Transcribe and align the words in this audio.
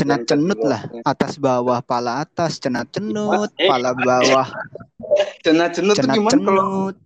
cenat 0.00 0.24
cenut 0.24 0.56
lah 0.64 0.80
atas 1.04 1.36
bawah 1.36 1.84
pala 1.84 2.24
atas 2.24 2.56
cenat 2.56 2.88
cenut 2.88 3.52
Eh. 3.60 3.68
pala 3.68 3.92
bawah 3.92 4.48
Cenat 5.44 5.76
cenut 5.76 5.92
cenat 6.00 6.16
gimana 6.16 6.40
kalau 6.40 6.64
cenut 6.64 6.96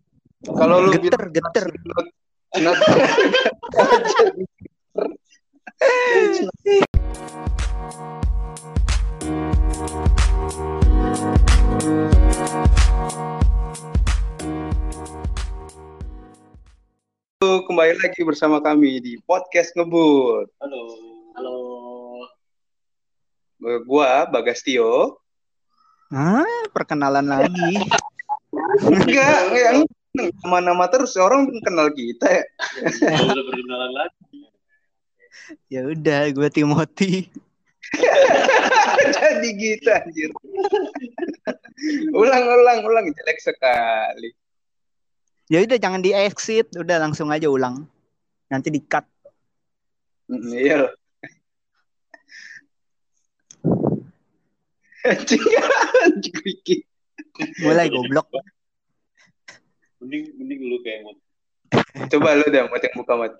kalau 0.54 0.76
lu 0.86 0.94
geter 0.94 1.22
bilang 1.26 1.34
geter 1.34 1.66
cenut 1.74 2.06
cenat 2.54 2.78
kembali 17.64 17.96
lagi 18.00 18.20
bersama 18.22 18.62
kami 18.62 19.02
di 19.02 19.12
podcast 19.24 19.74
ngebut. 19.76 20.48
Halo. 20.62 20.82
Halo. 21.34 21.83
Gua 23.64 24.28
Bagastio. 24.28 25.16
ah 26.12 26.44
perkenalan 26.70 27.24
lagi 27.24 27.80
Enggak, 28.78 29.36
enggak. 29.50 29.72
Nama-nama 30.14 30.86
terus 30.86 31.16
orang 31.16 31.50
kenal 31.58 31.90
kita 31.90 32.28
ya. 32.30 32.44
Udah 33.18 33.42
berkenalan 33.42 33.92
lagi. 33.92 34.38
ya 35.66 35.80
udah 35.82 36.30
gue 36.30 36.48
Timothy 36.48 37.26
Jadi 39.18 39.48
gitu 39.54 39.88
anjir. 39.90 40.30
ulang, 42.14 42.44
ulang, 42.46 42.78
ulang. 42.80 43.06
Jelek 43.10 43.38
sekali. 43.42 44.30
ya 45.44 45.60
udah 45.60 45.76
jangan 45.76 46.00
di 46.00 46.14
exit 46.14 46.70
udah 46.72 46.96
langsung 46.98 47.28
aja 47.28 47.48
ulang 47.48 47.84
nanti 48.46 48.68
di 48.68 48.80
cut 48.80 49.04
Mm, 50.24 50.56
Iya. 50.56 50.88
Anjing, 55.04 55.42
anjing 56.08 56.36
Ricky. 56.40 56.76
mulai 57.60 57.90
goblok 57.90 58.24
Mending 60.00 60.32
mending 60.40 60.60
lu 60.64 60.78
kayak 60.80 61.00
mau. 61.04 61.14
Coba 62.08 62.36
lu 62.36 62.46
deh, 62.48 62.60
mau 62.64 62.76
yang 62.76 62.96
buka 62.96 63.14
mat. 63.16 63.32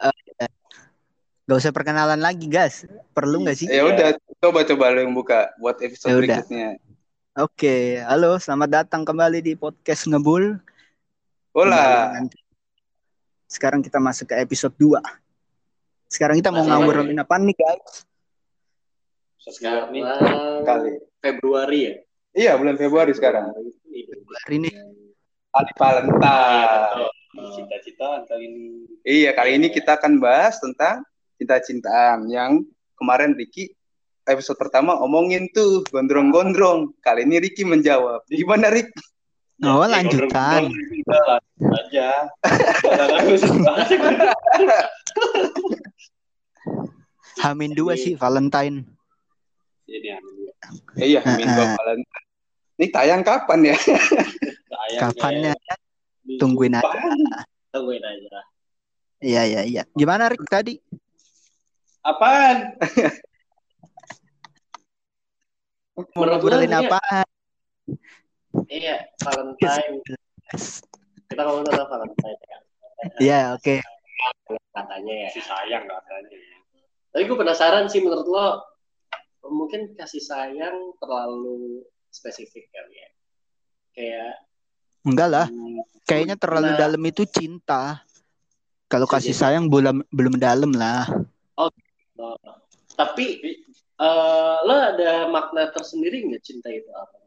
gak 1.45 1.59
usah 1.61 1.77
perkenalan 1.77 2.17
lagi 2.25 2.49
guys 2.49 2.89
perlu 3.13 3.45
nggak 3.45 3.53
sih 3.53 3.69
Ya 3.69 3.85
udah, 3.85 4.17
coba 4.41 4.65
coba 4.65 4.85
lu 4.97 5.05
yang 5.05 5.13
buka 5.13 5.53
buat 5.61 5.77
episode 5.81 6.09
Ya 6.09 6.17
udah. 6.17 6.41
berikutnya. 6.41 6.69
Oke, 7.35 7.99
halo, 8.07 8.39
selamat 8.39 8.71
datang 8.87 9.03
kembali 9.03 9.43
di 9.43 9.53
podcast 9.59 10.07
Ngebul. 10.07 10.55
Hola. 11.51 12.15
Sekarang 13.51 13.83
kita 13.83 13.99
masuk 13.99 14.31
ke 14.31 14.39
episode 14.39 14.71
2. 14.79 15.03
Sekarang 16.07 16.39
kita 16.39 16.55
mau 16.55 16.63
ngobrolin 16.63 17.19
apa 17.19 17.35
nih, 17.43 17.59
guys? 17.59 18.07
Sekarang 19.45 19.93
nih 19.93 20.03
Kali. 20.65 20.93
Februari 21.21 21.81
ya. 21.89 21.95
Iya, 22.35 22.53
bulan 22.59 22.77
Februari 22.81 23.13
sekarang. 23.13 23.53
Hari 24.45 24.55
ini 24.57 24.71
Kali 25.55 25.71
Valentine. 25.79 27.07
Cita-citaan 27.35 28.21
kali 28.31 28.45
ini. 28.47 28.87
Iya, 29.03 29.35
kali 29.35 29.59
ini 29.59 29.69
kita 29.71 29.99
akan 29.99 30.23
bahas 30.23 30.59
tentang 30.63 31.03
cinta-cintaan 31.39 32.31
yang 32.31 32.63
kemarin 32.95 33.35
Ricky 33.35 33.75
episode 34.25 34.57
pertama 34.57 34.97
omongin 35.03 35.51
tuh 35.53 35.85
gondrong-gondrong. 35.93 36.95
Kali 37.05 37.29
ini 37.29 37.43
Ricky 37.43 37.67
menjawab. 37.67 38.25
Gimana 38.31 38.71
Rick? 38.73 38.89
Oh, 39.63 39.87
Ya, 39.87 40.03
lanjutan. 40.03 40.67
aja. 41.63 42.27
Hamin 47.45 47.71
2 47.77 47.95
sih 47.95 48.15
Valentine. 48.19 48.83
Jadi 49.85 50.09
amin 50.17 50.35
ya. 50.49 50.55
Eh, 50.97 51.07
iya, 51.13 51.21
Amin. 51.23 51.45
Bang 51.45 51.77
Valentine. 51.77 52.25
Ini 52.75 52.87
tayang 52.91 53.23
kapan 53.23 53.61
ya? 53.71 53.77
Sayang 54.73 55.03
Kapannya? 55.13 55.53
minggu 56.25 56.41
Tungguin 56.41 56.75
aja. 56.75 57.01
Tungguin 57.71 58.03
aja. 58.03 58.41
Iya, 59.21 59.43
iya, 59.45 59.61
iya. 59.65 59.83
Gimana 59.93 60.33
Rick 60.33 60.45
tadi? 60.49 60.81
Apaan? 62.05 62.77
Mau 65.95 66.05
Menurut 66.19 66.43
lu 66.43 66.51
ngobrolin 66.51 66.69
nih, 66.69 66.81
apa? 66.91 67.01
Iya, 68.67 68.97
Valentine. 69.23 70.03
Kita 71.31 71.43
ngomong 71.47 71.65
tentang 71.71 71.89
Valentine 71.89 72.41
ya. 72.41 72.59
Iya, 73.21 73.41
oke. 73.55 73.79
Katanya 74.75 75.15
ya. 75.15 75.29
Si 75.31 75.41
sayang 75.45 75.85
katanya. 75.87 76.39
Tapi 77.15 77.23
gue 77.31 77.39
penasaran 77.39 77.87
sih 77.87 78.03
menurut 78.03 78.27
lo 78.27 78.74
mungkin 79.51 79.93
kasih 79.95 80.23
sayang 80.23 80.95
terlalu 80.99 81.85
spesifik 82.09 82.69
kali 82.71 82.95
ya. 82.97 83.11
Kayak 83.95 84.33
Enggak 85.05 85.29
lah, 85.29 85.47
hmm, 85.53 85.85
kayaknya 86.09 86.37
terlalu 86.41 86.73
Nah. 86.73 86.81
dalam 86.81 87.03
itu 87.05 87.29
cinta. 87.29 88.01
Kalau 88.89 89.05
Bisa 89.05 89.15
kasih 89.21 89.35
jadi. 89.37 89.41
sayang 89.45 89.65
belum 89.69 90.01
belum 90.09 90.41
dalam 90.41 90.73
lah. 90.73 91.05
oh, 91.61 91.69
tapi 92.97 93.43
eh, 94.01 94.57
lo 94.65 94.75
ada 94.75 95.29
makna 95.29 95.69
tersendiri 95.71 96.25
nggak 96.25 96.41
cinta 96.41 96.73
itu 96.73 96.89
apa? 96.89 97.21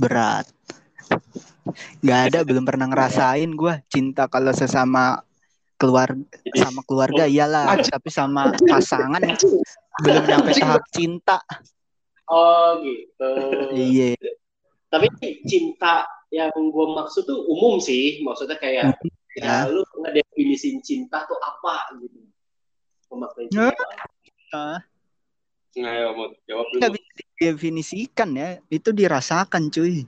Berat. 0.00 0.48
Nggak 2.00 2.20
ada, 2.32 2.38
belum 2.48 2.64
pernah 2.64 2.88
ngerasain 2.88 3.50
gua 3.52 3.84
cinta 3.92 4.24
kalau 4.32 4.56
sesama 4.56 5.20
keluar 5.76 6.12
sama 6.56 6.80
keluarga 6.88 7.24
iyalah, 7.24 7.76
tapi 7.84 8.08
sama 8.08 8.52
pasangan 8.64 9.20
belum 10.00 10.24
nyampe 10.26 10.50
tahap 10.56 10.84
cinta. 10.92 11.38
oh 12.30 12.80
gitu. 12.82 13.30
Iya. 13.74 14.16
Tapi 14.90 15.06
cinta 15.46 16.06
yang 16.30 16.50
gue 16.54 16.86
maksud 16.94 17.26
tuh 17.26 17.46
umum 17.50 17.78
sih, 17.82 18.22
maksudnya 18.22 18.58
kayak 18.58 18.98
Ya. 19.38 19.64
ya 19.66 19.70
lu 19.70 19.86
ngedefinisin 20.02 20.82
cinta 20.82 21.22
tuh 21.22 21.38
apa 21.38 21.94
gitu. 22.02 22.18
Cinta. 23.46 23.70
apa? 23.70 23.84
Ah. 24.50 24.78
Nah, 25.78 25.92
ya, 25.94 26.06
mau 26.10 26.34
jawab 26.50 26.66
dulu. 26.74 26.78
Nggak 26.82 26.92
bisa 26.98 27.10
didefinisikan 27.14 28.30
ya, 28.34 28.58
itu 28.66 28.90
dirasakan 28.90 29.70
cuy. 29.70 30.02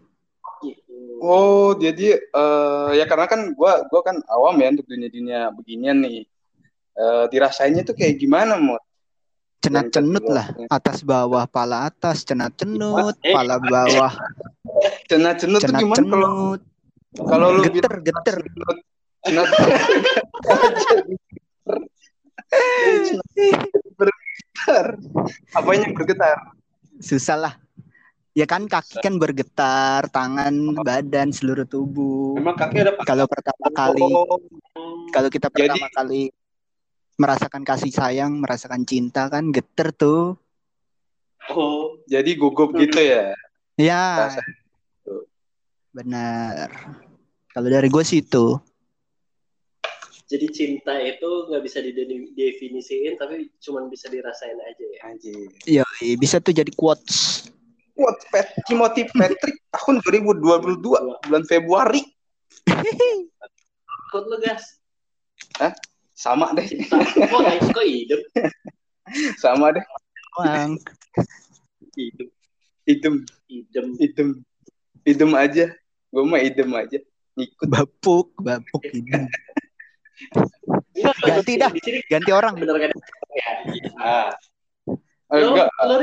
Gitu. 0.63 0.95
Oh, 1.23 1.71
jadi 1.79 2.19
eh, 2.19 2.89
ya 2.99 3.07
karena 3.07 3.31
kan 3.31 3.55
gua 3.55 3.87
gua 3.87 4.03
kan 4.03 4.19
awam 4.27 4.59
ya 4.59 4.75
untuk 4.75 4.91
dunia-dunia 4.91 5.55
beginian 5.55 6.03
nih. 6.03 6.27
Eh, 6.93 7.25
dirasainnya 7.31 7.87
tuh 7.87 7.95
kayak 7.95 8.19
gimana, 8.19 8.59
Mot? 8.59 8.83
Cenat 9.63 9.95
cenut 9.95 10.27
lah, 10.27 10.47
atas 10.69 11.07
bawah 11.07 11.47
pala 11.47 11.87
atas, 11.87 12.27
cenat 12.27 12.51
cenut, 12.59 13.15
Eh. 13.23 13.31
pala 13.31 13.63
bawah, 13.63 14.11
Cenat 15.11 15.39
cenut 15.39 15.63
cenat 15.63 15.79
gimana 15.79 16.03
kalau 16.03 16.31
cenut, 16.59 16.61
kalau 17.23 17.47
lu 17.55 17.63
geter 17.71 17.95
geter. 18.03 18.37
cenat 19.23 19.47
bergetar. 23.95 24.87
Apanya 25.55 25.87
yang 25.87 25.95
bergetar? 25.95 26.37
Susah 26.99 27.39
lah. 27.39 27.55
Ya 28.33 28.49
kan 28.49 28.65
kaki 28.65 28.99
kan 28.99 29.21
bergetar, 29.21 30.09
tangan, 30.09 30.57
badan, 30.81 31.31
seluruh 31.31 31.69
tubuh. 31.69 32.33
Memang 32.35 32.57
kaki 32.57 32.81
ada 32.81 32.97
Kalau 33.05 33.29
pertama 33.29 33.69
kali, 33.71 34.01
Oh, 34.03 34.41
kalau 35.13 35.29
kita 35.29 35.53
Jadi- 35.53 35.69
pertama 35.69 35.87
kali 35.93 36.33
merasakan 37.21 37.63
kasih 37.63 37.93
sayang, 37.93 38.41
merasakan 38.41 38.85
cinta 38.89 39.29
kan 39.29 39.53
geter 39.53 39.93
tuh. 39.93 40.37
Oh, 41.51 41.99
jadi 42.07 42.39
gugup 42.39 42.73
gitu 42.79 43.03
ya. 43.03 43.35
Ya, 43.77 44.31
benar. 45.91 46.71
Kalau 47.53 47.69
dari 47.69 47.89
gue 47.91 48.05
sih 48.05 48.25
itu. 48.25 48.57
jadi 50.33 50.49
cinta 50.49 50.97
itu 50.97 51.29
nggak 51.29 51.61
bisa 51.61 51.85
didefinisiin, 51.85 53.21
tapi 53.21 53.53
cuma 53.61 53.85
bisa 53.93 54.09
dirasain 54.09 54.57
aja 54.57 54.85
ya. 54.89 55.01
Anjir. 55.13 55.49
Iya, 55.69 55.85
bisa 56.17 56.41
tuh 56.41 56.57
jadi 56.57 56.73
quotes. 56.73 57.53
What 57.93 58.17
Pat 58.33 58.49
Timothy 58.65 59.05
Patrick 59.13 59.61
tahun 59.77 60.01
2022 60.01 60.81
bulan 61.29 61.45
Februari 61.45 62.01
Ikut 64.13 64.25
lu 64.29 64.37
gas. 64.41 64.81
Sama 66.23 66.55
deh 66.55 66.63
Cinta. 66.71 67.03
Kok 67.75 67.83
hidup? 67.83 68.21
sama 69.43 69.75
deh 69.75 69.83
Bang, 70.39 70.79
Hidup, 71.99 72.31
idem 72.89 73.15
hidup. 73.51 73.85
idem 74.01 74.29
idem 75.05 75.31
aja 75.35 75.67
gue 76.09 76.23
mah 76.25 76.41
idem 76.41 76.71
aja 76.73 76.99
ikut 77.33 77.69
bapuk, 77.69 78.37
bapuk 78.45 78.85
ini. 78.93 79.09
Enggak, 80.93 81.17
Ganti 81.25 81.53
dah. 81.57 81.73
Ganti 82.13 82.31
orang. 82.31 82.55
bener 82.61 82.77
kan? 82.77 82.91
Ya. 83.33 83.51
ah 83.97 84.31
Lo, 85.33 85.57
enggak 85.57 85.69
lo, 85.81 85.97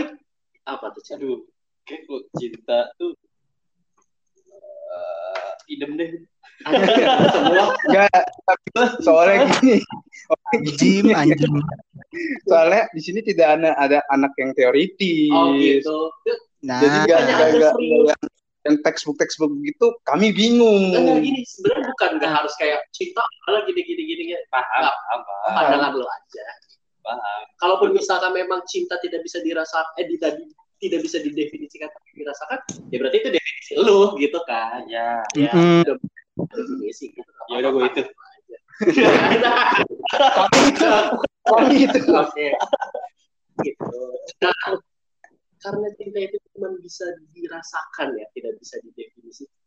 apa 0.65 0.85
tuh? 0.97 1.01
Aduh, 1.13 1.45
kayak 1.85 2.01
cinta 2.41 2.89
tuh 2.97 3.13
eh, 4.49 5.51
idem 5.69 5.93
deh. 6.01 6.09
Semua 6.61 7.65
Enggak, 7.85 8.09
tapi 8.43 8.67
soalnya 8.99 9.47
gini. 9.55 9.79
Jim 10.75 11.05
anjing. 11.11 11.55
Soalnya 12.43 12.89
di 12.91 13.01
sini 13.01 13.19
tidak 13.21 13.59
ada 13.59 13.71
ada 13.75 13.99
anak 14.09 14.33
yang 14.35 14.51
teoritis. 14.51 15.31
oh 15.31 15.53
gitu 15.53 15.97
Nah, 16.59 16.77
Jadi 16.77 16.95
enggak 16.99 17.17
Banyak 17.17 17.29
enggak 17.29 17.39
ada 17.39 17.55
enggak 17.55 17.73
serius. 17.73 18.05
yang, 18.05 18.21
yang 18.59 18.75
textbook 18.83 19.15
textbook 19.15 19.51
gitu 19.61 19.87
kami 20.03 20.27
bingung. 20.29 20.91
Enggak 20.91 21.23
gini, 21.23 21.41
sebenarnya 21.47 21.83
bukan 21.87 22.09
nggak 22.19 22.31
harus 22.33 22.53
kayak 22.55 22.83
cinta 22.91 23.23
malah 23.45 23.63
gini 23.63 23.79
gini 23.79 24.01
gini. 24.05 24.23
Paham, 24.49 24.81
Nggak, 24.83 24.95
paham, 24.97 25.19
paham. 25.23 25.51
pandangan 25.55 25.91
lo 25.95 26.05
aja. 26.05 26.45
paham. 26.99 27.41
Kalaupun 27.57 27.89
misalkan 27.91 28.31
memang 28.31 28.59
cinta 28.65 28.99
tidak 28.99 29.23
bisa 29.23 29.39
dirasakan, 29.39 29.95
eh 29.95 30.07
tidak 30.11 30.31
tidak 30.79 30.99
bisa 31.01 31.17
didefinisikan 31.19 31.87
tapi 31.87 32.09
dirasakan, 32.15 32.59
ya 32.87 32.97
berarti 32.97 33.17
itu 33.17 33.29
definisi 33.29 33.71
lo 33.77 34.15
gitu 34.15 34.39
kan. 34.43 34.83
Ya, 34.85 35.23
Ya, 35.33 35.51
Mm. 35.51 35.83
udah 35.83 35.95
gitu. 36.49 37.29
Ya 37.49 37.55
udah, 37.61 37.71
gua 37.73 37.85
itu. 37.89 38.03
Kami 41.45 41.75
itu. 41.85 41.99
Oke. 42.13 42.47
Gitu. 43.59 43.99
Nah, 44.39 44.55
karena 45.59 45.87
cinta 45.99 46.19
itu 46.23 46.37
cuma 46.55 46.69
bisa 46.79 47.05
dirasakan 47.35 48.15
ya, 48.15 48.25
tidak 48.33 48.53
bisa 48.57 48.75
didefinisikan. 48.81 49.59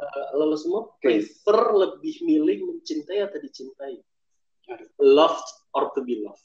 Eh, 0.00 0.28
lo 0.32 0.56
semua 0.56 0.88
Oke. 0.88 0.98
prefer 1.04 1.58
lebih 1.76 2.14
milih 2.24 2.58
mencintai 2.72 3.20
atau 3.20 3.38
dicintai? 3.38 4.00
Loved 4.98 5.48
or 5.76 5.92
to 5.94 6.00
be 6.02 6.24
loved? 6.24 6.42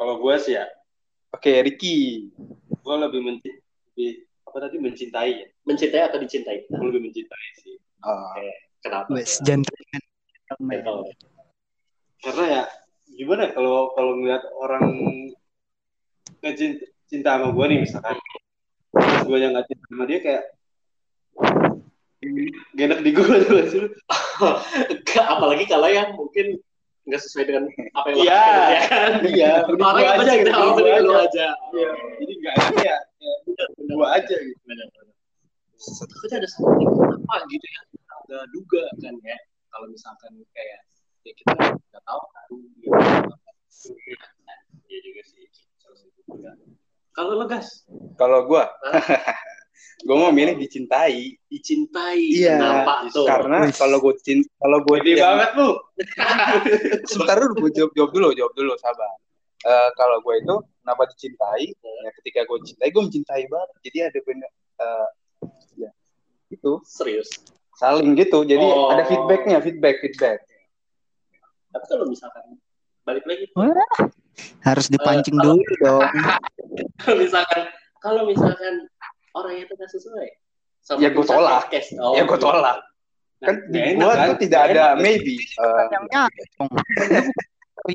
kalau 0.00 0.16
gue 0.16 0.32
sih 0.40 0.56
ya, 0.56 0.64
Oke, 1.36 1.60
Ricky. 1.60 2.32
gue 2.80 2.96
lebih 2.96 3.20
mencintai, 3.20 4.08
apa 4.50 4.66
tadi 4.66 4.82
mencintai 4.82 5.30
ya. 5.30 5.46
Mencintai 5.62 6.02
atau 6.10 6.18
dicintai? 6.18 6.66
Gue 6.66 6.90
lebih 6.90 7.06
mencintai 7.06 7.46
sih. 7.62 7.78
Ah, 8.02 8.34
Kenapa? 8.82 9.06
Wes 9.14 9.38
gentleman. 9.46 10.02
Karena 12.20 12.44
ya 12.50 12.62
gimana 13.14 13.46
ya, 13.46 13.50
kalau 13.54 13.94
kalau 13.94 14.18
ngeliat 14.18 14.42
orang 14.58 14.84
ngecinta 16.42 16.82
cinta 17.06 17.38
sama 17.38 17.54
gue 17.54 17.64
nih 17.70 17.78
misalkan, 17.86 18.16
gue 19.26 19.38
yang 19.38 19.54
nggak 19.54 19.66
cinta 19.70 19.84
sama 19.86 20.04
dia 20.10 20.18
kayak 20.18 20.42
gak 22.76 22.86
enak 22.86 23.00
di 23.00 23.10
gue 23.16 23.24
tuh 23.24 23.52
gak 23.56 23.68
sih 23.72 23.80
apalagi 25.24 25.64
kalau 25.64 25.88
yang 25.88 26.12
mungkin 26.12 26.60
nggak 27.08 27.20
sesuai 27.20 27.44
dengan 27.48 27.64
apa 27.96 28.06
yang 28.12 28.16
lo 28.16 28.22
Iya. 28.24 28.44
ya 28.44 28.80
kan? 28.86 29.10
Iya, 29.24 29.52
mending 29.66 29.80
Orang 29.82 29.94
gua 29.96 30.04
yang 30.04 30.12
aja 30.12 30.20
banyak 30.20 30.36
gitu, 30.40 30.50
tahu 30.50 30.60
gua 30.60 30.76
mending 30.76 31.04
lu 31.06 31.14
aja. 31.16 31.46
Iya, 31.72 31.90
jadi 32.20 32.32
gak 32.40 32.54
enak 32.60 32.74
ya, 32.84 32.96
ya 33.20 33.64
gue 33.90 34.08
aja 34.08 34.34
gitu. 34.36 34.62
Takutnya 35.80 36.36
ada 36.44 36.48
satu 36.52 36.68
apa 37.08 37.36
gitu 37.48 37.66
ya, 37.66 37.80
kita 37.88 38.14
nggak 38.28 38.44
duga 38.52 38.82
kan 39.00 39.14
ya. 39.24 39.38
Kalau 39.70 39.86
misalkan 39.88 40.32
kayak 40.52 40.80
ya 41.24 41.32
kita 41.32 41.52
nggak 41.56 42.02
tahu 42.04 42.22
kan. 42.30 42.48
gitu. 42.80 42.90
Iya 44.90 44.98
juga 45.06 45.22
sih. 45.24 45.44
Kalau 47.10 47.32
lo 47.34 47.46
gas, 47.48 47.88
Kalau 48.14 48.44
gua 48.46 48.70
gua 50.00 50.16
mau 50.18 50.32
milih 50.32 50.56
dicintai 50.56 51.36
dicintai, 51.44 52.20
Iya, 52.32 52.56
tuh? 53.12 53.26
karena 53.26 53.68
kalau 53.70 54.00
gue 54.00 54.14
cinta 54.20 54.48
kalau 54.56 54.78
gue 54.80 54.96
Gede 55.02 55.20
banget 55.20 55.50
lu. 55.54 55.70
sebentar 57.10 57.36
dulu 57.38 57.54
gue 57.58 57.70
jawab, 57.74 57.92
jawab 57.92 58.10
dulu 58.10 58.28
jawab 58.32 58.52
dulu 58.54 58.72
sabar 58.76 59.12
Eh, 59.60 59.90
kalau 59.92 60.24
gue 60.24 60.40
itu 60.40 60.56
kenapa 60.80 61.04
dicintai 61.04 61.68
ya 61.68 62.10
ketika 62.16 62.48
gue 62.48 62.58
cintai 62.64 62.88
gue 62.88 63.02
mencintai 63.02 63.44
banget 63.44 63.68
jadi 63.84 63.98
ada 64.08 64.18
benar 64.24 64.50
eh, 64.80 65.08
ya 65.76 65.90
itu 66.48 66.80
Serius. 66.80 67.28
saling 67.76 68.16
gitu 68.16 68.40
jadi 68.42 68.56
Oh. 68.58 68.88
ada 68.88 69.04
feedbacknya 69.04 69.60
feedback 69.60 70.00
feedback 70.00 70.40
Tapi 71.70 71.84
kalau 71.86 72.08
misalkan 72.08 72.56
balik 73.04 73.22
lagi, 73.28 73.46
Harus 74.60 74.88
dipancing 74.88 75.36
Eh, 75.36 75.44
dulu 75.44 75.60
dong. 75.78 76.08
kalau 77.04 77.16
misalkan 77.20 77.62
kalau 78.00 78.22
misalkan 78.24 78.88
orang 79.36 79.54
itu 79.58 79.72
nggak 79.74 79.90
sesuai, 79.90 80.28
sama 80.82 80.98
Ya, 81.00 81.08
gua 81.10 81.22
kita 81.22 81.32
tolak. 81.32 81.52
podcast, 81.66 81.88
oh, 81.98 82.12
Ya, 82.14 82.22
gua 82.24 82.38
gitu. 82.38 82.46
tolak. 82.46 82.78
kan 83.40 83.56
Nggak 83.56 83.72
di 83.72 83.80
gue 83.96 84.04
kan? 84.12 84.28
tuh 84.28 84.38
tidak 84.44 84.60
ada 84.68 84.84
enak. 84.92 85.00
maybe 85.00 85.34
Eh, 85.40 85.84
yang 85.90 86.04
nyari 86.12 86.44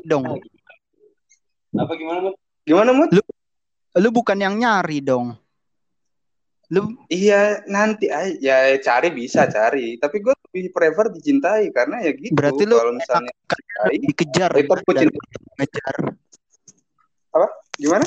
dong. 0.04 0.24
Lu. 0.26 1.78
Apa 1.78 1.92
gimana, 1.94 2.18
Mut? 2.18 2.34
gimana 2.66 2.90
mut 2.90 3.10
Lu 3.94 4.08
bukan 4.10 4.38
yang 4.42 4.58
nyari 4.58 4.98
dong. 5.00 5.38
Lu 6.74 6.98
iya 7.06 7.62
nanti 7.70 8.10
aja 8.10 8.34
ya 8.42 8.74
cari 8.82 9.14
bisa 9.14 9.46
cari 9.46 9.94
tapi 10.02 10.18
gue 10.18 10.34
lebih 10.50 10.74
prefer 10.74 11.14
dicintai 11.14 11.70
karena 11.70 12.02
ya 12.02 12.10
gitu 12.10 12.34
berarti 12.34 12.66
lu 12.66 12.74
kalau 12.74 12.90
misalnya 12.98 13.30
dicintai 13.30 13.96
dikejar 14.02 14.50
tetap 14.50 14.58
ya, 14.58 14.82
cinta. 14.82 14.98
daripada 14.98 15.38
mengejar. 15.46 15.94
gimana 17.78 18.06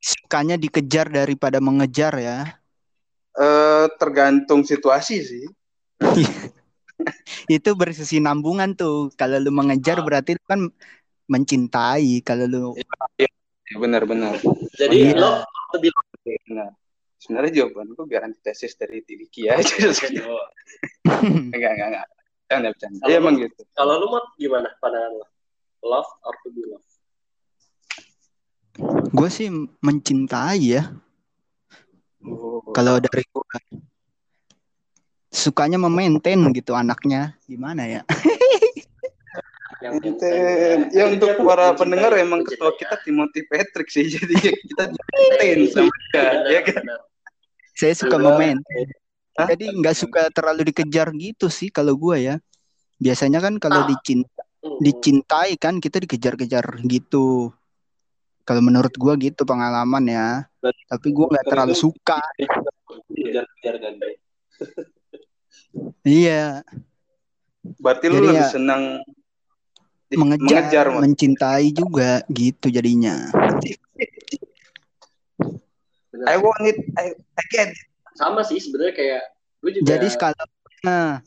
Sukanya 0.00 0.56
dikejar 0.56 1.06
daripada 1.12 1.58
mengejar 1.60 2.12
ya. 2.16 2.38
Eh 3.40 3.86
tergantung 3.96 4.60
situasi 4.62 5.16
sih 5.20 5.44
Itu 7.48 7.72
berkesinambungan 7.72 8.76
tuh. 8.76 9.08
Kalau 9.16 9.40
lu 9.40 9.48
mengejar 9.48 9.98
Ah. 9.98 10.04
berarti 10.04 10.36
lu 10.36 10.44
kan 10.44 10.60
mencintai. 11.26 12.20
Kalau 12.20 12.44
lu 12.44 12.64
benar-benar 13.70 14.34
Jadi 14.74 15.14
Iya. 15.14 15.16
lo 15.16 15.30
lebih 15.72 15.94
benar 16.44 16.74
sebenarnya 17.16 17.52
jawaban 17.62 17.94
gue 17.94 18.02
biar 18.02 18.26
antitesis 18.26 18.74
dari 18.74 18.98
Riki 19.06 19.46
aja 19.46 19.62
enggak 21.54 21.70
enggak 21.70 21.88
enggak 21.92 22.06
Bercanda, 22.50 22.68
bercanda. 22.74 22.98
Kalau 22.98 23.06
Iya 23.06 23.14
lu- 23.14 23.22
emang 23.22 23.34
gitu. 23.38 23.62
kalau 23.72 23.94
lu 24.02 24.06
mau 24.10 24.22
gimana 24.34 24.68
pandangan 24.82 25.12
lo? 25.14 25.26
Love 25.86 26.10
or 26.26 26.34
to 26.42 26.48
be 26.50 26.62
loved? 26.66 26.90
gue 29.06 29.28
sih 29.30 29.46
mencintai 29.78 30.58
ya. 30.66 30.82
Oh. 32.20 32.60
Kalau 32.76 33.00
dari 33.00 33.24
gue 33.24 33.44
sukanya 35.30 35.78
memaintain 35.78 36.40
gitu 36.52 36.74
anaknya. 36.74 37.38
Gimana 37.46 37.86
ya? 37.86 38.00
Yang. 39.80 39.94
Ya 40.92 41.04
untuk 41.08 41.40
para 41.40 41.72
pendengar 41.72 42.12
emang 42.18 42.44
ketua 42.44 42.74
kita 42.76 43.00
Timothy 43.00 43.46
Patrick 43.48 43.88
sih. 43.88 44.04
Jadi 44.14 44.34
ya 44.36 44.52
kita 44.52 44.84
maintain 44.92 45.58
sama 45.72 45.92
dia. 46.12 46.26
Ya 46.50 46.60
kan? 46.66 46.82
Saya 47.72 47.94
suka 47.96 48.16
Iya. 48.20 48.24
memaintain. 48.28 48.88
Hah? 49.38 49.46
Jadi 49.48 49.64
nggak 49.80 49.96
suka 49.96 50.28
terlalu 50.34 50.68
dikejar 50.74 51.08
gitu 51.16 51.48
sih 51.48 51.72
kalau 51.72 51.96
gue 51.96 52.16
ya. 52.20 52.36
Biasanya 53.00 53.40
kan 53.40 53.56
kalau 53.56 53.86
Ah. 53.86 53.88
dicinta, 53.88 54.42
dicintai 54.84 55.56
kan 55.56 55.80
kita 55.80 55.96
dikejar-kejar 56.04 56.84
gitu. 56.84 57.54
Kalau 58.50 58.62
menurut 58.66 58.90
gue 58.90 59.30
gitu 59.30 59.46
pengalaman 59.46 60.10
ya. 60.10 60.28
Tapi 60.90 61.08
gue 61.14 61.26
nggak 61.30 61.46
terlalu 61.46 61.78
suka. 61.78 62.18
Kejar-kejar 63.14 63.74
kan. 63.78 63.94
Iya, 66.02 66.66
Berarti 67.80 68.04
lu 68.08 68.16
Jadi 68.18 68.26
lebih 68.26 68.40
ya, 68.40 68.48
senang 68.50 68.82
mengejar, 70.10 70.86
Mas. 70.90 71.00
mencintai 71.06 71.68
juga 71.70 72.24
gitu 72.32 72.66
jadinya. 72.72 73.30
I 76.26 76.36
want 76.36 76.64
it, 76.66 76.76
I, 76.98 77.14
I 77.14 77.44
get 77.48 77.70
it. 77.72 77.80
sama 78.18 78.44
sih 78.44 78.60
sebenarnya 78.60 78.92
kayak 78.92 79.22
gue 79.64 79.70
juga 79.80 79.86
Jadi 79.96 80.08
kalau 80.20 80.44
nah, 80.84 81.24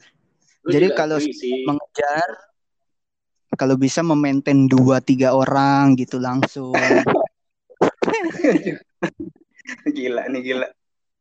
jadi 0.67 0.87
kalau 0.93 1.17
mengejar 1.65 2.27
kalau 3.55 3.75
bisa 3.75 4.01
memaintain 4.01 4.65
dua 4.65 4.99
tiga 4.99 5.31
orang 5.33 5.95
gitu 5.95 6.19
langsung 6.19 6.73
Gila 9.95 10.27
nih 10.27 10.41
gila. 10.43 10.67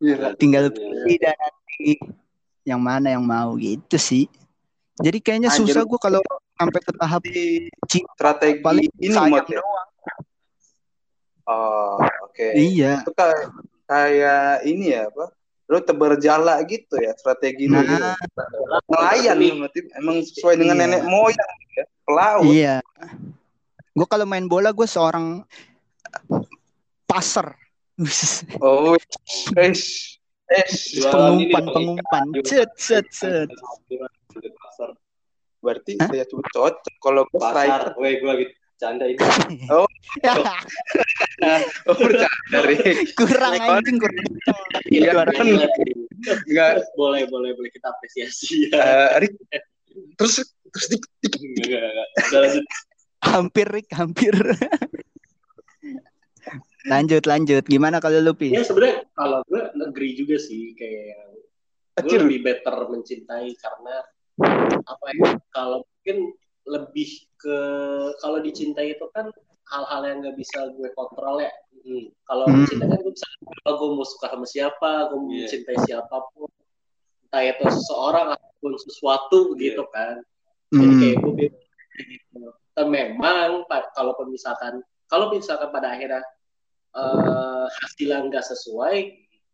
Gila. 0.02 0.28
tinggal 0.34 0.66
Iya. 0.66 0.74
pilih 0.74 1.16
dan 1.22 1.36
nanti 1.38 1.94
yang 2.66 2.82
mana 2.82 3.14
yang 3.14 3.22
mau 3.22 3.54
gitu 3.54 3.96
sih 3.98 4.26
jadi 4.98 5.18
kayaknya 5.22 5.48
Anjir. 5.54 5.78
susah 5.78 5.82
gue 5.86 5.98
kalau 5.98 6.20
sampai 6.58 6.80
ke 6.82 6.92
tahap 6.94 7.22
Di 7.22 7.70
cinta 7.86 8.10
strategi 8.18 8.58
paling 8.60 8.90
ini 8.98 9.14
sayang 9.14 9.46
ya. 9.46 9.62
doang 9.62 9.88
Oh, 11.42 11.98
oke. 12.22 12.54
iya 12.54 13.02
Itu 13.02 13.10
kayak, 13.18 13.50
kayak 13.90 14.62
ini 14.62 14.94
ya 14.94 15.10
apa? 15.10 15.26
Lu 15.72 15.80
tebar 15.80 16.20
jala 16.20 16.60
gitu 16.68 17.00
ya 17.00 17.16
strategi 17.16 17.64
lu. 17.64 17.80
nah 17.80 18.12
gitu. 18.12 18.92
Nelayan 18.92 19.36
lu 19.40 19.64
berarti 19.64 19.80
emang 19.96 20.16
sesuai 20.20 20.54
dengan 20.60 20.76
Iya. 20.76 20.84
nenek 20.84 21.02
moyang 21.08 21.52
ya. 21.72 21.84
Pelaut. 22.04 22.44
iya 22.44 22.76
gue 23.92 24.06
kalau 24.08 24.24
main 24.24 24.44
bola 24.44 24.68
gue 24.72 24.84
seorang 24.84 25.40
passer 27.04 27.56
Oh, 28.64 28.96
es, 29.60 30.16
es. 30.48 30.72
Pengumpan 31.04 31.64
pengumpan 31.70 32.24
set 32.42 32.72
set 32.76 33.06
Pasar. 33.12 34.96
Berarti 35.60 36.00
Hah? 36.00 36.08
saya 36.08 36.24
tuh 36.26 36.40
cocok 36.42 36.94
kalau 36.98 37.22
gue 37.28 37.38
striker. 37.38 37.92
Pasar. 37.92 38.00
Weh, 38.00 38.16
gue 38.18 38.28
lagi 38.32 38.46
canda 38.82 39.06
ini. 39.06 39.18
Oh, 41.88 41.96
bercanda, 41.96 42.58
Rik. 42.68 43.16
kurang 43.16 43.54
Like, 43.56 43.64
anjing 43.64 43.96
kurang 43.96 44.18
Iya, 44.92 45.16
Suara 45.16 45.32
kan. 45.32 45.46
Enggak, 46.46 46.84
boleh 46.98 47.24
boleh 47.30 47.50
boleh 47.56 47.70
kita 47.72 47.88
apresiasi 47.88 48.68
ya. 48.68 48.76
eh, 48.76 49.24
Rik. 49.24 49.32
Terus, 50.20 50.44
terus 50.68 50.86
di, 50.92 50.96
Enggak, 51.00 51.80
enggak, 51.80 52.06
enggak. 52.12 52.40
Lanjut. 52.42 52.64
hampir 53.22 53.66
Rick 53.70 53.88
hampir 53.94 54.34
lanjut 56.90 57.22
lanjut 57.22 57.62
gimana 57.70 58.02
kalau 58.02 58.18
lu 58.18 58.34
pi 58.34 58.50
Ya 58.50 58.66
sebenarnya 58.66 59.06
kalau 59.14 59.46
gue 59.46 59.62
negeri 59.78 60.18
juga 60.18 60.36
sih 60.42 60.74
kayak 60.74 61.38
gue 62.02 62.18
lebih 62.18 62.42
better 62.42 62.74
mencintai 62.90 63.54
karena 63.62 64.02
apa 64.82 65.04
ya 65.14 65.38
kalau 65.54 65.86
mungkin 65.86 66.34
lebih 66.64 67.10
ke 67.36 67.56
kalau 68.18 68.38
dicintai 68.38 68.94
itu 68.94 69.06
kan 69.10 69.26
hal-hal 69.66 70.00
yang 70.04 70.16
nggak 70.22 70.36
bisa 70.36 70.70
gue 70.74 70.88
kontrol 70.94 71.40
ya 71.40 71.50
Hmm. 71.82 72.06
kalau 72.30 72.46
Hmm. 72.46 72.62
mencintai 72.62 72.86
kan 72.86 72.98
gue 73.02 73.10
bisa 73.10 73.26
oh, 73.66 73.74
gue 73.74 73.88
mau 73.98 74.06
suka 74.06 74.26
sama 74.30 74.46
siapa 74.46 74.90
gue 75.10 75.18
mau 75.18 75.30
Iya. 75.34 75.50
mencintai 75.50 75.76
siapa 75.82 76.16
pun 76.30 76.46
entah 77.26 77.42
itu 77.42 77.64
seseorang 77.66 78.26
ataupun 78.30 78.72
sesuatu 78.78 79.38
Iya. 79.58 79.58
gitu 79.58 79.82
kan 79.90 80.14
jadi 80.70 80.86
Hmm. 80.86 81.00
kayak 81.02 81.16
gue 81.18 81.32
bebas 81.34 81.64
kayak 81.66 82.06
gitu 82.06 82.40
dan 82.72 82.86
memang 82.86 83.66
kalaupun 83.98 84.30
misalkan 84.30 84.78
kalau 85.10 85.34
misalkan 85.34 85.68
pada 85.68 85.90
akhirnya 85.90 86.22
eh, 86.92 87.66
hasilnya 87.82 88.30
nggak 88.30 88.44
sesuai 88.46 88.96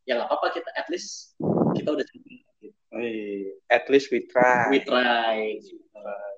ya 0.04 0.18
nggak 0.20 0.28
apa-apa 0.28 0.58
kita 0.58 0.68
at 0.76 0.84
least 0.92 1.32
kita 1.72 1.88
udah 1.94 2.04
coba 2.04 2.28
gitu. 2.58 2.76
Wih, 2.92 3.54
at 3.70 3.84
least 3.92 4.08
we 4.10 4.24
try. 4.26 4.66
we 4.68 4.80
try 4.82 4.82
gitu. 4.82 4.96
At 4.98 5.38
least 5.54 5.70
we 5.70 5.78
Wih. 5.78 6.02
try. 6.02 6.38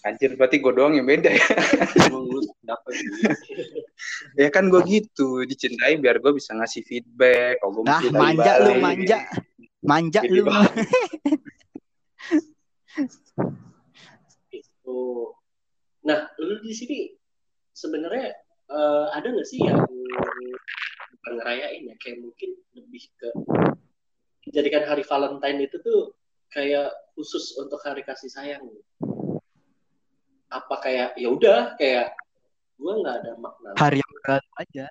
Anjir, 0.00 0.32
berarti 0.32 0.56
gue 0.64 0.72
doang 0.72 0.96
yang 0.96 1.04
beda 1.04 1.28
ya. 1.28 1.48
Ya 4.40 4.48
kan 4.48 4.72
gue 4.72 4.80
gitu, 4.88 5.44
dicintai 5.44 6.00
biar 6.00 6.24
gue 6.24 6.32
bisa 6.32 6.56
ngasih 6.56 6.80
feedback. 6.88 7.60
Kalau 7.60 7.72
gue 7.76 7.84
ah 7.84 8.00
mesti 8.00 8.08
manja 8.16 8.52
lu 8.64 8.72
manja 8.80 9.18
manja 9.84 10.20
lu 10.24 10.48
Gitu. 14.48 15.00
Nah, 16.08 16.32
lu 16.40 16.54
di 16.64 16.72
sini 16.72 17.12
sebenarnya 17.76 18.32
eh, 18.72 19.06
ada 19.12 19.28
nggak 19.28 19.48
sih 19.48 19.60
yang 19.60 19.84
bukan 21.20 21.32
ngerayain 21.36 21.92
ya, 21.92 21.94
kayak 22.00 22.24
mungkin 22.24 22.56
lebih 22.72 23.04
ke 23.20 23.28
menjadikan 24.48 24.88
hari 24.88 25.04
Valentine 25.04 25.68
itu 25.68 25.76
tuh 25.84 26.16
kayak 26.50 26.90
khusus 27.14 27.54
untuk 27.58 27.78
hari 27.82 28.02
kasih 28.02 28.30
sayang. 28.30 28.66
Apa 30.50 30.82
kayak 30.82 31.14
ya 31.14 31.30
udah 31.30 31.78
kayak 31.78 32.14
gue 32.80 32.92
nggak 32.96 33.16
ada 33.22 33.32
makna 33.38 33.70
hari 33.76 34.00
yang 34.00 34.12
aja 34.56 34.86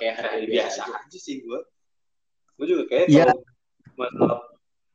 kayak 0.00 0.14
hari 0.16 0.48
biasa. 0.48 0.82
biasa 0.82 1.06
aja 1.06 1.18
sih 1.20 1.44
gue. 1.44 1.60
Gue 2.58 2.66
juga 2.66 2.84
kayak 2.90 3.06
Iya. 3.08 3.24
kalau 3.30 3.38
masalah 3.96 4.40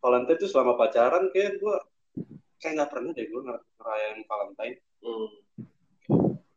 Valentine 0.01 0.39
tuh 0.41 0.49
selama 0.49 0.73
pacaran 0.77 1.23
kayak 1.31 1.57
gue 1.61 1.75
kayak 2.59 2.73
nggak 2.77 2.89
pernah 2.91 3.11
deh 3.15 3.25
gue 3.25 3.41
ngerayain 3.41 4.19
Valentine. 4.27 4.75
Hmm. 5.01 5.29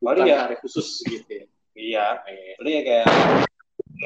Paling 0.02 0.24
ya 0.26 0.48
hari 0.48 0.56
khusus 0.64 1.04
gitu 1.04 1.28
ya. 1.28 1.44
iya, 1.78 2.06
paling 2.58 2.74
ya 2.74 2.82
kayak 2.82 3.06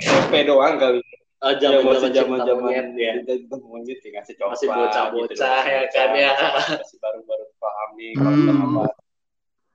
SMP 0.02 0.34
doang 0.44 0.76
kali. 0.76 1.00
Eh, 1.42 1.54
Ya, 1.58 1.68
masih 1.82 1.82
zaman-zaman 1.82 2.10
zaman 2.14 2.38
cinta 2.38 2.46
zaman 2.46 2.62
monyet 2.62 2.86
ya. 2.94 3.12
kita 3.18 3.56
monyet 3.58 3.98
ya 3.98 4.10
ngasih 4.14 4.34
coklat. 4.38 4.52
Masih 4.54 4.68
bocah-bocah, 4.70 5.62
gitu 5.62 5.72
ya 5.74 5.80
kan, 5.90 6.08
ya. 6.14 6.30
Masih 6.78 6.98
baru-baru 7.02 7.44
paham 7.58 7.88
nih 7.98 8.10
Hmm. 8.14 8.22
kalau 8.22 8.82
apa. 8.82 8.84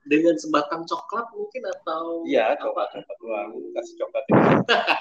Dengan 0.08 0.36
sebatang 0.40 0.82
coklat 0.88 1.28
mungkin 1.36 1.62
atau 1.68 2.24
Iya, 2.24 2.56
coklat 2.58 2.88
coklat 2.96 3.18
doang. 3.20 3.50
Kasih 3.76 3.94
coklat. 4.00 4.24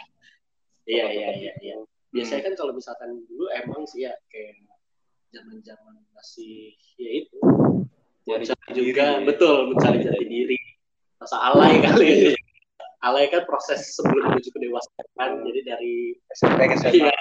Iya 0.86 1.06
iya 1.10 1.28
iya 1.34 1.52
iya. 1.58 1.76
Biasanya 2.14 2.42
Hmm. 2.42 2.46
kan 2.46 2.54
kalau 2.54 2.72
misalkan 2.72 3.10
dulu 3.26 3.50
emang 3.50 3.82
sih 3.86 4.06
ya 4.06 4.14
kayak 4.30 4.54
zaman-zaman 5.30 5.98
masih 6.14 6.74
ya 6.94 7.10
itu 7.22 7.38
Cari 8.22 8.42
bocah 8.42 8.54
jati 8.54 8.70
juga 8.74 9.02
diri, 9.06 9.22
ya. 9.22 9.26
betul 9.26 9.56
mencari 9.70 9.98
jati 10.02 10.24
diri. 10.26 10.58
Rasa 11.18 11.36
alay 11.42 11.78
kali 11.86 12.34
ya. 13.06 13.12
Alay 13.14 13.30
kan 13.30 13.46
proses 13.46 13.94
sebelum 13.94 14.34
menuju 14.34 14.50
kedewasaan. 14.50 15.30
Jadi 15.46 15.60
dari 15.62 15.94
SMP 16.34 16.60
ke 16.66 16.74
SMA. 16.82 17.14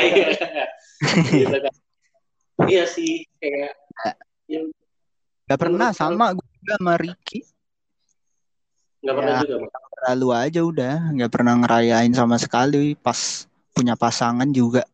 Iya. 0.00 0.28
Gitu 1.24 1.56
kan. 1.56 1.74
Iya 2.68 2.84
sih 2.84 3.24
kayak 3.40 3.72
yang 4.44 4.68
Gak 5.48 5.58
pernah 5.58 5.90
sama 5.90 6.30
gue 6.30 6.46
juga 6.60 6.76
sama 6.76 6.94
Ricky 7.00 7.40
nggak 9.00 9.16
pernah 9.16 9.32
Ya. 9.32 9.40
juga 9.40 9.54
Bang. 9.64 9.72
Lalu 10.12 10.28
aja 10.36 10.60
udah 10.60 10.94
nggak 11.16 11.32
pernah 11.32 11.54
ngerayain 11.56 12.12
sama 12.12 12.36
sekali 12.36 12.92
pas 12.94 13.48
punya 13.72 13.96
pasangan 13.96 14.44
juga 14.52 14.84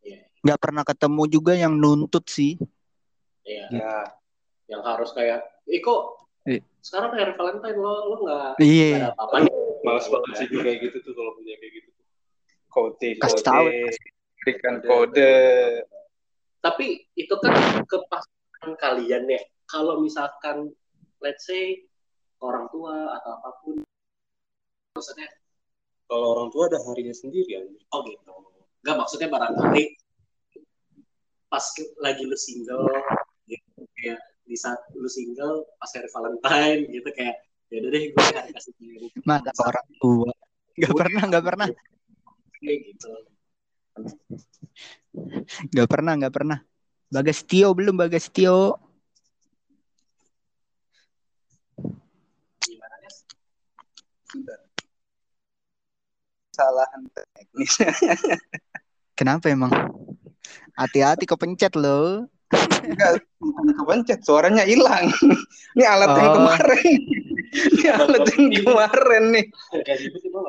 Iya. 0.00 0.24
nggak 0.40 0.56
pernah 0.58 0.82
ketemu 0.82 1.22
juga 1.28 1.52
yang 1.52 1.76
nuntut 1.76 2.24
sih 2.26 2.56
Iya. 3.44 3.66
Ya, 3.76 3.94
Yang 4.72 4.82
harus 4.88 5.10
kayak, 5.12 5.44
eh 5.68 5.80
kok 5.84 6.00
Iya. 6.00 6.21
Sekarang 6.82 7.14
hari 7.14 7.32
Valentine 7.38 7.78
lo 7.78 7.94
lo 8.10 8.16
nggak 8.26 8.50
iya 8.58 8.90
ada 8.98 9.08
apa-apa 9.14 9.46
nih. 9.46 9.52
malas 9.86 10.06
banget 10.10 10.30
sih 10.34 10.46
kayak 10.50 10.78
gitu 10.82 10.96
tuh 11.02 11.12
kalau 11.14 11.32
punya 11.38 11.54
kayak 11.58 11.72
gitu. 11.78 11.90
Kode, 12.66 13.10
Kasih 13.20 13.38
kode. 13.38 13.46
tahu. 13.46 13.66
Berikan 14.42 14.74
kode. 14.82 15.34
tapi 16.62 16.86
itu 17.14 17.34
kan 17.42 17.54
ke 17.86 17.98
pasangan 18.06 18.72
kalian 18.78 19.26
ya 19.26 19.42
kalau 19.66 19.98
misalkan 19.98 20.70
let's 21.18 21.42
say 21.46 21.82
orang 22.38 22.66
tua 22.70 23.18
atau 23.18 23.30
apa 23.38 23.50
pun 23.62 23.82
maksudnya 24.94 25.26
Kalau 26.06 26.38
orang 26.38 26.48
tua 26.50 26.66
ada 26.70 26.78
harinya 26.86 27.14
sendiri 27.14 27.50
ya. 27.50 27.62
oh 27.94 28.00
gitu 28.06 28.30
nggak 28.82 28.96
maksudnya 28.98 29.26
barangkali 29.30 29.84
pas 31.46 31.62
lagi 31.98 32.22
lu 32.24 32.38
single 32.38 32.86
gitu, 33.46 33.82
kayak 33.98 34.18
di 34.52 34.60
saat 34.60 34.76
lu 34.92 35.08
single 35.08 35.64
pas 35.80 35.88
hari 35.96 36.08
Valentine 36.12 36.80
gitu 36.92 37.08
kayak 37.16 37.40
ya 37.72 37.80
udah 37.80 37.90
deh 37.96 38.04
gue 38.12 38.24
hari 38.36 38.52
kasih 38.52 38.72
masa 39.24 39.64
orang 39.64 39.88
tua 39.96 40.28
nggak 40.76 40.92
pernah 40.92 41.22
nggak 41.28 41.44
pernah. 41.44 41.68
kayak 42.62 42.78
gitu. 42.88 43.12
Nggak 45.72 45.88
pernah 45.88 46.12
nggak 46.16 46.34
pernah. 46.34 46.58
Bagas 47.12 47.44
Tio 47.44 47.76
belum 47.76 47.96
Bagas 47.96 48.32
Tio 48.32 48.80
gimana 52.64 52.96
Kesalahan 56.52 57.02
teknis. 57.12 57.72
kenapa 59.18 59.52
emang? 59.52 59.72
Hati-hati 60.72 61.28
kepencet 61.28 61.76
loh 61.76 62.32
Enggak, 62.82 63.24
bukan 63.38 63.66
kepencet, 63.72 64.20
suaranya 64.22 64.64
hilang. 64.66 65.08
Ini 65.76 65.84
alat 65.86 66.08
yang 66.12 66.28
Oh. 66.28 66.34
kemarin. 66.36 67.00
Ini 67.72 67.86
alat 67.90 68.26
yang 68.28 68.46
kemarin 68.60 69.24
nih. 69.32 69.44
Kayak 69.82 69.98
gitu 70.04 70.16
sih 70.20 70.28
emang 70.28 70.44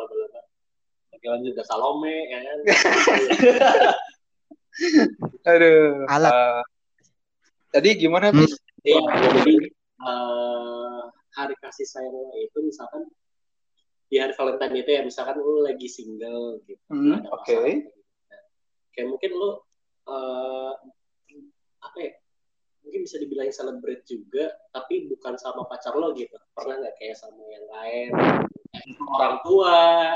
lah 0.00 0.06
bener 0.10 0.28
Oke 1.16 1.26
lanjut 1.26 1.52
ke 1.56 1.62
Salome 1.64 2.12
ya 2.28 2.38
kan 2.44 2.58
Aduh. 5.46 6.04
Alat. 6.06 6.32
eh, 6.32 6.62
tadi 7.72 7.88
gimana, 7.96 8.28
Hmm. 8.28 8.44
Bis? 8.44 8.52
Iya, 8.84 9.00
jadi 9.40 9.54
eh, 9.98 11.00
hari 11.32 11.54
kasih 11.58 11.86
sayang 11.88 12.14
itu 12.38 12.58
misalkan 12.60 13.08
di 14.06 14.20
hari 14.20 14.36
Valentine 14.36 14.76
itu 14.76 14.90
ya 14.92 15.02
misalkan 15.02 15.40
lu 15.40 15.64
lagi 15.64 15.88
single 15.88 16.60
gitu. 16.68 16.78
Hmm, 16.92 17.24
Oke. 17.32 17.56
pasangan 17.56 17.72
gitu. 17.72 17.90
Kayak 18.92 19.06
mungkin 19.10 19.30
lu 19.34 19.50
eh, 20.06 20.72
apa 21.82 21.98
ya? 21.98 22.12
Mungkin 22.86 23.02
bisa 23.02 23.18
dibilang 23.18 23.50
celebrate 23.50 24.06
juga, 24.06 24.46
tapi 24.70 25.10
bukan 25.10 25.34
sama 25.34 25.66
pacar 25.66 25.98
lo 25.98 26.14
gitu. 26.14 26.38
Pernah 26.54 26.86
nggak 26.86 26.94
kayak 27.02 27.18
sama 27.18 27.42
yang 27.50 27.66
lain? 27.66 28.08
Orang 29.10 29.42
tua, 29.42 30.14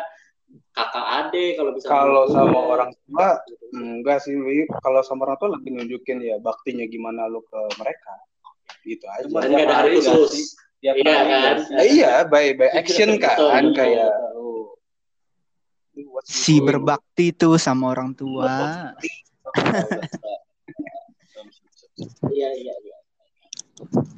kakak 0.70 1.06
ade 1.26 1.58
kalau 1.58 1.74
bisa 1.74 1.90
Kalau 1.90 2.24
sama 2.30 2.58
orang 2.70 2.94
tua, 2.94 3.42
gitu. 3.50 3.64
enggak 3.74 4.22
sih, 4.22 4.38
Wi. 4.38 4.70
Kalau 4.86 5.02
sama 5.02 5.26
orang 5.26 5.38
tua 5.42 5.50
lebih 5.58 5.74
nunjukin 5.74 6.22
ya 6.22 6.38
baktinya 6.38 6.86
gimana 6.86 7.26
lu 7.26 7.42
ke 7.42 7.58
mereka. 7.82 8.14
Gitu 8.86 9.02
aja. 9.02 9.26
Cuma 9.26 9.42
nggak 9.42 9.66
ada 9.66 9.76
hari 9.82 9.98
khusus. 9.98 10.54
Iya 10.80 10.96
kan? 11.04 11.56
Nah, 11.74 11.84
iya, 11.84 12.24
by 12.24 12.56
by 12.56 12.70
action 12.72 13.20
kan, 13.20 13.36
Betul, 13.36 13.76
kayak 13.76 14.08
betul. 14.08 14.64
si 16.24 16.56
berbakti 16.62 17.36
tuh 17.36 17.60
sama 17.60 17.92
orang 17.92 18.16
tua 18.16 18.48
Iya 22.32 22.48
iya 22.56 22.74
iya. 22.80 22.96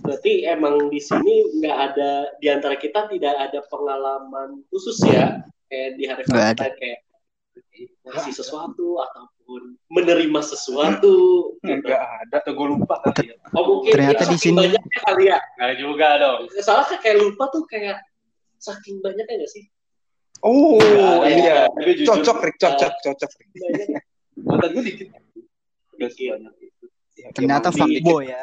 Berarti 0.03 0.33
emang 0.47 0.91
di 0.91 0.99
sini 0.99 1.47
nggak 1.63 1.79
ada 1.93 2.11
di 2.43 2.47
antara 2.51 2.75
kita 2.79 3.07
tidak 3.11 3.35
ada 3.39 3.63
pengalaman 3.71 4.63
khusus 4.71 4.99
ya 5.07 5.43
kayak 5.71 5.91
di 5.99 6.05
hari 6.11 6.23
Nggak. 6.27 6.59
Valentine 6.59 6.77
kayak 6.79 7.01
ngasih 8.03 8.35
sesuatu 8.35 8.99
ataupun 9.01 9.79
menerima 9.91 10.41
sesuatu 10.43 11.15
gitu. 11.63 11.71
Enggak 11.83 12.03
ada. 12.03 12.35
Atau 12.43 12.53
gue 12.59 12.67
lupa 12.75 12.99
kali 13.07 13.33
ya. 13.33 13.37
Oh 13.55 13.63
mungkin 13.79 13.93
Ternyata 13.95 14.23
ya, 14.27 14.31
di 14.31 14.39
sini- 14.39 14.59
banyaknya 14.67 14.99
kali 15.07 15.25
ya. 15.31 15.39
Enggak 15.59 15.75
juga 15.79 16.09
dong. 16.19 16.41
Soalnya 16.59 16.97
kayak 16.99 17.17
lupa 17.23 17.45
tuh 17.55 17.63
kayak 17.71 17.99
saking 18.59 18.99
banyaknya 19.03 19.47
gak 19.47 19.51
sih? 19.51 19.65
Oh, 20.43 20.79
iya. 21.23 21.71
Tapi 21.71 22.03
jujur, 22.03 22.19
Cocok, 22.19 22.39
Rick. 22.43 22.57
Cocok, 22.59 22.93
cocok. 22.99 23.31
Mantan 24.43 24.69
gue 24.75 24.83
dikit. 24.91 25.09
Gak 26.03 26.11
Dikit. 26.11 26.29
sebanyak 26.29 26.55
itu. 26.59 26.85
Ya, 27.15 27.29
Ternyata 27.31 27.69
dikit. 27.69 27.79
fuckboy 27.79 28.25
ya. 28.27 28.43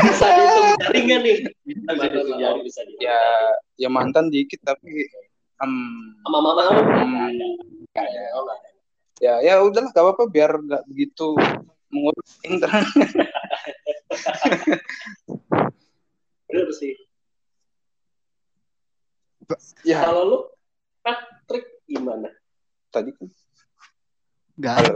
bisa 0.00 0.26
dihitung 0.30 0.68
jari 0.78 0.98
nggak 1.02 1.20
nih? 1.20 1.36
Bisa 1.66 1.90
dihitung 1.98 2.38
jari. 2.38 2.60
bisa 2.62 2.80
dihitung. 2.86 3.02
Ya, 3.02 3.20
ya 3.76 3.88
mantan 3.90 4.30
dikit 4.30 4.60
tapi 4.62 5.10
em, 5.58 5.72
Sama 6.22 6.38
mama 6.38 6.50
kamu? 6.56 6.80
Oh, 6.80 7.06
nggak 8.46 8.56
ada. 8.56 8.68
ya 9.20 9.34
ya 9.44 9.54
udahlah 9.60 9.90
gak 9.90 10.00
apa-apa 10.00 10.24
biar 10.26 10.50
nggak 10.56 10.82
begitu 10.88 11.36
mengurus 11.90 12.30
internet. 12.40 12.86
Bener 16.46 16.68
sih. 16.72 16.94
Ya, 19.82 20.06
Kalau 20.06 20.22
lu, 20.24 20.38
Patrick 21.02 21.82
gimana? 21.84 22.30
tadi 22.88 23.10
kan 23.14 23.26
Gak 24.56 24.74
ada 24.78 24.94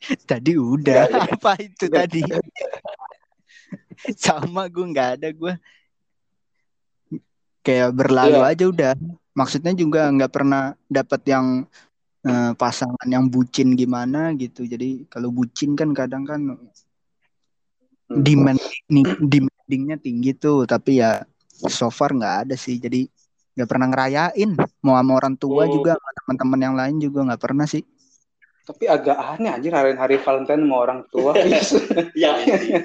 tadi. 0.30 0.56
Udah. 0.56 1.06
Nggak 1.06 1.12
ada. 1.12 1.32
Apa 1.36 1.52
itu 1.60 1.84
Nggak 1.86 2.06
tadi? 2.08 2.20
Sama 4.16 4.66
gue 4.66 4.86
nggak 4.90 5.10
ada 5.20 5.28
gue. 5.30 5.52
Kayak 7.60 7.92
berlalu 7.92 8.40
Iya. 8.40 8.50
aja 8.50 8.64
udah. 8.72 8.92
Maksudnya 9.36 9.72
juga 9.76 10.08
nggak 10.10 10.32
pernah 10.32 10.62
dapat 10.88 11.20
yang 11.28 11.46
eh, 12.20 12.52
pasangan 12.52 13.08
yang 13.08 13.32
bucin 13.32 13.72
gimana 13.72 14.36
gitu. 14.36 14.68
Jadi 14.68 15.08
kalau 15.08 15.32
bucin 15.32 15.72
kan 15.72 15.96
kadang 15.96 16.28
kan 16.28 16.40
Hmm. 18.10 18.20
demand 18.20 18.60
nih- 18.92 19.16
demandingnya 19.24 19.96
tinggi 19.96 20.36
tuh. 20.36 20.68
Tapi 20.68 21.00
ya 21.00 21.24
so 21.64 21.88
far 21.88 22.12
nggak 22.12 22.44
ada 22.44 22.56
sih. 22.60 22.76
Jadi 22.76 23.08
nggak 23.56 23.68
pernah 23.70 23.88
ngerayain. 23.88 24.52
Mau 24.84 25.00
sama 25.00 25.12
orang 25.16 25.32
tua 25.40 25.64
Hmm. 25.64 25.72
juga, 25.72 25.92
sama 25.96 26.10
teman-teman 26.20 26.60
yang 26.60 26.76
lain 26.76 26.96
juga 27.00 27.18
nggak 27.24 27.40
pernah 27.40 27.64
sih. 27.64 27.80
Tapi 28.70 28.86
agak 28.86 29.18
aneh 29.18 29.50
anjir 29.50 29.74
hari 29.74 29.98
hari 29.98 30.14
Valentine 30.22 30.62
sama 30.62 30.76
orang 30.86 31.00
tua. 31.10 31.34
Ya, 32.22 32.38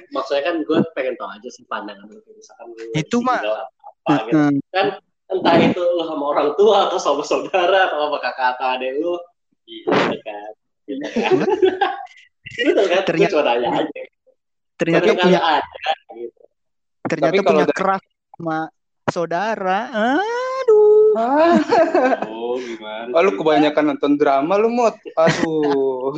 maksudnya 0.09 0.41
kan 0.49 0.55
gue 0.65 0.77
pengen 0.97 1.13
tahu 1.21 1.29
aja 1.29 1.49
sih 1.53 1.61
pandangan 1.69 2.09
lu. 2.09 2.17
Misalkan 2.33 2.73
lu 2.73 2.81
Itu 2.97 3.21
mah. 3.21 3.37
apa 3.45 4.25
gitu. 4.25 4.57
Kan 4.73 4.97
entah 5.29 5.55
itu 5.61 5.77
lu 5.77 6.01
sama 6.09 6.25
orang 6.33 6.49
tua 6.57 6.89
atau 6.89 6.97
sama 6.97 7.21
saudara 7.21 7.93
atau 7.93 8.09
sama 8.09 8.17
kakak 8.17 8.57
atau 8.57 8.65
adek 8.73 8.91
lu. 8.97 9.13
Iya 9.69 10.17
kan. 10.25 10.51
Gitu 10.89 11.05
kan. 11.05 11.31
Betul 12.65 12.85
kan? 12.89 13.01
Ternyata- 13.05 13.29
Gue 13.29 13.35
cuma 13.37 13.43
nanya 13.45 13.69
aja. 13.85 14.01
Ternyata 14.75 15.05
Tapi 15.05 15.21
punya 15.21 15.39
ada 15.39 15.91
gitu. 16.17 16.41
ternyata 17.05 17.41
punya 17.45 17.65
keras 17.69 18.01
sama 18.33 18.57
saudara. 19.13 19.79
Aduh. 19.93 21.13
Oh, 22.55 22.63
gimana? 22.63 23.11
Oh, 23.11 23.19
lu 23.19 23.31
kebanyakan 23.35 23.83
nonton 23.91 24.15
drama 24.15 24.55
lu 24.55 24.71
mot. 24.71 24.95
Aduh. 25.19 26.15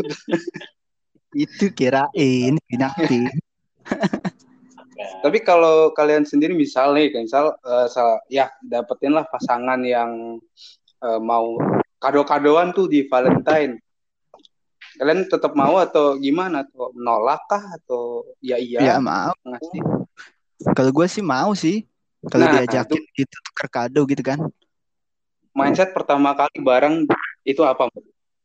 Itu 1.34 1.74
kirain 1.74 2.54
dinakti. 2.70 3.26
Tapi 5.26 5.38
kalau 5.42 5.94
kalian 5.98 6.26
sendiri 6.30 6.54
misal 6.54 6.94
nih, 6.94 7.10
kayak 7.10 7.26
misal 7.26 7.46
sa- 7.90 8.22
ya 8.30 8.54
dapetin 8.62 9.18
lah 9.18 9.26
pasangan 9.26 9.82
yang 9.82 10.38
eh, 11.02 11.20
mau 11.22 11.58
kado-kadoan 11.98 12.74
tuh 12.74 12.86
di 12.86 13.06
Valentine. 13.10 13.82
Kalian 14.98 15.30
tetap 15.30 15.54
mau 15.58 15.78
atau 15.78 16.18
gimana? 16.18 16.66
Atau 16.66 16.94
menolak 16.94 17.42
kah? 17.50 17.62
Atau 17.82 18.26
ya 18.42 18.58
Ya 18.58 18.78
iya 18.78 18.94
mau. 18.98 19.34
ngasih? 19.46 19.82
Kalau 20.74 20.90
gue 20.94 21.08
sih 21.10 21.22
mau 21.26 21.54
sih. 21.54 21.86
Kalau 22.30 22.50
Nah, 22.50 22.54
diajakin 22.58 23.02
gitu 23.14 23.36
tuker 23.50 23.68
kado 23.70 24.02
gitu 24.10 24.22
kan. 24.26 24.42
Mindset 25.58 25.90
pertama 25.90 26.38
kali 26.38 26.62
barang 26.62 27.10
itu 27.42 27.66
apa? 27.66 27.90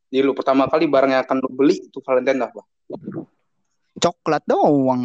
Di 0.09 0.25
lu 0.25 0.33
pertama 0.33 0.65
kali 0.65 0.89
barang 0.89 1.13
yang 1.13 1.21
akan 1.21 1.45
lu 1.45 1.53
beli 1.53 1.77
itu 1.85 2.01
Valentine 2.01 2.49
apa? 2.49 2.65
Coklat 4.01 4.41
doang. 4.49 5.05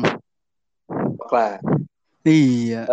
Coklat. 0.87 1.59
Iya. 2.23 2.87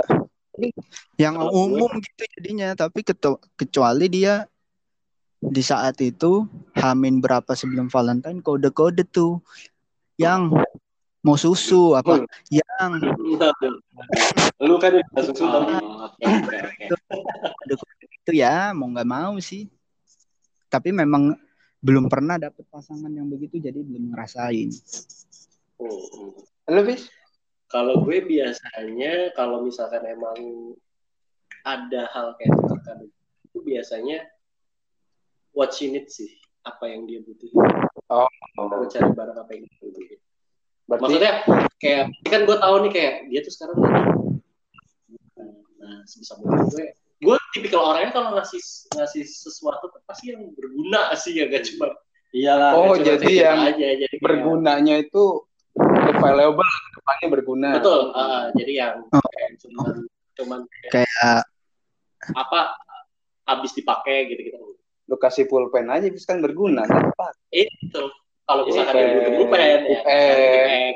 Yang 1.14 1.35
Kalau 1.38 1.50
gue- 1.50 1.62
umum 1.62 1.90
gitu 2.02 2.23
jadinya, 2.38 2.75
tapi 2.75 3.06
kecuali 3.54 4.06
dia 4.11 4.50
di 5.39 5.62
saat 5.62 5.95
itu 6.02 6.43
Hamin 6.75 7.23
berapa 7.23 7.54
sebelum 7.54 7.86
Valentine 7.86 8.43
kode-kode 8.43 9.06
tuh 9.06 9.39
yang 10.19 10.50
mau 11.23 11.39
susu 11.39 11.95
apa 11.95 12.26
yang 12.50 12.93
Lu 14.58 14.75
kan 14.82 14.91
udah 14.91 15.23
susu 15.23 15.45
tapi. 15.47 15.73
itu 18.25 18.41
ya 18.41 18.73
mau 18.73 18.89
nggak 18.89 19.08
mau 19.08 19.37
sih 19.37 19.69
tapi 20.73 20.91
memang 20.91 21.37
belum 21.84 22.08
pernah 22.08 22.41
dapet 22.41 22.65
pasangan 22.73 23.13
yang 23.13 23.28
begitu 23.28 23.60
jadi 23.60 23.76
belum 23.76 24.17
ngerasain 24.17 24.73
Hmm. 25.75 26.30
Lu 26.71 26.82
bis? 26.87 27.10
Kalau 27.67 28.06
gue 28.06 28.23
biasanya 28.23 29.34
kalau 29.34 29.67
misalkan 29.67 30.06
emang 30.06 30.39
ada 31.67 32.06
hal 32.15 32.39
kayak 32.39 32.54
kado 32.87 33.10
itu 33.50 33.58
biasanya 33.65 34.23
what 35.56 35.75
she 35.75 35.91
need 35.91 36.06
sih 36.06 36.30
apa 36.63 36.87
yang 36.87 37.08
dia 37.10 37.19
butuhin. 37.26 37.58
Oh. 38.13 38.30
Gue 38.54 38.87
cari 38.87 39.10
barang 39.10 39.39
apa 39.39 39.50
yang 39.50 39.63
dia 39.67 39.76
butuhin. 39.82 40.21
Berarti 40.84 41.02
Maksudnya 41.02 41.32
kayak 41.82 42.04
kan 42.28 42.41
gue 42.47 42.56
tahu 42.60 42.75
nih 42.87 42.93
kayak 42.93 43.15
dia 43.32 43.41
tuh 43.43 43.52
sekarang 43.52 43.78
nah 45.84 46.00
sebisa 46.08 46.32
mungkin 46.41 46.65
gue 46.73 46.87
gue 47.25 47.37
tipikal 47.50 47.82
orangnya 47.87 48.13
kalau 48.13 48.30
ngasih 48.34 48.60
ngasih 48.93 49.25
sesuatu 49.25 49.89
tuh 49.89 50.00
pasti 50.04 50.30
yang 50.30 50.45
berguna 50.52 51.10
sih 51.15 51.32
ya 51.34 51.49
gak 51.49 51.65
cuma 51.65 51.89
iyalah. 52.30 52.71
Oh, 52.75 52.93
gak 52.93 52.95
cuma 52.95 53.06
jadi 53.17 53.30
yang 53.43 53.58
aja 53.65 53.87
jadi 53.97 54.06
kayak- 54.10 54.21
bergunanya 54.21 54.95
itu 54.99 55.25
valuable, 56.15 56.69
depannya 56.95 57.28
berguna. 57.30 57.69
betul 57.75 58.00
ah, 58.13 58.47
jadi 58.52 58.73
yang 58.76 58.95
Oh. 59.08 59.25
kayak 59.30 59.50
cuman 59.58 59.93
cuman 60.34 60.60
kayak 60.69 60.93
kayak 61.02 61.41
apa 62.32 62.60
habis 63.45 63.73
dipakai 63.73 64.28
gitu 64.28 64.41
gitu 64.45 64.58
Lu 65.04 65.17
kasih 65.17 65.45
pulpen 65.45 65.84
aja 65.87 66.08
bis 66.08 66.25
kan 66.25 66.41
berguna. 66.41 66.84
Dapat. 66.84 67.34
itu 67.50 68.02
kalau 68.45 68.65
misalkan 68.65 68.93
dia 68.95 69.04
Pulpen. 69.04 69.17
butuh 69.21 69.32
pulpen 69.39 69.60
ya 69.60 69.78
Pulpen. 69.80 70.93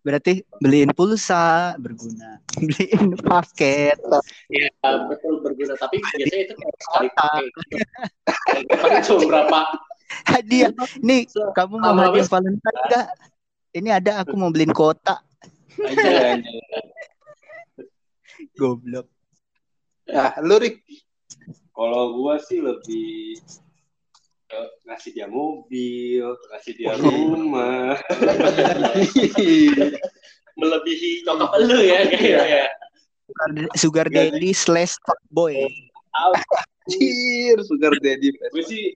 Berarti 0.00 0.40
beliin 0.60 0.92
pulsa 0.96 1.76
berguna. 1.76 2.40
Beliin 2.60 3.14
paket 3.20 4.00
ya 4.50 4.68
betul 5.06 5.44
berguna. 5.44 5.76
Tapi 5.76 6.00
biasanya 6.00 6.42
itu 6.48 6.54
kayak 6.56 6.76
sekali 6.80 7.08
pakai. 7.14 7.46
Cuma 9.06 9.20
berapa? 9.28 9.60
Hadiah. 10.26 10.72
Nih 11.04 11.28
kamu 11.54 11.74
mau 11.78 11.94
hadiah 11.94 12.06
habis. 12.10 12.26
Valentine 12.26 12.78
enggak 12.88 13.06
ini 13.70 13.88
ada 13.94 14.12
aku 14.24 14.34
mau 14.34 14.50
beliin 14.50 14.74
kota. 14.74 15.22
Aja. 15.80 16.36
goblok. 18.58 19.06
Nah, 20.10 20.34
lu 20.42 20.56
Rik. 20.58 20.82
Kalau 21.70 22.18
gua 22.18 22.36
sih 22.42 22.58
lebih 22.60 23.38
ngasih 24.84 25.10
dia 25.14 25.26
mobil, 25.30 26.26
ngasih 26.50 26.72
dia 26.74 26.92
Oh. 26.94 27.02
rumah. 27.02 27.94
melebihi 30.60 31.24
nyokap 31.24 31.56
lu 31.64 31.78
ya 31.80 32.00
kayaknya 32.04 32.44
ya 32.44 32.66
sugar 33.72 34.12
daddy 34.12 34.52
slash 34.52 35.00
boy 35.32 35.56
Anjir, 36.10 37.56
sugar 37.64 37.94
daddy. 38.02 38.34
gue 38.34 38.64
sih 38.66 38.92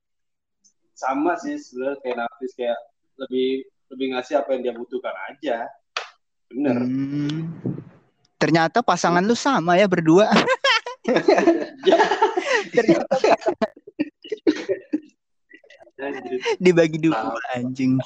sama 0.92 1.38
sih 1.40 1.56
sebenarnya 1.56 1.96
kayak 2.02 2.16
Nafis 2.20 2.52
kayak 2.58 2.78
lebih 3.16 3.64
lebih 3.94 4.06
ngasih 4.12 4.34
apa 4.42 4.48
yang 4.52 4.60
dia 4.66 4.74
butuhkan 4.74 5.14
aja. 5.30 5.70
Bener. 6.50 6.76
Hmm. 6.84 7.54
ternyata 8.36 8.84
pasangan 8.84 9.24
lu 9.24 9.32
sama 9.32 9.78
ya 9.80 9.88
berdua 9.88 10.28
ternyata 12.76 13.14
Anjir. 13.14 14.83
Dibagi 16.58 16.98
dua 16.98 17.34
anjing 17.52 17.96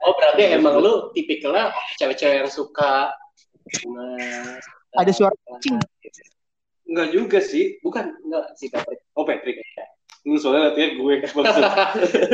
oh 0.00 0.12
berarti 0.14 0.54
emang 0.54 0.78
lu 0.78 1.12
tipikalnya 1.12 1.70
cewek-cewek 1.96 2.44
yang 2.44 2.50
suka 2.50 3.12
bunga 3.82 4.08
Ada 4.90 5.12
suara 5.12 5.34
kucing. 5.46 5.78
Enggak 6.84 7.14
juga 7.14 7.38
sih. 7.38 7.78
bukan 7.80 8.10
enggak 8.20 8.46
sih 8.56 8.66
Patrick 8.66 8.98
Oh 9.14 9.22
Patrick. 9.22 9.62
Lu 10.20 10.34
soalnya 10.34 10.74
liatnya 10.74 10.98
gue 10.98 11.14
maksud. 11.22 11.62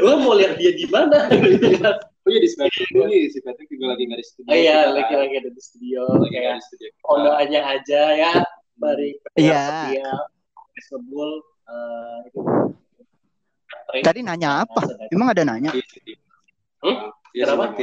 gue 0.00 0.14
mau 0.16 0.32
lihat 0.32 0.56
dia 0.56 0.72
di 0.72 0.88
mana 0.88 1.28
Oh 1.28 2.28
iya 2.28 2.40
di 2.40 2.48
sebelah 2.48 2.70
gue 2.72 3.04
nih 3.06 3.22
si 3.28 3.38
Patrick 3.38 3.68
juga 3.68 3.92
lagi 3.92 4.02
nggak 4.08 4.18
di 4.18 4.26
studio. 4.26 4.48
oh 4.48 4.56
iya 4.56 4.76
Kita 4.80 4.90
lagi 4.90 5.04
kan. 5.06 5.18
lagi 5.20 5.34
ada 5.36 5.50
di 5.52 5.60
studio 5.60 6.00
lagi 6.16 6.32
di 6.32 6.62
studio. 6.64 6.88
ondoannya 7.04 7.60
aja 7.62 8.02
ya 8.16 8.32
mari 8.76 9.10
Iya. 9.36 9.62
setia 9.92 10.12
sebul 10.88 11.30
eh, 11.66 12.16
itu 12.24 12.38
sering. 12.40 12.72
Tadi 14.02 14.20
nanya 14.20 14.64
apa? 14.64 14.80
Sedang- 14.82 15.08
Emang 15.08 15.28
ada 15.30 15.42
nanya? 15.44 15.70
Hmm? 16.82 16.96
Iya 17.32 17.44
Kenapa? 17.46 17.78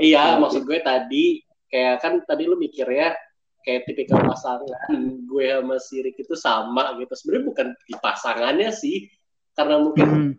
Iya, 0.00 0.40
maksud 0.40 0.64
gue 0.64 0.78
tadi 0.80 1.24
kayak 1.68 2.00
kan 2.00 2.12
tadi 2.24 2.46
lu 2.46 2.56
mikir 2.56 2.86
ya 2.88 3.12
kayak 3.60 3.84
tipikal 3.84 4.22
pasangan 4.22 4.64
gue 5.24 5.46
sama 5.50 5.76
si 5.76 6.00
Rick 6.00 6.18
itu 6.18 6.34
sama 6.34 6.96
gitu. 6.96 7.12
Sebenarnya 7.12 7.44
bukan 7.44 7.66
di 7.84 7.94
pasangannya 7.98 8.70
sih, 8.70 9.08
karena 9.52 9.78
mungkin 9.78 10.06
Hmm, 10.06 10.32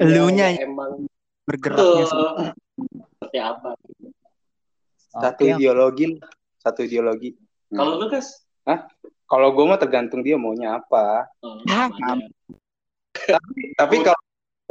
Elunya 0.00 0.54
emang 0.58 1.04
bergeraknya 1.44 2.04
seperti 2.06 3.38
apa. 3.38 3.70
satu 5.10 5.42
Oke, 5.42 5.52
ideologi 5.52 6.04
lah. 6.10 6.30
satu 6.58 6.80
ideologi. 6.82 7.30
Kalau 7.68 7.98
lu 7.98 8.06
guys, 8.08 8.42
Kalau 9.24 9.50
gue 9.50 9.64
mah 9.64 9.80
tergantung 9.80 10.20
dia 10.20 10.36
maunya 10.36 10.76
apa. 10.76 11.26
oh, 11.40 11.58
Ah, 11.66 11.88
aja. 13.28 13.40
Tapi 13.78 13.96
kalau 14.04 14.20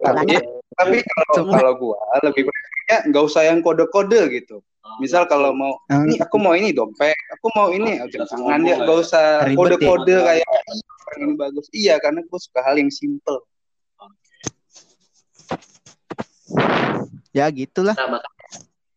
tapi, 0.04 0.36
tapi 0.76 0.98
kalau 1.06 1.34
Semua. 1.38 1.54
kalau 1.62 1.74
gue 1.78 1.98
lebih 2.28 2.44
baiknya 2.50 2.98
nggak 3.14 3.24
usah 3.24 3.42
yang 3.48 3.60
kode-kode 3.62 4.22
gitu. 4.34 4.58
Oh, 4.84 5.00
Misal 5.00 5.24
kalau 5.32 5.56
mau 5.56 5.80
ini 5.88 6.20
aku 6.20 6.36
mau 6.42 6.52
ini 6.58 6.76
dompet, 6.76 7.16
aku 7.40 7.48
mau 7.56 7.72
ini 7.72 8.04
oh, 8.04 8.08
ngomong 8.36 8.68
dia 8.68 8.76
lah 8.76 8.84
nggak 8.84 8.98
ya. 9.00 9.04
usah 9.06 9.26
Ribet 9.48 9.56
kode-kode 9.56 10.16
ya. 10.18 10.26
kayak 10.28 10.48
"Ih, 10.76 10.84
orang 10.84 11.20
ini 11.24 11.34
bagus. 11.40 11.66
Iya 11.72 11.96
karena 12.04 12.20
gue 12.26 12.40
suka 12.42 12.60
hal 12.68 12.76
yang 12.76 12.92
simple. 12.92 13.40
Ya 17.34 17.50
gitulah. 17.50 17.98
Nah, 17.98 18.20
makanya, 18.20 18.48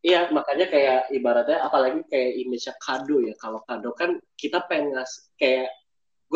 iya 0.05 0.21
makanya 0.29 0.67
kayak 0.69 1.01
ibaratnya 1.15 1.59
apalagi 1.65 2.01
kayak 2.11 2.33
image 2.37 2.69
kado 2.83 3.23
ya. 3.25 3.33
Kalau 3.39 3.63
kado 3.65 3.95
kan 3.97 4.19
kita 4.37 4.67
pengen 4.69 4.93
ngas 4.99 5.33
kayak 5.41 5.71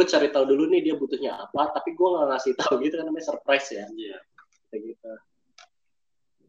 gue 0.01 0.09
cari 0.09 0.33
tahu 0.33 0.49
dulu 0.49 0.65
nih 0.73 0.81
dia 0.81 0.95
butuhnya 0.97 1.37
apa, 1.45 1.77
tapi 1.77 1.93
gue 1.93 2.09
nggak 2.09 2.33
ngasih 2.33 2.57
tahu 2.57 2.81
gitu 2.81 2.97
kan 2.97 3.05
namanya 3.05 3.27
surprise 3.29 3.69
ya. 3.69 3.85
Iya. 3.93 4.17
Kayak 4.73 4.97
gitu. 4.97 5.13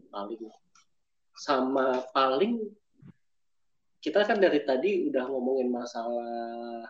Paling 0.07 0.41
sama 1.35 1.99
paling 2.15 2.63
kita 3.99 4.23
kan 4.23 4.39
dari 4.39 4.63
tadi 4.63 5.03
udah 5.11 5.27
ngomongin 5.27 5.67
masalah 5.67 6.87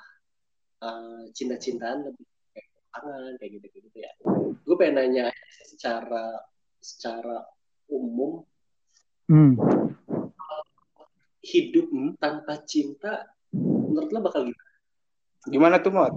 eh, 0.85 1.23
cinta-cintaan 1.33 2.13
lebih 2.13 2.29
kayak 2.53 2.69
pasangan 2.93 3.33
kayak 3.41 3.51
gitu-gitu 3.57 3.97
ya. 3.97 4.13
Gue 4.61 4.75
pengen 4.77 5.01
nanya 5.01 5.25
secara 5.65 6.45
secara 6.77 7.41
umum 7.89 8.45
Hmm. 9.31 9.55
hidup 11.39 11.87
tanpa 12.19 12.59
cinta 12.67 13.31
menurut 13.55 14.11
lo 14.11 14.19
bakal 14.27 14.43
gimana? 14.43 14.71
Gimana 15.47 15.75
tuh 15.79 15.91
Mot? 15.95 16.11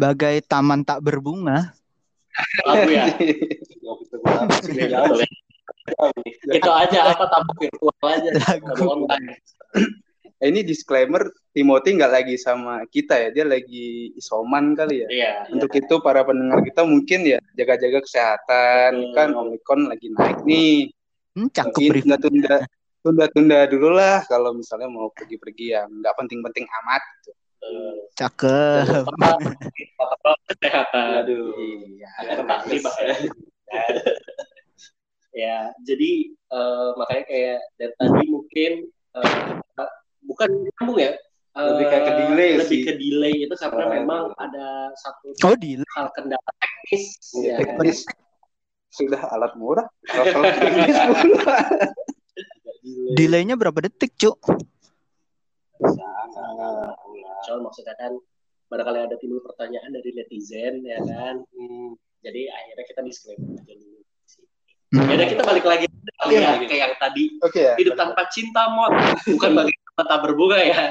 Bagai 0.00 0.40
taman 0.44 0.84
tak 0.84 1.02
berbunga. 1.04 1.72
Lagu 2.64 2.90
ya. 2.90 3.06
Itu 6.56 6.70
aja 6.70 6.98
apa 7.12 7.24
tamu 7.28 7.52
virtual 7.58 8.06
aja. 8.06 8.30
Lagu. 8.32 9.06
Eh, 10.42 10.50
ini 10.50 10.66
disclaimer 10.66 11.30
Timothy 11.54 11.94
nggak 11.94 12.12
lagi 12.18 12.34
sama 12.34 12.82
kita 12.90 13.14
ya, 13.14 13.28
dia 13.30 13.46
lagi 13.46 14.10
isoman 14.18 14.74
kali 14.74 15.06
ya. 15.06 15.08
Iya. 15.08 15.32
Untuk 15.54 15.70
itu 15.70 15.94
para 16.02 16.26
pendengar 16.26 16.66
kita 16.66 16.82
mungkin 16.82 17.22
ya 17.22 17.38
jaga-jaga 17.54 18.02
kesehatan 18.02 18.90
Betul. 18.98 19.14
kan 19.14 19.28
Omikron 19.38 19.82
lagi 19.86 20.10
naik 20.10 20.42
nih. 20.42 20.90
Hmm, 21.38 21.46
cakep 21.46 22.02
tunda-tunda 22.02 22.66
tunda-tunda 23.06 23.58
dulu 23.70 23.94
lah 23.94 24.26
kalau 24.26 24.50
misalnya 24.50 24.90
mau 24.90 25.14
pergi-pergi 25.14 25.78
yang 25.78 25.86
nggak 26.02 26.14
penting-penting 26.18 26.66
amat 26.66 27.02
gitu. 27.22 27.30
Cakep. 28.12 29.06
protokol 29.96 30.34
kesehatan. 30.46 31.06
Aduh. 31.24 31.54
Iya. 31.88 32.10
Ya, 35.32 35.72
jadi 35.80 36.10
eh, 36.28 36.88
makanya 36.94 37.24
kayak 37.24 37.58
dari 37.74 37.94
tadi 37.96 38.22
mungkin 38.28 38.72
eh, 39.16 39.28
kita- 39.48 39.94
bukan 40.22 40.48
nyambung 40.70 40.98
ya. 41.00 41.12
eh, 41.52 41.64
Lebih 41.72 41.84
kayak 41.86 42.02
ke 42.02 42.12
delay 42.18 42.50
lebih 42.56 42.68
sih. 42.68 42.80
ke 42.84 42.92
delay 42.96 43.34
itu 43.44 43.54
karena 43.56 43.82
Oh. 43.82 43.92
memang 43.92 44.22
ada 44.36 44.66
satu 44.94 45.32
Oh 45.42 45.56
di 45.56 45.80
hal 45.96 46.08
kendala 46.12 46.50
teknis. 46.58 47.16
Iya, 47.32 47.48
ya. 47.48 47.56
teknis. 47.64 48.04
Sudah 48.88 49.24
alat 49.26 49.56
murah. 49.56 49.88
Kalau 50.04 50.44
teknis 50.60 50.96
delaynya 53.12 53.56
berapa 53.56 53.78
detik 53.80 54.12
cuk? 54.16 54.36
Sangat. 55.80 56.92
Soal 57.46 57.60
maksudnya 57.62 57.94
kan 57.98 58.12
barangkali 58.72 58.98
ada 59.04 59.16
timbul 59.20 59.44
pertanyaan 59.44 59.90
dari 59.92 60.10
netizen 60.16 60.80
ya 60.86 60.98
kan. 61.02 61.44
Hmm. 61.52 61.92
Jadi 62.22 62.46
akhirnya 62.48 62.84
kita 62.86 63.00
disclaimer 63.02 63.58
aja 63.58 63.74
dulu. 63.74 64.00
Hmm. 64.92 65.08
Ya 65.08 65.14
udah 65.16 65.28
kita 65.28 65.42
balik 65.42 65.64
lagi 65.64 65.86
kali 65.88 66.32
ya 66.36 66.40
Iya. 66.40 66.68
kayak 66.68 66.80
yang 66.84 66.94
tadi 67.00 67.24
Oke 67.40 67.60
ya. 67.64 67.74
hidup 67.80 67.96
tanpa 67.96 68.28
cinta 68.28 68.68
mod 68.70 68.92
bukan 69.24 69.50
bagi 69.56 69.72
tak 69.96 70.20
berbunga 70.20 70.58
ya. 70.60 70.82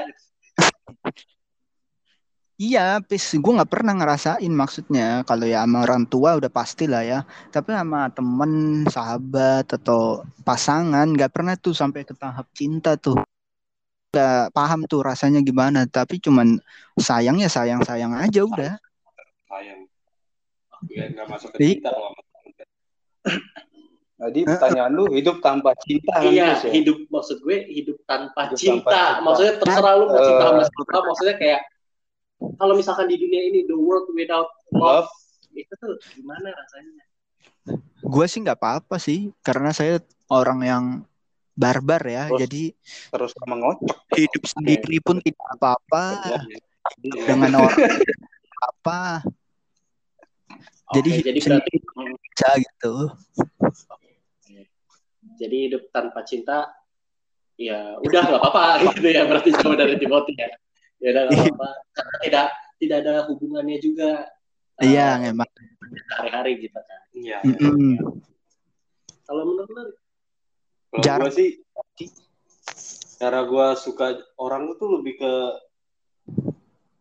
Iya, 2.62 3.02
pis 3.02 3.34
gue 3.34 3.52
nggak 3.58 3.72
pernah 3.74 3.90
ngerasain 3.98 4.52
maksudnya 4.54 5.26
kalau 5.26 5.42
ya 5.50 5.66
sama 5.66 5.82
orang 5.82 6.06
tua 6.06 6.38
udah 6.38 6.46
pasti 6.46 6.86
lah 6.86 7.02
ya. 7.02 7.18
Tapi 7.50 7.74
sama 7.74 8.06
temen, 8.14 8.86
sahabat 8.86 9.66
atau 9.66 10.22
pasangan 10.46 11.10
nggak 11.10 11.32
pernah 11.34 11.58
tuh 11.58 11.74
sampai 11.74 12.06
ke 12.06 12.14
tahap 12.14 12.46
cinta 12.54 12.94
tuh. 12.94 13.18
Gak 14.12 14.52
paham 14.52 14.84
tuh 14.84 15.00
rasanya 15.00 15.40
gimana. 15.40 15.88
Tapi 15.88 16.20
cuman 16.20 16.60
sayang 17.00 17.40
ya 17.40 17.48
sayang 17.48 17.80
sayang 17.80 18.12
aja 18.12 18.44
udah. 18.44 18.76
Sayang. 19.48 19.88
Nggak 20.84 21.06
nggak 21.16 21.26
masuk 21.32 21.48
ke 21.56 21.58
cinta 21.64 21.88
kalau. 21.88 22.12
Jadi 24.22 24.40
pertanyaan 24.46 24.92
lu 24.92 25.08
hidup 25.10 25.40
tanpa 25.40 25.72
cinta 25.82 26.14
kan 26.20 26.28
Iya, 26.28 26.60
ya? 26.60 26.70
hidup 26.70 27.08
maksud 27.08 27.40
gue 27.42 27.66
hidup 27.72 27.98
tanpa 28.04 28.52
Hidup 28.52 28.58
cinta. 28.60 28.86
tanpa 28.86 28.92
cinta. 28.92 29.24
Maksudnya 29.24 29.54
terserah 29.58 29.94
lu 29.96 30.04
mau 30.06 30.14
Eh. 30.14 30.24
cinta 30.28 30.44
sama 30.46 30.62
siapa, 30.62 30.98
maksudnya 31.02 31.36
kayak 31.40 31.60
kalau 32.54 32.74
misalkan 32.76 33.06
di 33.08 33.16
dunia 33.18 33.42
ini 33.48 33.64
the 33.64 33.74
world 33.74 34.06
without 34.12 34.46
love, 34.70 35.08
Love. 35.08 35.56
itu 35.56 35.72
tuh 35.74 35.96
gimana 36.14 36.52
rasanya? 36.52 37.02
Gue 37.98 38.26
sih 38.28 38.44
nggak 38.44 38.60
apa-apa 38.60 39.00
sih, 39.00 39.32
karena 39.40 39.72
saya 39.72 39.98
orang 40.28 40.60
yang 40.62 40.84
barbar 41.52 42.02
ya. 42.04 42.22
Terus- 42.26 42.40
Jadi 42.42 42.62
terus 43.08 43.32
mengocok. 43.42 43.96
hidup 44.12 44.44
sendiri 44.44 44.96
pun 44.98 45.16
tidak 45.18 45.46
apa-apa 45.52 46.04
Iya. 47.00 47.24
dengan 47.26 47.50
orang 47.60 47.76
apa. 48.70 49.00
Jadi 50.92 51.08
hidup 51.14 51.26
jadi 51.32 51.40
berarti 51.40 51.74
aja 52.32 52.50
gitu. 52.58 52.94
jadi 55.32 55.56
hidup 55.66 55.88
tanpa 55.90 56.22
cinta 56.22 56.68
ya 57.56 57.96
udah 57.98 58.20
nggak 58.22 58.40
apa-apa 58.40 58.64
gitu 58.92 59.08
ya 59.08 59.24
berarti 59.24 59.50
jauh 59.56 59.72
dari 59.74 59.96
Timothy 59.96 60.36
ya. 60.36 60.48
Ya 61.00 61.08
udah 61.12 61.22
nggak 61.26 61.40
apa-apa 61.48 61.68
karena 61.92 62.16
tidak 62.22 62.46
tidak 62.78 62.96
ada 63.06 63.14
hubungannya 63.26 63.78
juga 63.78 64.10
eh, 64.78 64.92
Iya, 64.92 65.22
emang. 65.24 65.48
hari-hari 66.12 66.52
gitu 66.60 66.76
kan. 66.76 67.00
Iya. 67.12 67.38
Mm-mm. 67.44 67.96
Kalau 69.22 69.42
menurut 69.46 69.94
Kalau 70.92 71.02
Jarang. 71.02 71.24
gue 71.24 71.32
sih 71.32 71.50
cara 73.16 73.40
gue 73.42 73.66
suka 73.78 74.06
orang 74.36 74.74
tuh 74.76 75.00
lebih 75.00 75.16
ke 75.16 75.32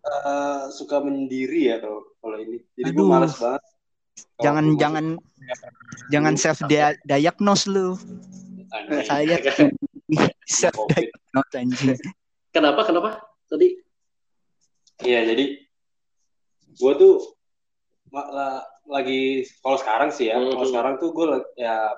eh, 0.02 0.62
suka 0.72 1.02
menyendiri 1.02 1.68
ya 1.68 1.78
kalau 1.78 2.02
kalau 2.18 2.38
ini. 2.40 2.64
Jadi 2.74 2.90
gue 2.90 3.06
males 3.06 3.36
banget. 3.36 3.62
Jangan 4.40 4.66
gua 4.70 4.80
jangan 4.80 5.06
jangan 6.08 6.34
self 6.36 6.60
dia- 6.66 6.98
diagnose 7.04 7.68
lu. 7.68 8.00
anjing. 8.72 9.04
Saya 9.04 9.36
self 10.48 10.78
diagnose 10.88 11.54
anjing. 11.54 11.98
kenapa 12.50 12.84
kenapa 12.84 13.10
tadi 13.48 13.76
Iya, 15.02 15.34
jadi 15.34 15.46
gue 16.72 16.94
tuh 16.96 17.14
la- 18.14 18.62
lagi 18.86 19.42
kalau 19.60 19.76
sekarang 19.76 20.10
sih 20.14 20.30
ya, 20.30 20.38
kalau 20.38 20.62
Mhm. 20.62 20.70
sekarang 20.70 20.94
tuh 21.02 21.10
gue 21.10 21.26
ya 21.58 21.90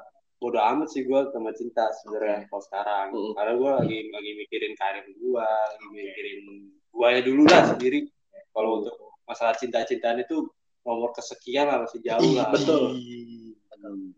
bodo 0.44 0.60
amat 0.60 0.92
sih 0.92 1.08
gue 1.08 1.20
sama 1.32 1.56
cinta 1.56 1.88
sebenarnya 2.04 2.52
kalau 2.52 2.64
sekarang. 2.68 3.08
Mhm. 3.16 3.32
Karena 3.40 3.54
gue 3.56 3.72
lagi 3.80 3.98
lagi 4.12 4.32
mikirin 4.44 4.74
karir 4.76 5.06
gue, 5.08 5.48
lagi 5.48 5.86
mikirin 5.88 6.40
gue 6.92 7.08
ya 7.08 7.22
dulu 7.24 7.44
lah 7.48 7.64
sendiri. 7.72 8.00
Kalau 8.52 8.84
untuk 8.84 8.96
masalah 9.24 9.56
cinta-cintaan 9.56 10.20
itu 10.20 10.52
nomor 10.84 11.16
kesekian 11.16 11.72
lah 11.72 11.80
masih 11.88 12.04
jauh 12.04 12.32
lah. 12.36 12.52
betul. 12.52 13.00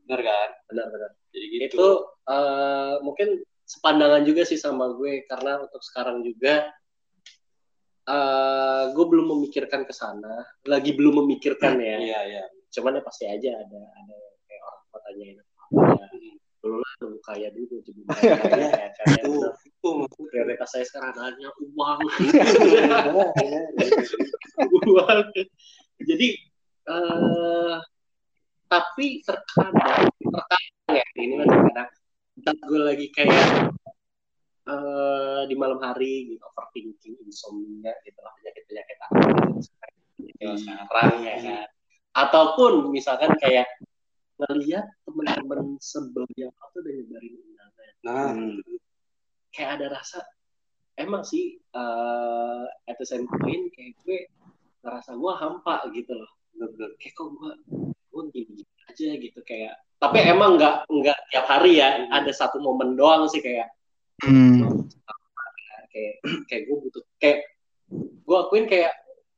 Bener 0.06 0.22
kan? 0.22 0.50
benar-benar 0.70 1.12
Jadi 1.34 1.46
gitu. 1.54 1.66
itu 1.74 1.88
eh, 2.30 2.96
mungkin 3.02 3.30
sepandangan 3.66 4.22
juga 4.26 4.46
sih 4.46 4.58
sama 4.62 4.94
gue 4.94 5.26
karena 5.26 5.62
untuk 5.66 5.82
sekarang 5.82 6.22
juga 6.22 6.70
eh 8.06 8.84
gue 8.94 9.06
belum 9.10 9.34
memikirkan 9.34 9.82
ke 9.90 9.94
sana 9.94 10.46
lagi 10.70 10.94
belum 10.94 11.26
memikirkan 11.26 11.82
ya 11.82 11.98
Iya, 11.98 12.20
iya. 12.30 12.44
cuman 12.70 12.98
ya 12.98 13.02
pasti 13.02 13.26
aja 13.26 13.50
ada 13.58 13.82
ada 13.82 14.18
kayak 14.46 14.62
orang 14.62 14.82
tua 14.86 15.00
tanyain 15.10 15.36
ya 15.42 15.46
dulu 16.66 16.82
lah 16.82 16.92
nunggu 17.06 17.20
kaya 17.22 17.48
dulu 17.54 17.78
kaya 18.10 18.34
kaya 18.42 18.68
ya 18.74 18.90
kan 18.98 19.06
ya, 19.14 19.22
Itu 19.22 19.38
bener. 19.38 19.54
itu 20.10 20.22
prioritas 20.34 20.70
saya 20.74 20.86
sekarang 20.90 21.14
hanya 21.22 21.50
uang. 21.62 22.00
Uang 24.90 25.20
jadi 26.10 26.28
eh 26.86 27.78
tapi 28.66 29.22
terkadang 29.22 30.10
terkadang 30.10 30.66
ya 30.90 31.06
ini 31.22 31.34
mah 31.38 31.46
terkadang 31.46 31.90
saat 32.44 32.58
gue 32.66 32.82
lagi 32.82 33.08
kayak 33.14 33.72
eh 34.66 35.42
di 35.46 35.56
malam 35.56 35.78
hari 35.78 36.34
gitu 36.34 36.42
overthinking 36.50 37.16
insomnia 37.30 37.94
gitu 38.02 38.20
lah 38.26 38.34
penyakit 38.42 38.64
penyakit 38.66 38.98
apa 39.06 39.18
gitu 40.18 40.50
sekarang 40.66 41.14
ya 41.22 41.36
kan. 41.40 41.68
Ataupun 42.16 42.96
misalkan 42.96 43.36
kayak 43.44 43.68
ngeliat 44.36 44.86
teman-teman 45.04 45.80
sebelumnya 45.80 46.52
tuh 46.52 46.80
udah 46.80 46.94
nyebarin 46.94 47.34
undangan 47.40 47.92
Nah, 48.06 48.30
Hmm. 48.32 48.60
kayak 49.50 49.70
ada 49.80 49.98
rasa 49.98 50.20
emang 50.96 51.24
sih 51.24 51.58
eh 51.58 52.64
at 52.86 52.96
the 52.96 53.08
same 53.08 53.26
point 53.26 53.72
kayak 53.72 53.96
gue 54.04 54.28
ngerasa 54.80 55.16
gue 55.16 55.34
hampa 55.34 55.76
gitu 55.90 56.14
loh 56.14 56.32
bener-bener. 56.54 56.92
kayak 57.00 57.14
kok 57.14 57.28
gue 57.32 57.52
gue 58.12 58.22
gini 58.32 58.62
aja 58.86 59.08
gitu 59.18 59.40
kayak 59.42 59.74
tapi 59.98 60.20
emang 60.22 60.56
nggak 60.56 60.86
nggak 60.86 61.18
tiap 61.32 61.46
hari 61.48 61.80
ya 61.80 62.04
ada 62.12 62.30
satu 62.30 62.60
momen 62.60 62.94
doang 62.94 63.26
sih 63.26 63.40
kayak 63.40 63.72
Hmm. 64.24 64.86
kayak 65.90 66.14
kayak 66.46 66.62
gue 66.68 66.78
butuh 66.78 67.04
kayak 67.18 67.40
gue 67.92 68.36
akuin 68.38 68.66
kayak 68.66 68.92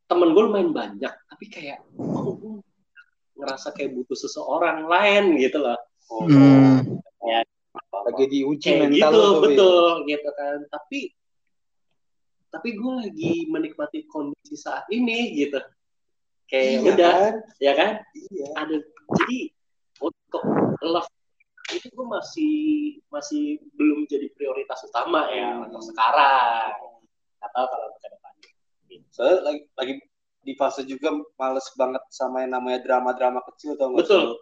temen 0.05 0.33
gue 0.33 0.43
lumayan 0.43 0.69
banyak 0.69 1.13
tapi 1.13 1.45
kayak 1.47 1.81
oh 1.97 2.33
gue 2.33 2.61
ngerasa 3.37 3.71
kayak 3.71 3.93
butuh 3.93 4.17
seseorang 4.17 4.89
lain 4.89 5.37
gitu 5.37 5.61
loh. 5.61 5.77
Oh, 6.09 6.25
Hmm. 6.25 6.97
lagi 8.07 8.23
diuji 8.31 8.63
kayak 8.71 8.81
mental 8.87 9.11
gitu 9.11 9.17
lo 9.19 9.27
tuh, 9.27 9.41
betul 9.43 9.87
gitu 10.07 10.29
kan. 10.33 10.57
Tapi 10.71 10.99
tapi 12.47 12.69
gue 12.79 12.93
lagi 13.03 13.31
menikmati 13.51 14.07
kondisi 14.07 14.55
saat 14.55 14.87
ini 14.89 15.35
gitu. 15.35 15.59
Kayak 16.47 16.63
Iya 16.71 16.79
udah 16.95 17.11
kan? 17.11 17.33
ya 17.59 17.73
kan? 17.75 17.91
Iya. 18.15 18.47
ada 18.55 18.75
jadi 19.19 19.39
untuk 19.99 20.43
love 20.79 21.11
itu 21.75 21.91
gue 21.91 22.07
masih 22.07 22.55
masih 23.11 23.59
belum 23.75 24.07
jadi 24.07 24.31
prioritas 24.31 24.79
utama 24.87 25.27
ya 25.35 25.67
untuk 25.67 25.83
sekarang. 25.83 26.71
Atau 27.43 27.63
kalau 27.67 27.87
ke 27.99 28.07
depan 28.07 28.33
Soalnya 29.11 29.37
lagi, 29.43 29.61
lagi 29.75 29.93
di 30.47 30.55
fase 30.55 30.87
juga 30.87 31.11
males 31.35 31.67
banget 31.75 31.99
sama 32.07 32.47
yang 32.47 32.55
namanya 32.55 32.79
drama-drama 32.79 33.43
kecil 33.51 33.75
tau 33.75 33.91
nggak 33.91 34.07
betul 34.07 34.39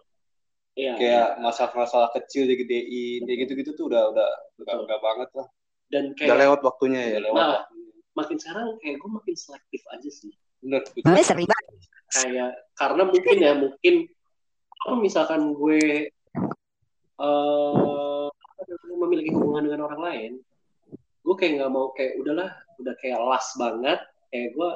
iya 0.78 0.94
Kayak 0.94 1.28
masalah-masalah 1.42 2.14
kecil 2.14 2.46
digedein, 2.46 3.26
kayak 3.26 3.38
gitu-gitu 3.48 3.74
tuh 3.74 3.90
udah 3.90 4.12
udah 4.14 4.28
udah, 4.62 4.74
Betul. 4.76 4.84
udah 4.86 4.98
banget 5.02 5.30
lah. 5.34 5.48
dan 5.90 6.04
Udah 6.12 6.18
kayak 6.20 6.38
lewat 6.46 6.60
waktunya 6.62 7.00
ya. 7.00 7.10
Udah 7.18 7.22
lewat. 7.26 7.40
Nah. 7.40 7.50
waktunya. 7.50 7.74
makin 8.16 8.36
sekarang 8.40 8.66
kayak 8.80 8.96
gue 8.96 9.10
makin 9.12 9.34
selektif 9.36 9.82
aja 9.92 10.08
sih 10.08 10.32
Bener. 10.64 10.80
betul. 10.88 11.04
Nah, 11.10 11.20
banget. 11.20 11.74
kayak 12.06 12.50
karena 12.78 13.02
mungkin 13.08 13.36
ya 13.42 13.52
mungkin 13.58 13.94
kalau 14.84 14.96
misalkan 15.02 15.42
gue 15.52 15.80
eh 17.16 18.26
namanya, 18.86 18.96
memiliki 18.96 19.32
hubungan 19.34 19.68
dengan 19.68 19.80
orang 19.90 20.00
lain 20.00 20.32
gue 21.26 21.34
kayak 21.34 21.52
nggak 21.58 21.72
mau 21.72 21.90
kayak 21.96 22.14
udahlah 22.22 22.50
udah 22.78 22.94
kayak 23.02 23.18
las 23.20 23.48
banget 23.58 23.98
kayak 24.30 24.48
gue 24.54 24.70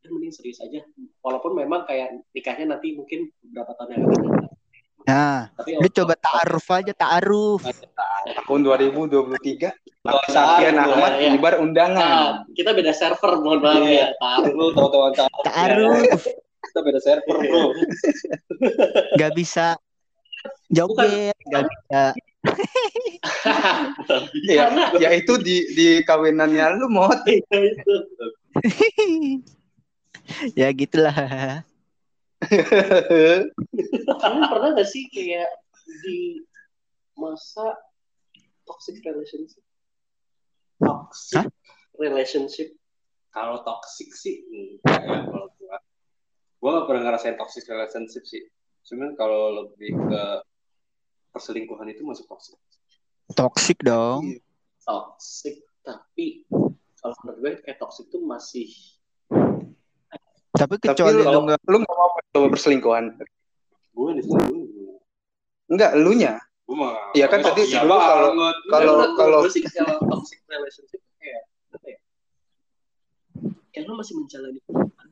ya 0.00 0.08
mending 0.08 0.32
serius 0.32 0.58
aja 0.60 0.80
walaupun 1.20 1.52
memang 1.52 1.84
kayak 1.84 2.24
nikahnya 2.32 2.72
nanti 2.72 2.96
mungkin 2.96 3.28
beberapa 3.42 3.76
tahun 3.76 3.90
yang 3.92 4.02
akan 4.02 4.20
datang 4.24 4.48
Nah, 5.00 5.48
tapi 5.56 5.80
lu 5.80 5.88
coba 5.88 6.12
ta'aruf 6.12 6.66
aja, 6.70 6.92
ta'aruf. 6.92 7.64
Tahun 7.64 8.60
2023 8.60 9.72
Kalau 9.96 10.20
Safian 10.28 10.76
Iya, 10.76 10.84
Ahmad 10.84 11.12
iya. 11.16 11.28
nyebar 11.32 11.56
Nah, 11.56 11.64
undangan. 11.64 12.44
kita 12.52 12.76
beda 12.76 12.92
server 12.92 13.40
mohon 13.40 13.64
maaf 13.64 13.80
Iya. 13.80 13.96
ya 13.96 14.08
taruh 14.20 14.52
Lu 14.52 14.66
tahu-tahu 14.76 15.16
tahu. 15.16 15.40
Ta'aruf. 15.40 16.20
Kita 16.60 16.80
beda 16.84 17.00
server 17.00 17.36
bro. 17.40 17.72
Gak 19.16 19.32
bisa 19.32 19.80
joget, 20.68 21.36
gak 21.48 21.64
bisa. 21.64 22.02
Ya, 24.46 24.68
ya 25.00 25.10
itu 25.16 25.32
di 25.40 25.64
di 25.72 25.86
kawinannya 26.04 26.76
lu 26.76 26.92
mot. 26.92 27.24
ya 30.58 30.68
gitulah. 30.72 31.14
Kalian 34.20 34.44
pernah 34.48 34.68
gak 34.72 34.88
sih 34.88 35.04
kayak 35.12 35.50
di 36.04 36.40
masa 37.18 37.76
toxic 38.64 39.02
relationship? 39.04 39.62
Toxic 40.80 41.44
Hah? 41.44 41.46
relationship. 42.00 42.72
Kalau 43.30 43.62
toxic 43.62 44.10
sih 44.16 44.42
enggak 44.48 45.00
ya 45.06 45.18
kalau 45.28 45.48
gua. 45.60 45.76
Gua 46.60 46.70
gak 46.80 46.86
pernah 46.88 47.02
ngerasain 47.10 47.36
toxic 47.36 47.64
relationship 47.68 48.24
sih. 48.24 48.42
Cuman 48.88 49.14
kalau 49.14 49.54
lebih 49.64 49.92
ke 49.94 50.24
perselingkuhan 51.30 51.92
itu 51.92 52.02
masuk 52.02 52.26
toxic. 52.26 52.58
Toxic 53.30 53.78
dong. 53.86 54.40
Toxic, 54.82 55.62
tapi 55.86 56.42
kalau 56.98 57.14
menurut 57.22 57.38
gue 57.38 57.52
kayak 57.62 57.78
toxic 57.78 58.10
tuh 58.10 58.20
masih 58.24 58.66
Tapi 60.50 60.74
Tapi 60.76 60.86
kecuali 60.90 61.22
lu 61.22 61.30
lu 61.30 61.40
nggak 61.46 61.60
lu 61.70 61.78
mau 61.86 62.10
coba 62.34 62.46
perselingkuhan? 62.50 63.04
Gue 63.94 64.10
Enggak, 65.70 65.94
lu 65.94 66.12
nya. 66.18 66.38
Iya 67.14 67.26
kan 67.26 67.42
tadi 67.42 67.66
dulu 67.66 67.94
kalau- 67.98 68.34
kalau- 68.70 69.14
kalau- 69.14 69.14
kalau 69.18 69.40
toxic 69.46 70.38
relationship 70.46 71.02
kayak 71.18 71.42
apa 71.74 71.86
ya? 71.86 71.98
Kayak 73.74 73.84
lu 73.90 73.94
masih 73.98 74.14
menjalani 74.18 74.58
hubungan, 74.66 75.08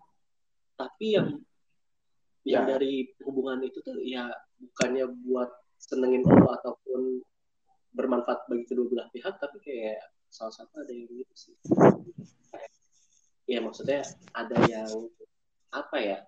tapi 0.79 1.07
yang 1.18 1.29
yang 2.46 2.64
Ya. 2.66 2.79
dari 2.79 3.11
hubungan 3.27 3.59
itu 3.66 3.79
tuh 3.83 3.98
ya 4.03 4.31
bukannya 4.59 5.11
buat 5.27 5.51
senengin 5.79 6.22
lo 6.27 6.46
ataupun 6.59 7.22
bermanfaat 7.94 8.46
bagi 8.46 8.64
kedua 8.66 8.87
belah 8.87 9.09
pihak, 9.11 9.38
tapi 9.42 9.59
kayak 9.62 9.98
salah 10.31 10.55
satu 10.55 10.83
ada 10.83 10.90
yang 10.94 11.11
gitu 11.11 11.35
sih. 11.35 11.55
Ya 13.51 13.59
maksudnya 13.62 14.07
ada 14.35 14.57
yang 14.70 14.90
apa 15.71 15.97
ya? 15.99 16.19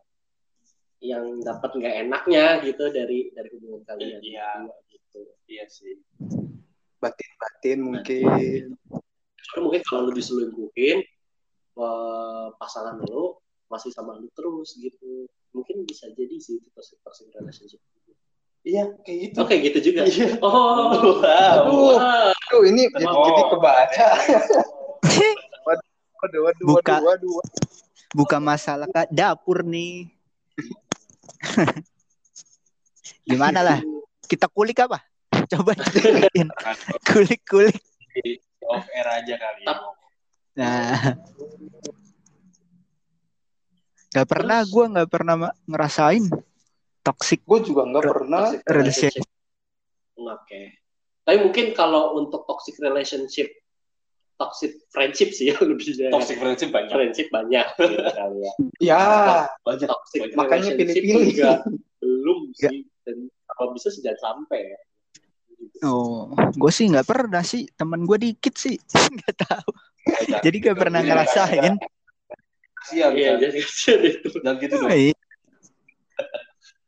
Yang 1.01 1.41
dapat 1.43 1.71
nggak 1.73 1.95
enaknya 2.05 2.45
gitu 2.61 2.85
dari 2.91 3.33
dari 3.33 3.49
hubungan 3.57 3.83
kalian 3.85 4.21
Iya. 4.21 4.49
gitu. 4.87 5.21
Iya 5.47 5.65
sih. 5.67 5.97
Batin-batin 6.99 7.79
mungkin. 7.81 8.77
Soalnya 9.41 9.63
mungkin 9.65 9.83
kalau 9.83 10.09
lu 10.09 10.13
diselingkuhin 10.13 10.99
eh, 11.73 12.47
pasangan 12.55 13.01
lu 13.01 13.41
masih 13.67 13.89
sama 13.91 14.19
lu 14.19 14.29
terus 14.35 14.77
gitu 14.77 15.25
mungkin 15.51 15.87
bisa 15.87 16.11
jadi 16.13 16.37
sih 16.37 16.59
itu 16.59 16.69
toxic 16.75 16.99
toxic 17.01 17.31
relationship 17.33 17.81
Iya, 18.61 18.93
kayak 19.03 19.19
gitu. 19.33 19.37
oke 19.41 19.55
gitu 19.57 19.79
juga 19.81 20.05
Iya. 20.05 20.37
oh 20.45 21.17
Wow. 21.17 21.25
Aduh. 21.25 21.97
Aduh, 22.29 22.63
ini 22.69 22.85
jadi, 22.93 23.07
Oh. 23.09 23.25
jadi 23.25 23.43
kebaca. 23.49 24.09
Waduh, 26.21 26.41
waduh, 26.45 26.65
Buka. 26.69 27.01
waduh, 27.01 27.31
waduh. 27.33 27.61
Buka 28.11 28.43
masalah 28.43 28.87
kak 28.91 29.09
dapur 29.11 29.63
nih. 29.63 30.11
Gimana 33.29 33.63
lah? 33.63 33.79
Kita 34.27 34.51
kulik 34.51 34.83
apa? 34.83 35.03
Coba 35.53 35.75
dikulikin. 35.75 36.51
Kulik-kulik. 37.09 37.79
Off 38.71 38.87
air 38.95 39.09
aja 39.09 39.35
kali. 39.35 39.63
ya. 39.67 39.75
Nah. 40.59 41.15
Gak 44.11 44.27
pernah, 44.27 44.59
gue 44.67 44.85
gak 44.91 45.11
pernah 45.11 45.55
ngerasain 45.71 46.27
toxic 47.01 47.41
Gue 47.47 47.63
juga 47.65 47.87
nggak 47.89 48.05
pernah. 48.05 48.53
Relationship. 48.69 49.25
oke 50.21 50.81
tapi 51.25 51.37
mungkin 51.47 51.73
kalau 51.79 52.19
untuk 52.19 52.43
toxic 52.43 52.75
relationship 52.83 53.47
toxic 54.41 54.73
friendship 54.89 55.31
sih 55.31 55.53
ya 55.53 55.57
lebih 55.69 55.85
dari 55.93 56.09
Toxic 56.09 56.37
friendship 56.37 56.71
banyak. 56.71 56.89
friendship 56.89 57.29
banyak 57.29 57.67
gitu 57.77 57.85
kali 58.19 58.39
ya 58.41 58.53
Ya, 58.81 59.03
Banyak. 59.61 59.85
toxic 59.87 60.21
Banyak. 60.25 60.35
Makanya 60.35 60.71
pilih-pilih. 60.75 61.27
juga 61.31 61.53
belum 62.01 62.39
Ya. 62.57 62.69
sih 62.69 62.79
dan 63.05 63.17
kalau 63.51 63.77
bisa 63.77 63.89
sih 63.89 64.01
jangan 64.01 64.21
sampai 64.41 64.61
ya. 64.67 64.79
Oh, 65.83 66.29
gue 66.51 66.73
sih 66.73 66.89
nggak 66.89 67.05
pernah 67.05 67.41
sih. 67.41 67.69
Temen 67.71 68.03
gue 68.03 68.17
dikit 68.19 68.57
sih, 68.57 68.81
nggak 68.81 69.37
tahu. 69.39 69.71
Jadi 70.41 70.57
gak 70.59 70.79
pernah 70.79 70.99
ngerasain. 70.99 71.77
Kasihan 72.73 73.13
Iya, 73.13 73.37
jadi 73.39 73.61
kasihan 73.61 74.01
itu. 74.03 74.29
Dan 74.41 74.57
gitu 74.57 74.75
dong. 74.75 74.89
Iya. 74.89 75.13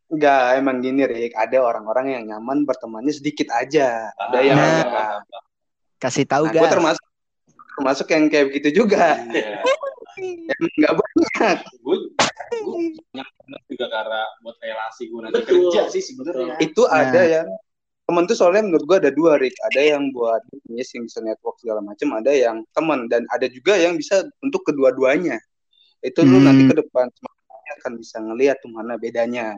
Enggak, 0.08 0.44
emang 0.56 0.76
gini 0.78 1.04
Rick. 1.04 1.32
Ada 1.34 1.60
orang-orang 1.60 2.06
yang 2.10 2.24
nyaman 2.26 2.64
bertemannya 2.64 3.12
sedikit 3.12 3.48
aja. 3.50 4.08
Ada 4.14 4.38
yang 4.40 4.56
Nah. 4.56 4.72
enggak. 4.82 5.20
Kasih 5.98 6.24
tahu 6.24 6.44
Nah, 6.46 6.52
gue 6.54 6.68
termasuk 6.70 7.04
termasuk 7.78 8.06
yang 8.10 8.24
kayak 8.28 8.46
begitu 8.52 8.68
juga. 8.84 9.16
Iya. 9.32 9.58
Yang 10.22 10.60
enggak 10.76 10.94
banyak. 11.00 11.56
Gue 11.80 11.96
banyak 12.12 13.28
banget 13.32 13.62
juga 13.66 13.86
karena 13.88 14.20
buat 14.44 14.56
relasi 14.60 15.02
gue 15.08 15.20
nanti 15.24 15.34
Betul. 15.40 15.56
kerja 15.72 15.82
sih 15.88 16.02
sebenarnya. 16.04 16.54
Itu 16.60 16.84
Nah. 16.84 17.00
ada 17.00 17.22
yang 17.24 17.48
temen 18.04 18.28
tuh 18.28 18.36
soalnya 18.36 18.62
menurut 18.68 18.84
gue 18.84 18.96
ada 19.08 19.10
dua 19.10 19.40
Rick. 19.40 19.56
Ada 19.72 19.96
yang 19.96 20.12
buat 20.12 20.44
bisnis 20.52 20.92
yang 20.92 21.04
bisa 21.08 21.18
network 21.24 21.56
segala 21.58 21.80
macam. 21.80 22.08
Ada 22.20 22.32
yang 22.34 22.56
teman 22.76 23.08
dan 23.08 23.24
ada 23.32 23.48
juga 23.48 23.74
yang 23.80 23.96
bisa 23.96 24.20
untuk 24.44 24.68
kedua-duanya. 24.68 25.40
Itu 26.04 26.22
lu 26.22 26.38
Hmm. 26.38 26.46
nanti 26.50 26.62
ke 26.68 26.74
depan 26.76 27.08
akan 27.80 27.92
bisa 27.96 28.20
ngelihat 28.20 28.60
tuh 28.60 28.68
mana 28.68 29.00
bedanya. 29.00 29.56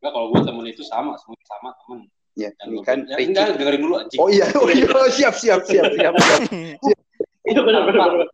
Enggak 0.00 0.12
kalau 0.16 0.32
gue 0.32 0.40
temen 0.46 0.64
itu 0.64 0.80
sama, 0.86 1.12
semua 1.20 1.36
sama 1.44 1.70
temen. 1.84 2.08
Ya, 2.38 2.54
ini 2.70 2.78
kan 2.86 3.02
ya, 3.02 3.18
Ricky. 3.18 3.34
enggak 3.34 3.58
dengerin 3.58 3.80
dulu 3.82 3.94
anjing. 3.98 4.18
Oh 4.22 4.30
iya, 4.30 4.46
oh 4.62 4.70
iya, 4.70 4.86
oh, 4.94 5.10
siap, 5.10 5.34
siap, 5.34 5.66
siap, 5.66 5.90
siap, 5.90 6.14
siap. 6.14 6.14
Iya 7.48 7.64
benar 7.64 7.82
benar. 7.88 8.28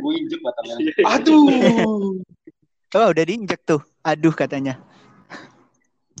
Gue 0.00 0.12
injek 0.16 0.40
batangnya. 0.40 0.74
Aduh. 1.20 2.16
Oh, 2.96 3.06
udah 3.12 3.24
diinjek 3.28 3.60
tuh. 3.68 3.84
Aduh 4.00 4.32
katanya. 4.32 4.80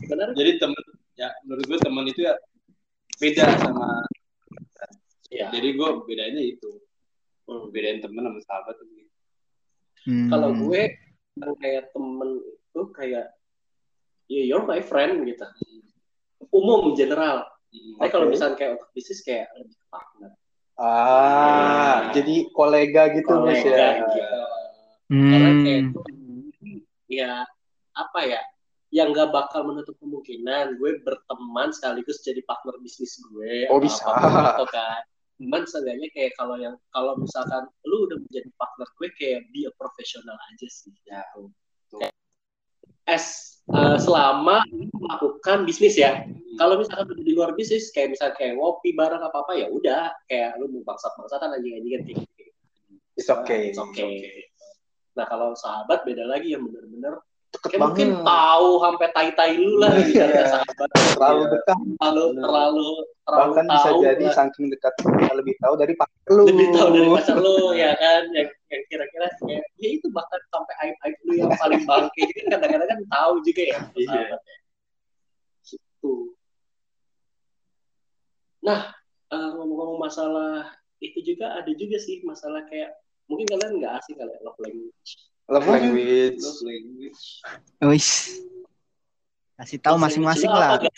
Benar. 0.04 0.36
Jadi 0.36 0.60
temen, 0.60 0.82
ya 1.16 1.32
menurut 1.48 1.64
gue 1.64 1.78
temen 1.80 2.04
itu 2.04 2.20
ya 2.28 2.36
beda 3.16 3.44
sama. 3.64 4.04
Iya. 5.32 5.48
Jadi 5.56 5.68
gue 5.72 5.88
bedanya 6.04 6.42
itu. 6.44 6.70
Hmm. 7.48 7.72
Bedain 7.72 8.04
temen 8.04 8.28
sama 8.28 8.40
sahabat 8.44 8.76
tuh. 8.76 8.86
gitu. 8.92 9.08
Hmm. 10.04 10.28
Kalau 10.28 10.50
gue 10.52 10.82
kayak 11.64 11.96
temen 11.96 12.30
itu 12.44 12.82
kayak 12.92 13.26
ya 14.28 14.42
you're 14.52 14.68
my 14.68 14.84
friend 14.84 15.24
gitu. 15.24 15.48
Umum 16.52 16.92
general. 16.92 17.48
Hmm. 17.72 17.96
Tapi 17.96 18.08
kalau 18.08 18.26
Oke. 18.28 18.32
misalnya 18.36 18.56
kayak 18.56 18.72
untuk 18.76 18.90
bisnis 18.92 19.20
kayak 19.20 19.48
lebih 19.56 19.72
ke 19.74 19.86
partner. 19.88 20.30
Ah, 20.76 22.10
jadi 22.12 22.48
kolega 22.50 23.12
gitu 23.12 23.32
mas 23.40 23.60
Kolega 23.60 23.70
ya. 23.70 23.90
gitu. 23.98 24.40
Karena 25.08 25.50
kayak 25.58 25.80
Hmm. 25.80 25.88
itu 25.88 26.00
ya 27.08 27.44
apa 27.92 28.20
ya 28.24 28.40
yang 28.88 29.12
nggak 29.12 29.28
bakal 29.30 29.64
menutup 29.64 29.96
kemungkinan 29.98 30.76
gue 30.76 31.00
berteman 31.00 31.72
sekaligus 31.72 32.20
jadi 32.20 32.40
partner 32.44 32.76
bisnis 32.80 33.20
gue 33.22 33.68
Oh, 33.68 33.76
atau 33.76 33.84
bisa. 33.84 34.00
apa 34.04 34.20
pun 34.22 34.42
gitu 34.48 34.66
kan 34.68 35.00
cuman 35.36 35.62
seenggaknya 35.64 36.08
kayak 36.12 36.32
kalau 36.36 36.56
yang 36.56 36.72
kalau 36.88 37.16
misalkan 37.16 37.64
lu 37.84 38.04
udah 38.06 38.16
menjadi 38.20 38.48
partner 38.54 38.88
gue 38.96 39.08
kayak 39.12 39.40
be 39.50 39.64
a 39.64 39.72
professional 39.76 40.36
aja 40.48 40.68
sih 40.68 40.92
ya 41.04 41.20
as 43.04 43.24
uh, 43.68 43.96
selama 43.96 44.62
lu 44.68 44.86
melakukan 44.94 45.64
bisnis 45.64 45.94
ya 45.94 46.22
kalau 46.54 46.76
misalkan 46.76 47.08
udah 47.08 47.24
di 47.24 47.32
luar 47.32 47.50
bisnis 47.52 47.88
kayak 47.90 48.12
misalnya 48.12 48.34
kayak 48.34 48.54
ngopi 48.54 48.92
bareng 48.92 49.20
apa 49.20 49.36
apa 49.40 49.52
ya 49.54 49.66
udah 49.66 50.12
kayak 50.24 50.56
lu 50.56 50.68
mau 50.70 50.82
bangsat 50.86 51.12
bangsatan 51.16 51.52
anjing 51.52 51.74
anjingan 51.76 52.02
kayak 52.04 52.18
gitu 52.20 52.30
It's 53.12 53.28
okay. 53.28 53.68
It's 53.68 53.76
okay. 53.78 54.48
Nah 55.12 55.28
kalau 55.28 55.52
sahabat 55.52 56.00
beda 56.02 56.24
lagi 56.24 56.52
yang 56.52 56.64
bener-bener 56.64 57.20
Deket 57.52 57.76
kayak 57.76 57.84
mungkin 57.84 58.08
banget. 58.16 58.24
tahu 58.24 58.68
sampai 58.80 59.08
tai-tai 59.12 59.52
lu 59.54 59.76
lah 59.76 59.92
gitu 60.00 60.16
Iya. 60.16 60.24
ya 60.32 60.44
sahabat. 60.48 60.88
Terlalu 61.12 61.36
Iya. 61.38 61.52
dekat. 61.52 61.76
Terlalu 61.76 62.24
terlalu 62.34 62.88
terlalu 63.22 63.50
Bahkan 63.52 63.66
bisa 63.68 63.84
tahu 63.86 64.00
jadi 64.00 64.24
lah. 64.24 64.34
saking 64.34 64.66
dekat 64.72 64.92
lebih 65.30 65.54
tahu 65.60 65.74
dari 65.76 65.94
pacar 65.94 66.30
lu. 66.32 66.42
lebih 66.48 66.66
tahu 66.72 66.88
dari 66.90 67.08
pacar 67.12 67.36
lu 67.38 67.56
ya 67.72 67.90
kan 67.94 68.22
yang, 68.32 68.48
yang 68.66 68.82
kira-kira 68.88 69.26
kayak 69.38 69.64
ya 69.76 69.88
itu 69.92 70.06
bahkan 70.08 70.40
lu 71.32 71.48
yang 71.48 71.56
paling 71.56 71.82
bangke 71.88 72.20
gitu 72.28 72.44
kadang-kadang 72.46 72.88
kan 72.92 73.00
tahu 73.08 73.34
juga 73.40 73.62
ya 73.64 73.78
Iya. 73.96 74.20
ya. 74.20 74.36
Gitu. 75.64 76.12
Nah 78.62 78.80
eh, 79.32 79.48
ngomong-ngomong 79.56 79.98
masalah 79.98 80.68
itu 81.02 81.18
juga 81.24 81.56
ada 81.56 81.72
juga 81.74 81.96
sih 81.98 82.20
masalah 82.22 82.62
kayak 82.68 82.92
mungkin 83.26 83.48
kalian 83.48 83.80
nggak 83.80 83.96
asing 83.98 84.14
kali 84.14 84.30
ya, 84.30 84.40
love 84.44 84.60
language 84.60 85.10
Love 85.50 85.66
language. 85.68 86.38
Love 86.38 86.62
language. 86.64 87.22
Wis. 87.82 88.08
Kasih 89.58 89.78
tahu 89.82 89.98
masing-masing 89.98 90.48
lah. 90.48 90.78
apa? 90.78 90.88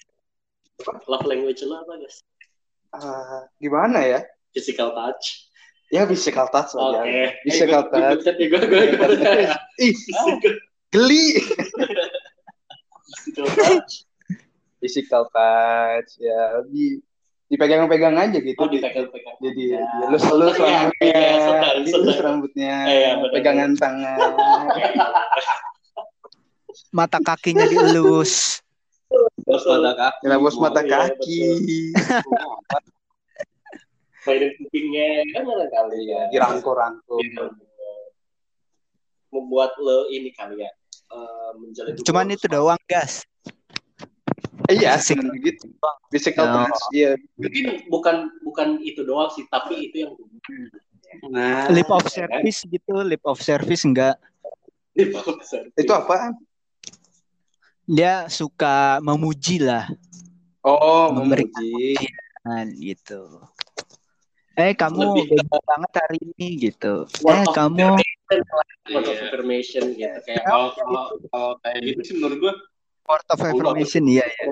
Love 1.09 1.27
language 1.27 1.65
lo 1.65 1.81
apa 1.81 1.97
guys? 1.97 2.21
Ah, 2.93 3.49
gimana 3.57 4.05
ya? 4.05 4.21
Physical 4.53 4.93
touch. 4.95 5.49
Ya 5.89 6.03
physical 6.05 6.49
touch 6.49 6.73
aja. 6.73 7.01
Physical 7.43 7.83
Eh, 7.85 7.91
touch. 7.93 8.25
gue 8.25 8.47
gue 8.47 8.61
gue. 8.67 9.09
Ih, 9.79 9.95
Physical- 9.95 10.61
geli. 10.91 11.27
Physical 13.05 13.47
touch. 13.51 13.93
Physical 14.79 15.23
touch 15.29 16.11
ya 16.19 16.41
di 16.67 16.99
dipegang-pegang 17.47 18.17
aja 18.17 18.39
gitu. 18.41 18.59
Oh 18.59 18.67
dipegang-pegang. 18.67 19.37
Jadi 19.39 19.63
Ya. 19.71 19.85
dilus-lus 20.03 20.57
Iya, 20.57 20.65
rambutnya, 20.65 21.13
iya, 21.15 21.37
sedang, 21.39 21.79
dilus 21.85 22.19
rambutnya, 22.19 22.75
Iya, 22.85 23.11
benar. 23.21 23.31
pegangan 23.31 23.71
tangan. 23.77 24.19
Mata 26.91 27.19
kakinya 27.21 27.65
dielus. 27.65 28.59
Bos 29.45 29.63
mata 29.63 29.93
kaki. 29.95 30.23
Ngelabos 30.27 30.57
mata 30.59 30.81
Iya, 30.83 30.91
kaki. 31.07 31.39
Mainin 34.25 34.51
kupingnya 34.57 35.07
kan 35.33 35.43
mana 35.45 35.67
kali 35.69 35.99
ya. 36.09 36.23
Dirangkul-rangkul. 36.33 37.21
Iya. 37.21 37.45
Membuat 39.29 39.75
lo 39.79 40.09
ini 40.09 40.31
kali 40.33 40.63
ya. 40.63 40.71
eh, 41.05 41.51
menjalin 41.61 41.95
Cuman 42.03 42.27
itu 42.33 42.47
doang, 42.49 42.81
gas. 42.91 43.23
Iya, 44.67 44.97
cuman 44.99 45.37
gitu. 45.39 45.69
Physical 46.11 46.49
Oh. 46.49 46.67
touch. 46.67 46.83
Iya. 46.91 47.15
Mungkin 47.39 47.65
bukan 47.87 48.17
bukan 48.43 48.69
itu 48.81 49.05
doang 49.05 49.31
sih, 49.31 49.45
tapi 49.47 49.91
itu 49.91 50.09
yang 50.09 50.13
Nah, 51.31 51.71
Lip 51.71 51.87
of 51.95 52.03
service 52.11 52.67
gitu, 52.67 52.99
lip 53.07 53.23
of 53.23 53.39
service 53.39 53.87
enggak. 53.87 54.19
Itu 54.99 55.93
apaan? 55.95 56.35
Dia 57.87 58.27
suka 58.27 58.99
memuji 58.99 59.63
lah. 59.63 59.87
Oh, 60.67 61.15
Memberikan 61.15 61.55
memuji. 61.63 62.11
Nah, 62.43 62.67
gitu. 62.67 63.21
Eh, 64.55 64.71
kamu 64.73 65.03
Lebih 65.03 65.25
beda 65.35 65.59
banget 65.67 65.93
hari 65.99 66.19
ini 66.23 66.49
gitu. 66.71 67.11
Word 67.27 67.43
Eh, 67.43 67.47
kamu 67.51 67.87
Word 68.85 69.07
of 69.09 69.17
Iya. 69.17 69.23
affirmation 69.27 69.85
gitu 69.97 70.19
kayak 70.29 70.45
kalau 70.45 70.69
kalau 70.77 71.03
kalau 71.33 71.51
kayak 71.65 71.81
gitu 71.89 72.01
sih 72.05 72.15
menurut 72.21 72.37
gue 72.41 72.55
word 73.05 73.27
of 73.33 73.39
affirmation 73.41 74.05
iya 74.05 74.25
ya. 74.25 74.45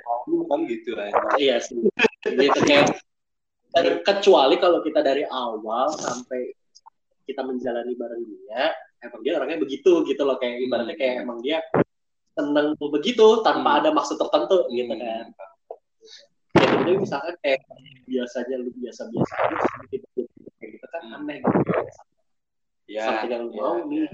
kan 0.49 0.61
gitu 0.69 0.91
lah. 0.97 1.09
iya 1.37 1.57
sih 1.61 1.77
gitu 2.25 2.59
kayak 2.65 2.97
kecuali 4.05 4.57
kalau 4.57 4.81
kita 4.81 5.01
dari 5.05 5.25
awal 5.29 5.93
sampai 5.97 6.53
kita 7.29 7.45
menjalani 7.45 7.93
bareng 7.93 8.25
dia 8.25 8.73
emang 9.05 9.21
dia 9.21 9.33
orangnya 9.37 9.59
begitu 9.61 10.01
gitu 10.05 10.23
loh 10.25 10.37
kayak 10.41 10.65
ibaratnya 10.65 10.97
kayak 10.97 11.25
emang 11.25 11.41
dia 11.45 11.61
seneng 12.33 12.73
begitu 12.81 13.45
tanpa 13.45 13.69
Hmm. 13.69 13.79
ada 13.85 13.91
maksud 13.93 14.17
tertentu 14.17 14.65
gitu 14.73 14.93
kan 14.97 15.29
ya 16.53 16.67
jadi 16.75 16.93
misalkan 16.95 17.35
kayak 17.41 17.61
biasanya 18.05 18.57
lu 18.59 18.71
biasa-biasa 18.75 19.35
aja 19.38 19.57
tiba-tiba 19.88 20.29
kayak 20.55 20.71
gitu 20.73 20.87
kan 20.87 21.03
Hmm. 21.03 21.17
aneh 21.19 21.38
gitu 21.38 21.73
Ya. 22.85 23.05
Something 23.09 23.31
yang 23.31 23.43
lu 23.43 23.51
ya, 23.51 23.62
mau 23.62 23.75
ya. 23.75 23.85
nih. 23.88 24.07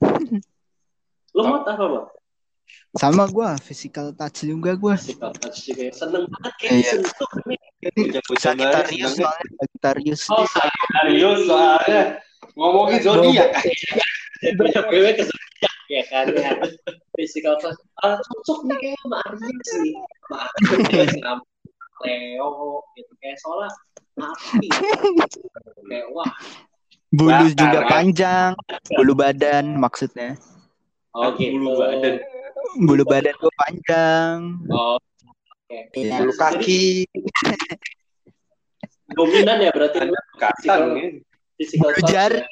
lu 1.36 1.42
mau 1.42 1.60
apa 1.60 1.74
bang 1.76 2.06
Sama 2.96 3.24
gua 3.28 3.56
physical 3.58 4.12
touch 4.12 4.44
juga 4.44 4.72
gua. 4.72 4.96
physical 4.96 5.32
touch 5.34 5.68
juga 5.68 5.82
ya. 5.88 5.92
seneng 5.92 6.24
banget 6.26 6.52
kayak 6.56 6.72
Iya. 6.72 6.92
disentuh 6.96 7.30
nih 7.44 7.58
senangnya. 8.38 9.08
soalnya 9.08 9.46
Sagittarius. 9.60 10.22
oh 10.28 10.44
Serius 10.48 11.38
soalnya 11.44 12.02
ngomongin 12.54 12.98
zodiak. 13.02 13.50
ya 14.40 14.50
ke 14.56 15.24
zodiak 15.24 15.67
ya 15.88 16.02
kan 16.12 16.26
ya 16.36 16.52
physical 17.16 17.56
touch 17.58 17.80
ah 18.04 18.20
cocok 18.20 18.58
nih 18.68 18.76
kayak 18.80 18.98
sama 19.02 19.16
Aries 19.24 19.70
nih 19.80 19.94
sama 20.20 20.36
Aries 20.92 21.12
sama 21.16 21.42
Leo 22.04 22.50
gitu 22.94 23.12
kayak 23.18 23.36
soalnya 23.42 23.70
api 24.20 24.68
kayak 25.88 26.06
wah 26.12 26.30
Bulu 27.08 27.32
Bakar, 27.32 27.56
juga 27.56 27.78
kan? 27.80 27.88
panjang, 27.88 28.50
bulu 28.92 29.16
badan 29.16 29.80
maksudnya. 29.80 30.36
oh 31.16 31.32
gitu 31.40 31.56
Bulu 31.56 31.72
badan. 31.80 32.14
Bulu 32.84 33.02
badan 33.08 33.34
gua 33.40 33.52
panjang. 33.64 34.36
oh 34.68 35.00
oke 35.72 35.78
Iya. 35.96 36.20
Bulu 36.20 36.32
kaki. 36.36 37.08
dominan 39.08 39.56
ya 39.64 39.72
berarti 39.72 40.04
Kacang 40.36 40.82
nih. 41.00 41.24
physical 41.56 41.96
Bulu 41.96 42.04
jari. 42.12 42.38
ya. 42.44 42.46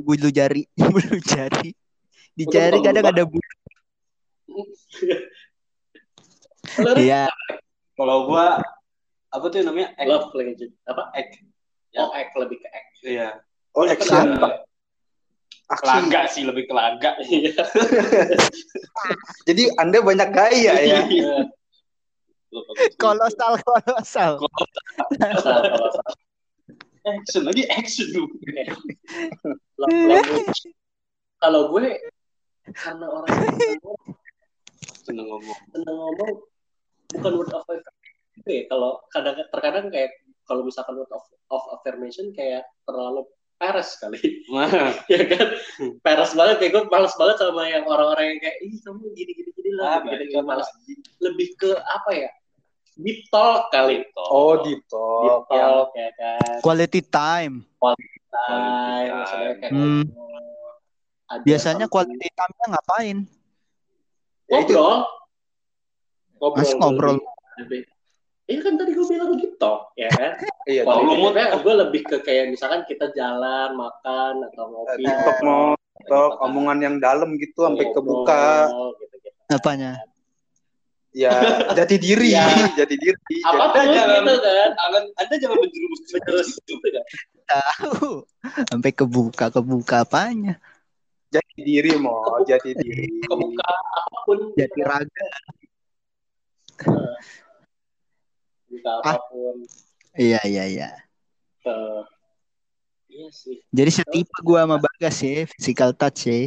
Bulu 0.00 0.28
jari, 0.32 0.62
bulu 0.80 1.16
jari. 1.20 1.70
Di 2.34 2.44
Untuk 2.50 2.54
jari 2.58 2.78
bulu 2.78 2.86
kadang 2.86 3.06
ada 3.06 3.24
bulu. 3.24 3.50
Iya, 6.98 7.30
Kalau 7.94 8.26
gua 8.26 8.58
apa 9.30 9.44
tuh 9.50 9.62
namanya? 9.62 9.94
Ek. 9.98 10.06
love 10.06 10.30
language 10.34 10.74
apa 10.86 11.10
Ek. 11.14 11.30
oh 11.98 12.10
act 12.10 12.34
lebih 12.34 12.58
ke 12.58 12.68
act 12.70 12.92
Iya. 13.04 13.28
Oh, 13.74 13.84
action. 13.86 14.38
Kelaga 15.64 16.20
sih 16.30 16.42
lebih 16.46 16.66
kelaga. 16.70 17.18
Iya. 17.26 17.54
Jadi 19.46 19.62
Anda 19.78 19.98
banyak 20.02 20.28
gaya 20.34 20.74
ya. 20.82 21.00
kolosal 23.02 23.58
kolosal. 23.62 24.38
Salah, 25.42 25.66
salah, 25.68 25.90
salah. 25.90 26.14
Action 27.04 27.42
lagi 27.44 27.68
action 27.68 28.06
lu. 28.16 28.24
Love 29.76 29.92
language. 30.08 30.60
Kalau 31.42 31.68
gue 31.76 32.00
karena 32.72 33.06
orang 33.10 33.28
seneng 33.28 33.80
Seneng 35.04 35.26
ngomong. 35.28 35.58
seneng 35.68 35.96
ngomong 36.00 36.32
bukan 37.12 37.32
word 37.36 37.52
of 37.52 37.62
affirmation 37.68 38.48
ya. 38.48 38.62
Kalau 38.72 38.90
kadang 39.12 39.36
terkadang 39.52 39.86
kayak 39.92 40.10
kalau 40.44 40.64
misalkan 40.64 40.96
word 40.96 41.12
of, 41.12 41.24
of 41.52 41.62
affirmation 41.76 42.32
kayak 42.32 42.64
terlalu 42.88 43.28
peres 43.54 43.96
kali. 44.00 44.18
Nah, 44.50 44.90
ya 45.12 45.22
kan? 45.28 45.46
Peres 46.00 46.32
banget 46.32 46.56
kayak 46.58 46.72
gue 46.74 46.82
males 46.88 47.14
banget 47.20 47.36
sama 47.38 47.68
yang 47.68 47.84
orang-orang 47.86 48.34
yang 48.34 48.40
kayak 48.42 48.56
ih 48.64 48.74
kamu 48.82 49.04
gini 49.12 49.32
gini 49.36 49.50
gini 49.54 49.70
lah. 49.78 49.86
Ah, 49.86 49.96
gitu, 50.02 50.40
bacot 50.40 50.44
males. 50.48 50.68
Lebih 51.20 51.48
ke 51.60 51.70
apa 51.76 52.10
ya? 52.12 52.30
Deep 52.94 53.20
talk 53.28 53.70
kali. 53.70 54.02
Oh, 54.16 54.62
deep 54.62 54.80
deep 54.80 54.88
talk. 54.88 55.46
talk 55.50 55.88
ya 55.94 56.10
kan? 56.16 56.58
Quality 56.64 57.00
time. 57.12 57.54
Time, 58.34 59.10
maksudnya 59.14 59.52
kayak 59.62 59.70
Hmm. 59.70 60.02
Ada 61.34 61.44
Biasanya 61.44 61.86
quality 61.90 62.28
time-nya 62.32 62.66
ngapain? 62.70 63.18
ngobrol 64.44 64.96
ngobrol 66.38 66.60
Mas 66.60 66.72
ngobrol. 66.76 67.16
Iya 68.44 68.60
kan 68.60 68.76
tadi 68.76 68.92
gue 68.92 69.06
bilang 69.08 69.32
gitu, 69.40 69.72
ya 69.96 70.10
kan? 70.12 70.36
Iya, 70.64 70.80
Kalau 70.88 71.04
lu 71.04 71.28
gue 71.36 71.74
lebih 71.76 72.00
ke 72.08 72.16
kayak 72.24 72.56
misalkan 72.56 72.88
kita 72.88 73.12
jalan, 73.12 73.76
makan 73.76 74.48
atau 74.48 74.64
ngopi. 74.72 75.04
talk 75.04 75.38
mau 75.44 75.76
talk 76.08 76.40
omongan 76.40 76.78
yang 76.80 76.96
dalam 77.00 77.36
gitu 77.36 77.68
sampai 77.68 77.92
kebuka. 77.92 78.68
Gitu, 78.96 79.16
gitu. 79.20 79.28
Apanya? 79.52 80.00
Ya, 81.12 81.30
jati 81.76 82.00
diri, 82.00 82.32
Iya. 82.32 82.48
jati 82.80 82.96
diri. 82.96 83.36
Apa 83.44 83.76
tuh 83.76 83.92
gitu 83.92 84.34
kan? 84.40 84.70
Anda, 84.72 84.98
anda 85.20 85.34
jangan 85.36 85.56
menjerumus 85.60 86.00
Terus 86.08 86.48
gitu 86.64 86.80
kan? 86.80 87.04
Tahu. 87.44 88.08
Sampai 88.72 88.90
kebuka 88.96 89.52
kebuka 89.52 90.04
apanya? 90.08 90.56
Jati 91.34 91.60
diri 91.66 91.90
mau, 91.98 92.38
jati 92.46 92.70
diri. 92.78 93.10
Kebuka 93.26 93.66
apa 93.66 94.18
pun. 94.22 94.38
Jadi 94.54 94.80
raga. 94.86 95.26
Ah. 96.86 97.18
apa 99.02 99.22
pun. 99.30 99.56
Iya 100.14 100.38
iya 100.46 100.64
iya. 100.70 100.88
Eh, 101.66 102.02
iya 103.10 103.28
sih. 103.34 103.58
Jadi 103.74 103.90
setipe 103.90 104.36
gua 104.46 104.62
sama 104.62 104.78
Bagas 104.78 105.16
ya, 105.22 105.42
physical 105.50 105.90
touch 105.90 106.30
ya. 106.30 106.46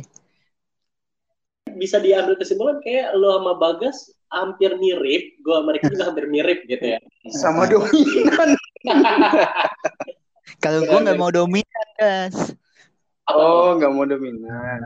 Bisa 1.75 1.99
diambil 1.99 2.39
kesimpulan 2.39 2.79
kayak 2.79 3.11
lo 3.19 3.35
sama 3.43 3.53
Bagas 3.59 4.15
hampir 4.27 4.75
mirip, 4.75 5.39
gue 5.39 5.55
sama 5.55 5.71
Ricky 5.71 5.87
juga 5.95 6.03
hampir 6.11 6.25
mirip 6.27 6.59
gitu 6.67 6.83
ya. 6.83 6.99
Sama 7.31 7.63
dominan. 7.67 8.59
Kalau 10.63 10.79
gua 10.87 10.99
nggak 11.03 11.19
mau 11.19 11.31
dominan, 11.31 11.87
guys. 11.99 12.55
Apa 13.27 13.35
tuh? 13.35 13.43
Oh, 13.43 13.69
nggak 13.75 13.91
mau 13.91 14.05
dominan. 14.07 14.79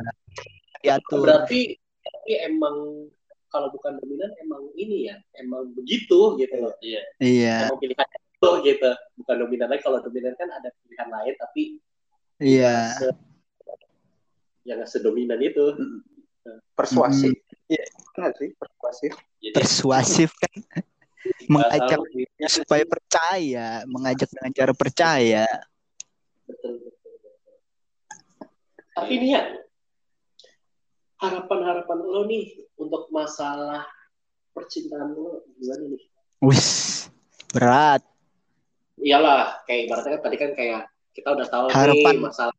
Diatur. 0.82 1.22
berarti 1.30 1.78
berarti 1.78 2.34
emang 2.50 3.06
kalau 3.54 3.70
bukan 3.70 4.02
dominan 4.02 4.34
emang 4.42 4.66
ini 4.74 5.14
ya 5.14 5.16
emang 5.38 5.70
begitu 5.78 6.39
gitu 6.42 6.56
loh 6.58 6.74
Iya. 6.82 7.04
Iya, 7.22 7.58
emang 7.70 7.78
pilihan 7.78 8.08
itu 8.18 8.50
gitu 8.66 8.92
bukan 9.22 9.36
dominan 9.46 9.68
lagi 9.70 9.86
kalau 9.86 10.02
dominan 10.02 10.34
kan 10.39 10.50
ada 10.50 10.74
pilihan 10.82 11.10
lain 11.14 11.34
tapi 11.38 11.64
iya. 12.42 12.98
se- 12.98 13.22
yang 14.66 14.82
sedominan 14.89 15.38
itu 15.38 15.78
Persuasif. 16.74 17.38
Iya, 17.70 17.86
benar 18.18 18.34
sih, 18.42 18.50
persuasif. 18.58 19.12
Jadi 19.38 19.54
Persuasif 19.54 20.30
kan 20.34 20.56
mengajak 21.54 22.00
supaya 22.50 22.84
percaya, 22.89 23.68
mengajak 23.86 24.28
dengan 24.34 24.52
cara 24.52 24.74
percaya. 24.74 25.46
betul, 26.50 26.82
betul, 26.82 27.12
betul. 27.22 27.34
Tapi 28.92 29.14
nih 29.18 29.30
ya 29.32 29.42
harapan-harapan 31.22 31.98
lo 32.02 32.22
nih 32.26 32.46
untuk 32.76 33.08
masalah 33.10 33.86
percintaan 34.52 35.14
lo 35.14 35.46
gimana 35.56 35.86
nih 35.88 36.04
Wis, 36.42 37.06
berat. 37.54 38.02
iyalah 38.98 39.62
kayak 39.64 39.86
ibaratnya 39.86 40.18
kan 40.18 40.22
tadi 40.26 40.38
kan 40.38 40.52
kayak 40.58 40.82
kita 41.14 41.30
udah 41.30 41.48
tahu 41.48 41.66
Harapan. 41.70 42.14
nih 42.18 42.22
masalah 42.22 42.56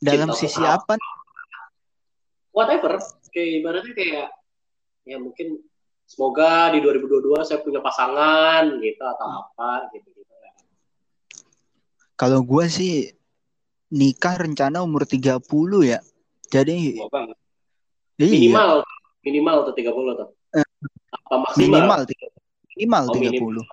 Dalam 0.00 0.32
Cinta 0.32 0.40
sisi 0.40 0.62
apa? 0.64 0.96
whatever 2.50 2.98
kayak 3.30 3.62
ibaratnya 3.62 3.94
kayak 3.94 4.28
ya 5.06 5.16
mungkin 5.16 5.62
semoga 6.04 6.74
di 6.74 6.82
2022 6.82 7.46
saya 7.46 7.62
punya 7.62 7.78
pasangan 7.78 8.66
gitu 8.82 9.02
atau 9.06 9.28
apa 9.46 9.86
gitu 9.94 10.10
gitu 10.10 10.26
Kalau 12.18 12.44
gua 12.44 12.68
sih 12.68 13.08
nikah 13.90 14.34
rencana 14.36 14.80
umur 14.80 15.02
30 15.04 15.42
ya. 15.82 15.98
Jadi 16.46 16.96
gua 16.96 17.10
banget. 17.10 17.36
iya, 18.16 18.26
minimal 18.50 18.70
minimal 19.20 19.56
tuh 19.66 19.74
30 19.74 19.90
tuh 20.16 20.28
Eh, 20.52 20.66
apa 21.10 21.34
maksimal 21.38 21.66
minimal 21.78 22.00
30. 22.04 22.30
Minimal 22.70 23.02
Oh, 23.02 23.14
30. 23.14 23.28
minimal. 23.28 23.64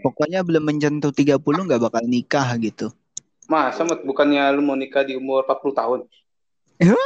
Pokoknya 0.00 0.40
belum 0.40 0.64
menyentuh 0.64 1.12
30 1.12 1.36
nggak 1.38 1.80
bakal 1.80 2.02
nikah 2.02 2.48
gitu. 2.56 2.88
Masa 3.46 3.82
Mat, 3.82 4.00
bukannya 4.00 4.48
lu 4.54 4.62
mau 4.62 4.74
nikah 4.74 5.02
di 5.02 5.12
umur 5.12 5.42
40 5.44 5.74
tahun? 5.74 6.00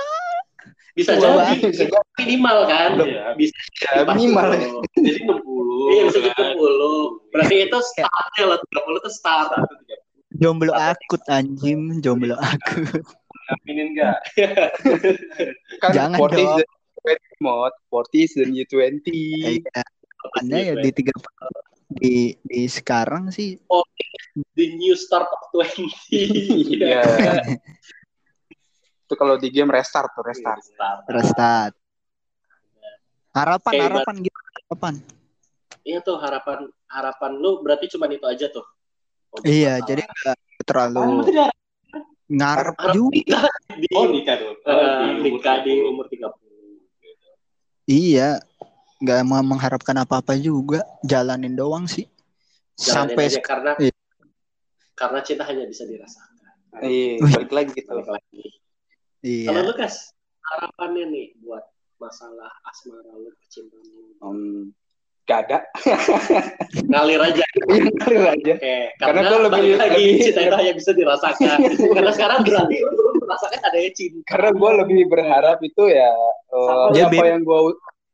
bisa 0.94 1.10
Tua 1.10 1.26
jadi 1.26 1.58
banget. 1.58 1.82
itu 1.82 1.96
minimal 2.16 2.58
kan 2.64 2.90
Iya. 3.02 3.34
bisa 3.34 3.56
Ya, 3.82 4.06
minimal. 4.06 4.46
Jadi 4.94 5.20
60. 5.26 5.90
iya 5.90 6.02
bisa 6.06 6.18
kan? 6.22 6.54
30 6.54 7.34
berarti 7.34 7.54
itu 7.66 7.78
startnya 7.82 8.44
lah 8.46 8.58
30 8.62 9.02
itu 9.02 9.10
start 9.10 9.50
Jomblo 10.34 10.74
akut 10.74 11.22
anjim, 11.30 12.02
jomblo 12.02 12.34
akut. 12.34 13.06
Aminin 13.52 13.92
enggak? 13.94 14.18
Kan 15.78 15.90
Jangan 15.94 16.18
40 16.18 16.40
is 16.40 16.48
dong. 16.48 16.58
the 16.58 16.64
new 16.64 17.38
20 17.38 17.44
mod, 17.44 17.72
40 17.92 18.24
is 18.24 18.32
the 18.34 18.46
new 18.48 18.64
20. 18.66 19.12
Iya, 19.12 19.60
Anda 20.40 20.56
ya 20.58 20.74
di 20.80 20.90
30 20.90 21.12
di 21.94 22.34
di 22.42 22.66
sekarang 22.66 23.30
sih 23.30 23.54
the 24.58 24.66
new 24.74 24.98
start 24.98 25.30
of 25.30 25.40
20 25.52 25.86
Iya. 26.80 27.04
Itu 29.04 29.20
kalau 29.20 29.36
di 29.36 29.52
game 29.52 29.68
restart 29.68 30.16
tuh, 30.16 30.24
restart. 30.24 30.64
Start. 30.64 31.04
restart. 31.12 31.74
Harapan, 33.36 33.72
Kayak 33.76 33.84
harapan 33.92 34.14
gitu, 34.24 34.38
harapan. 34.64 34.94
Iya 35.84 36.00
tuh 36.00 36.16
harapan 36.16 36.64
harapan 36.88 37.32
lu 37.36 37.60
berarti 37.60 37.92
cuma 37.92 38.08
itu 38.08 38.24
aja 38.24 38.48
tuh. 38.48 38.64
Iya, 39.42 39.82
jadi 39.82 40.06
nggak 40.06 40.38
terlalu 40.62 41.26
ngarep 42.30 42.76
juga. 42.94 43.10
nikah 43.10 43.44
di 43.74 43.86
Oh, 43.92 44.06
nikah 44.08 44.34
dong. 44.38 44.56
eh, 44.62 45.18
umur 45.18 45.22
nikah 45.26 45.56
di 45.66 45.72
30. 45.74 45.90
umur 45.90 46.06
30. 46.06 46.30
Iya, 47.84 48.40
nggak 49.02 49.20
mau 49.26 49.42
mengharapkan 49.44 49.96
apa-apa 50.00 50.38
juga, 50.38 50.86
jalanin 51.04 51.52
doang 51.52 51.84
sih. 51.84 52.06
Jalanin 52.78 53.12
Sampai 53.12 53.24
aja 53.28 53.40
karena 53.44 53.72
Iya. 53.76 53.94
karena 54.94 55.18
cinta 55.20 55.42
hanya 55.44 55.66
bisa 55.66 55.84
dirasakan. 55.84 56.54
Iya, 56.80 57.18
balik 57.22 57.52
lagi 57.52 57.70
gitu. 57.74 57.90
Balik 57.90 58.08
lagi. 58.08 58.42
Kalau 59.44 59.60
iya. 59.60 59.68
lu 59.68 59.74
Kas, 59.74 60.10
harapannya 60.42 61.04
nih 61.10 61.26
buat 61.42 61.64
masalah 61.98 62.50
asmara 62.66 63.14
lu, 63.14 63.30
percintaan 63.36 63.84
lu. 63.94 64.04
Hmm, 64.20 64.62
gak 65.24 65.38
ada. 65.48 65.58
Ngalir 66.90 67.20
aja. 67.20 67.44
Iya, 67.64 67.88
ngalir 67.96 68.24
aja. 68.28 68.52
Oke, 68.60 68.76
Karena 69.00 69.20
karena, 69.24 69.28
gua 69.28 69.40
lebih- 69.48 69.78
lagi 69.80 70.04
cinta 70.20 70.40
itu 70.44 70.56
hanya 70.60 70.72
bisa 70.76 70.90
dirasakan. 70.92 71.58
karena 71.96 72.10
sekarang 72.12 72.38
berarti 72.44 72.76
lu 72.84 72.90
belum 72.92 73.16
merasakan 73.24 73.60
adanya 73.64 73.90
cinta. 73.96 74.20
Karena 74.28 74.50
gue 74.52 74.70
lebih 74.84 75.00
berharap 75.08 75.58
itu 75.64 75.82
ya 75.88 76.12
ya, 76.92 77.08
apa 77.08 77.24
yang 77.24 77.40
gue 77.40 77.58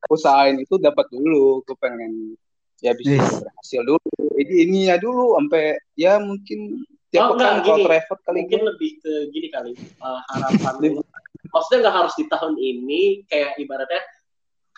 usahain 0.08 0.56
itu 0.62 0.74
dapat 0.78 1.06
dulu. 1.10 1.66
Gue 1.66 1.76
pengen 1.82 2.38
ya 2.80 2.94
bisa 2.94 3.18
Ih. 3.18 3.22
berhasil 3.42 3.80
dulu. 3.82 4.08
Ini 4.38 4.54
ini 4.70 4.78
ya 4.88 4.96
dulu 4.96 5.34
sampai 5.36 5.76
ya 5.98 6.16
mungkin 6.22 6.86
tiap 7.10 7.26
Oh, 7.26 7.34
pekan 7.34 7.66
kalau 7.66 7.90
travel 7.90 8.16
kali 8.22 8.38
mungkin 8.46 8.60
gue. 8.62 8.68
lebih 8.70 8.90
ke 9.02 9.12
gini 9.34 9.48
kali 9.50 9.72
uh, 9.98 10.22
harapan 10.30 10.74
lu. 10.78 11.02
maksudnya 11.50 11.90
nggak 11.90 11.96
harus 11.98 12.14
di 12.14 12.24
tahun 12.30 12.54
ini 12.54 13.26
kayak 13.26 13.58
ibaratnya 13.58 13.98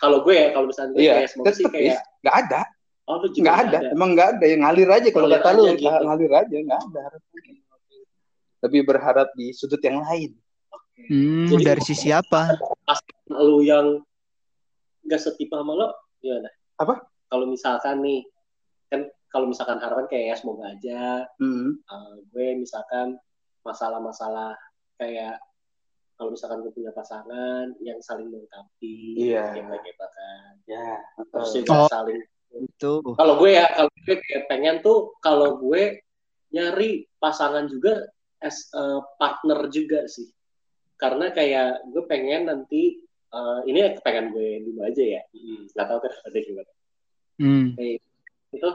kalau 0.03 0.19
gue 0.27 0.35
ya 0.35 0.47
kalau 0.51 0.67
misalnya 0.67 0.99
Iya, 0.99 1.13
kayak 1.15 1.29
semoga 1.31 1.51
sih 1.55 1.65
kayak 1.71 1.97
nggak 2.19 2.35
ada, 2.43 2.61
oh 3.07 3.15
lu 3.17 3.27
nggak 3.31 3.57
ada, 3.63 3.77
emang 3.95 4.09
nggak 4.11 4.29
ada 4.35 4.45
yang 4.51 4.61
ngalir 4.67 4.89
aja 4.91 5.07
kalau 5.09 5.27
kata 5.31 5.49
lu 5.55 5.63
gitu. 5.71 5.87
ngalir 5.87 6.31
aja 6.35 6.55
nggak 6.59 6.81
ada. 6.91 7.03
Lebih 8.63 8.81
berharap 8.83 9.27
di 9.35 9.51
sudut 9.51 9.79
yang 9.79 10.03
lain. 10.03 10.31
Hmm, 11.07 11.47
Jadi- 11.51 11.65
dari 11.65 11.81
sisi 11.83 12.11
apa? 12.11 12.55
lu 13.31 13.63
yang 13.63 13.99
nggak 15.03 15.19
setipe 15.19 15.51
sama 15.51 15.73
lo 15.73 15.89
gimana 16.21 16.47
Apa? 16.79 17.03
kalau 17.27 17.43
misalkan 17.43 17.99
nih 17.99 18.23
kan 18.87 19.03
kalau 19.27 19.51
misalkan 19.51 19.81
harapan 19.81 20.05
kayak 20.07 20.25
ya 20.31 20.35
semoga 20.37 20.63
aja 20.69 21.27
Hmm. 21.41 21.75
uh, 21.89 22.15
gue 22.31 22.55
misalkan 22.55 23.19
masalah-masalah 23.63 24.55
kayak 24.95 25.43
kalau 26.13 26.29
misalkan 26.29 26.61
gue 26.61 26.71
punya 26.71 26.91
pasangan 26.91 27.73
yang 27.79 27.97
saling 27.99 28.29
melengkapi 28.29 29.17
Iya. 29.17 29.57
gitu, 29.57 29.73
gitu 29.73 30.05
kan 30.05 30.53
Ya. 30.65 31.01
terus 31.27 31.51
eh, 31.51 31.61
juga 31.61 31.73
Oh. 31.75 31.89
saling 31.89 32.21
Itu. 32.53 33.01
kalau 33.17 33.41
gue 33.41 33.51
ya 33.51 33.65
kalau 33.67 33.89
gue 33.99 34.15
kayak 34.19 34.43
pengen 34.45 34.75
tuh 34.79 35.17
kalau 35.17 35.57
gue 35.57 35.99
nyari 36.53 37.09
pasangan 37.17 37.65
juga 37.65 38.05
as 38.37 38.69
a 38.71 39.01
partner 39.17 39.67
juga 39.67 40.05
sih 40.05 40.29
karena 40.95 41.33
kayak 41.33 41.89
gue 41.89 42.03
pengen 42.05 42.45
nanti 42.45 43.01
eh, 43.33 43.59
ini 43.65 43.97
pengen 43.99 44.29
gue 44.29 44.61
dulu 44.61 44.85
aja 44.85 45.01
ya 45.01 45.21
Hmm. 45.33 45.65
nggak 45.65 45.87
tahu 45.89 45.99
kan 45.99 46.13
ada 46.29 46.39
gimana 46.39 46.71
Hmm. 47.41 47.67
itu 48.53 48.69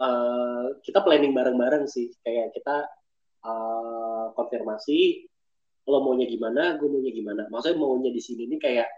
eh, 0.00 0.64
kita 0.80 1.04
planning 1.04 1.36
bareng-bareng 1.36 1.84
sih 1.84 2.08
kayak 2.24 2.56
kita 2.56 2.88
eh, 3.44 4.26
konfirmasi 4.32 5.28
lo 5.84 5.98
maunya 6.00 6.24
gimana 6.24 6.80
gue 6.80 6.88
maunya 6.88 7.12
gimana 7.12 7.42
maksudnya 7.48 7.76
maunya 7.76 8.08
di 8.08 8.22
sini 8.22 8.48
nih 8.48 8.58
kayak 8.58 8.88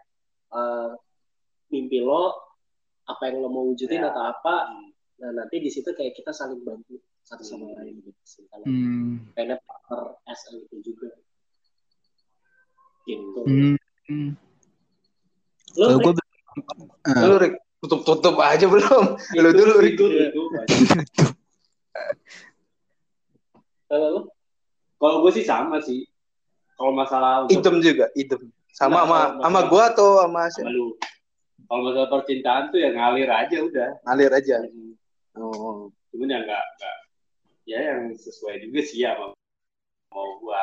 eh, 0.52 0.90
mimpi 1.68 1.98
lo 1.98 2.30
apa 3.06 3.22
yang 3.26 3.42
lo 3.42 3.48
mau 3.50 3.66
wujudin 3.66 4.02
Ya. 4.02 4.10
atau 4.10 4.22
apa 4.22 4.70
nah 5.16 5.30
nanti 5.32 5.58
di 5.58 5.70
situ 5.72 5.90
kayak 5.90 6.14
kita 6.14 6.30
saling 6.30 6.62
bantu 6.62 7.00
satu 7.22 7.42
sama 7.42 7.66
Hmm. 7.66 7.76
lain 7.82 7.98
gitu 8.00 8.22
sih 8.22 8.44
kalau 8.46 8.62
Hmm. 8.62 9.18
kayaknya 9.34 9.58
partner 9.66 10.14
SL 10.28 10.62
itu 10.62 10.76
juga 10.84 11.10
gitu 13.04 13.40
Hmm. 13.42 13.74
Hmm. 14.06 14.30
lo 15.74 15.84
Kalau 15.86 15.98
Rick, 15.98 16.06
gue 16.06 16.24
Lu 17.26 17.36
Rick, 17.36 17.54
tutup-tutup 17.78 18.36
aja 18.40 18.64
belum? 18.64 19.04
Lu 19.36 19.50
dulu 19.52 19.72
Rick. 19.78 19.94
Itu, 19.98 20.06
itu, 20.08 20.42
itu. 21.02 21.24
kalau 23.86 24.08
lo 24.10 24.20
Kalau 24.96 25.20
gue 25.20 25.32
sih 25.34 25.44
sama 25.44 25.76
sih. 25.84 26.08
Kalau 26.76 26.92
masalah 26.92 27.48
untuk 27.48 27.56
Idem 27.56 27.76
juga, 27.80 28.06
idem. 28.12 28.52
Sama 28.76 29.00
Nah, 29.00 29.04
sama 29.08 29.18
sama 29.40 29.60
gua 29.72 29.84
atau 29.88 30.20
sama 30.20 30.40
sama 30.52 30.68
lu. 30.68 30.92
Kalau 31.66 31.80
masalah 31.88 32.08
percintaan 32.12 32.68
tuh 32.68 32.78
ya 32.78 32.92
ngalir 32.92 33.30
aja 33.32 33.56
udah. 33.64 33.88
ngalir 34.04 34.32
aja. 34.36 34.56
Hmm. 34.60 34.92
Oh. 35.40 35.88
Cuman 36.12 36.32
ya 36.36 36.38
enggak, 36.44 36.64
enggak. 36.76 36.96
Ya 37.66 37.78
yang 37.80 38.12
sesuai 38.14 38.62
juga 38.68 38.80
sih 38.84 39.02
ya 39.02 39.16
sama 39.16 39.32
mau 40.12 40.28
gua 40.44 40.60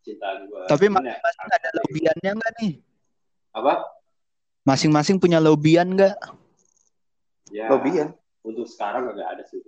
cintaan 0.00 0.48
gua. 0.48 0.64
Tapi 0.66 0.88
ya, 0.88 0.92
masing-masing 0.96 1.48
ada 1.52 1.70
lobiannya 1.76 2.30
nggak 2.40 2.52
nih? 2.58 2.72
apa? 3.52 3.74
Masing-masing 4.64 5.16
punya 5.20 5.36
lobian 5.36 5.92
nggak? 5.92 6.16
Ya, 7.52 7.68
Lobian. 7.68 8.16
Untuk 8.40 8.64
sekarang 8.64 9.12
enggak 9.12 9.28
ada 9.28 9.44
sih. 9.44 9.60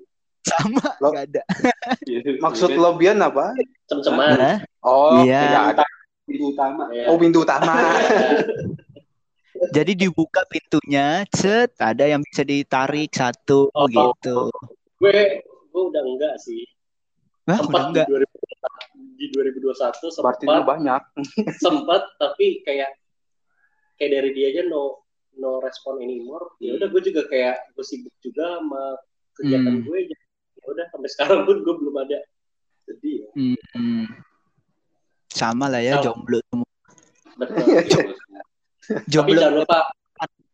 Sama, 0.45 0.85
Lo- 1.01 1.11
nggak 1.11 1.27
ada. 1.27 1.43
Maksud 2.45 2.71
Iya. 2.71 2.79
lobian 2.79 3.19
apa? 3.19 3.57
cem-ceman 3.85 4.37
Nah, 4.37 4.57
Oh, 4.81 5.21
Iya. 5.21 5.41
tidak 5.43 5.65
ada. 5.73 5.85
Itu 6.25 6.45
utama. 6.51 6.85
Ya. 6.91 7.05
Oh, 7.09 7.17
pintu 7.17 7.41
utama. 7.41 7.73
jadi 9.71 9.93
dibuka 9.95 10.45
pintunya, 10.45 11.25
set, 11.31 11.73
ada 11.79 12.05
yang 12.05 12.21
bisa 12.23 12.43
ditarik 12.43 13.11
satu 13.11 13.71
Oh. 13.71 13.87
gitu. 13.87 14.51
gue 14.97 15.21
gue 15.45 15.83
udah 15.85 16.03
enggak 16.03 16.35
sih 16.39 16.65
Wah, 17.45 17.59
sempat 17.59 17.69
udah 17.69 17.85
enggak. 17.91 18.07
di 18.07 18.25
2000 18.25 18.39
di 19.15 19.27
2021 19.29 20.09
sempat 20.09 20.35
Berarti 20.35 20.45
lu 20.47 20.63
banyak. 20.65 21.03
sempat 21.61 22.03
tapi 22.17 22.63
kayak 22.63 22.89
kayak 23.95 24.11
dari 24.13 24.31
dia 24.33 24.47
aja 24.51 24.63
no 24.65 25.03
no 25.35 25.59
respon 25.59 25.99
anymore 25.99 26.55
ya 26.57 26.73
udah 26.75 26.87
gue 26.87 27.03
juga 27.03 27.27
kayak 27.27 27.75
gue 27.75 27.85
sibuk 27.85 28.15
juga 28.19 28.59
sama 28.59 28.85
kegiatan 29.35 29.73
Hmm. 29.73 29.85
gue 29.85 29.99
ya 30.65 30.71
udah 30.71 30.87
sampai 30.89 31.11
sekarang 31.11 31.41
pun 31.45 31.57
gue 31.61 31.75
belum 31.77 31.97
ada 32.01 32.19
Jadi 32.85 33.11
ya. 33.17 33.29
Hmm, 33.33 33.57
hmm. 33.75 34.05
Sama 35.29 35.67
lah 35.67 35.81
ya, 35.81 35.99
Sama. 35.99 36.05
jomblo 36.07 36.39
semua. 36.47 36.69
betul 37.35 37.65
Iya, 38.85 39.01
tapi 39.01 39.09
Jomblo. 39.09 39.33
jangan 39.35 39.55
lupa 39.59 39.79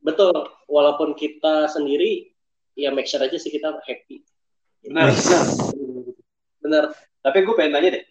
betul 0.00 0.30
walaupun 0.66 1.12
kita 1.12 1.66
sendiri 1.66 2.30
ya 2.72 2.88
make 2.88 3.04
sure 3.04 3.18
aja 3.18 3.34
sih 3.34 3.50
kita 3.50 3.74
happy 3.82 4.22
Benar, 4.80 5.11
benar. 5.11 5.44
bener 6.58 6.84
Tapi 7.20 7.38
gue 7.42 7.52
pengen 7.52 7.74
tanya 7.74 7.88
deh. 7.92 8.04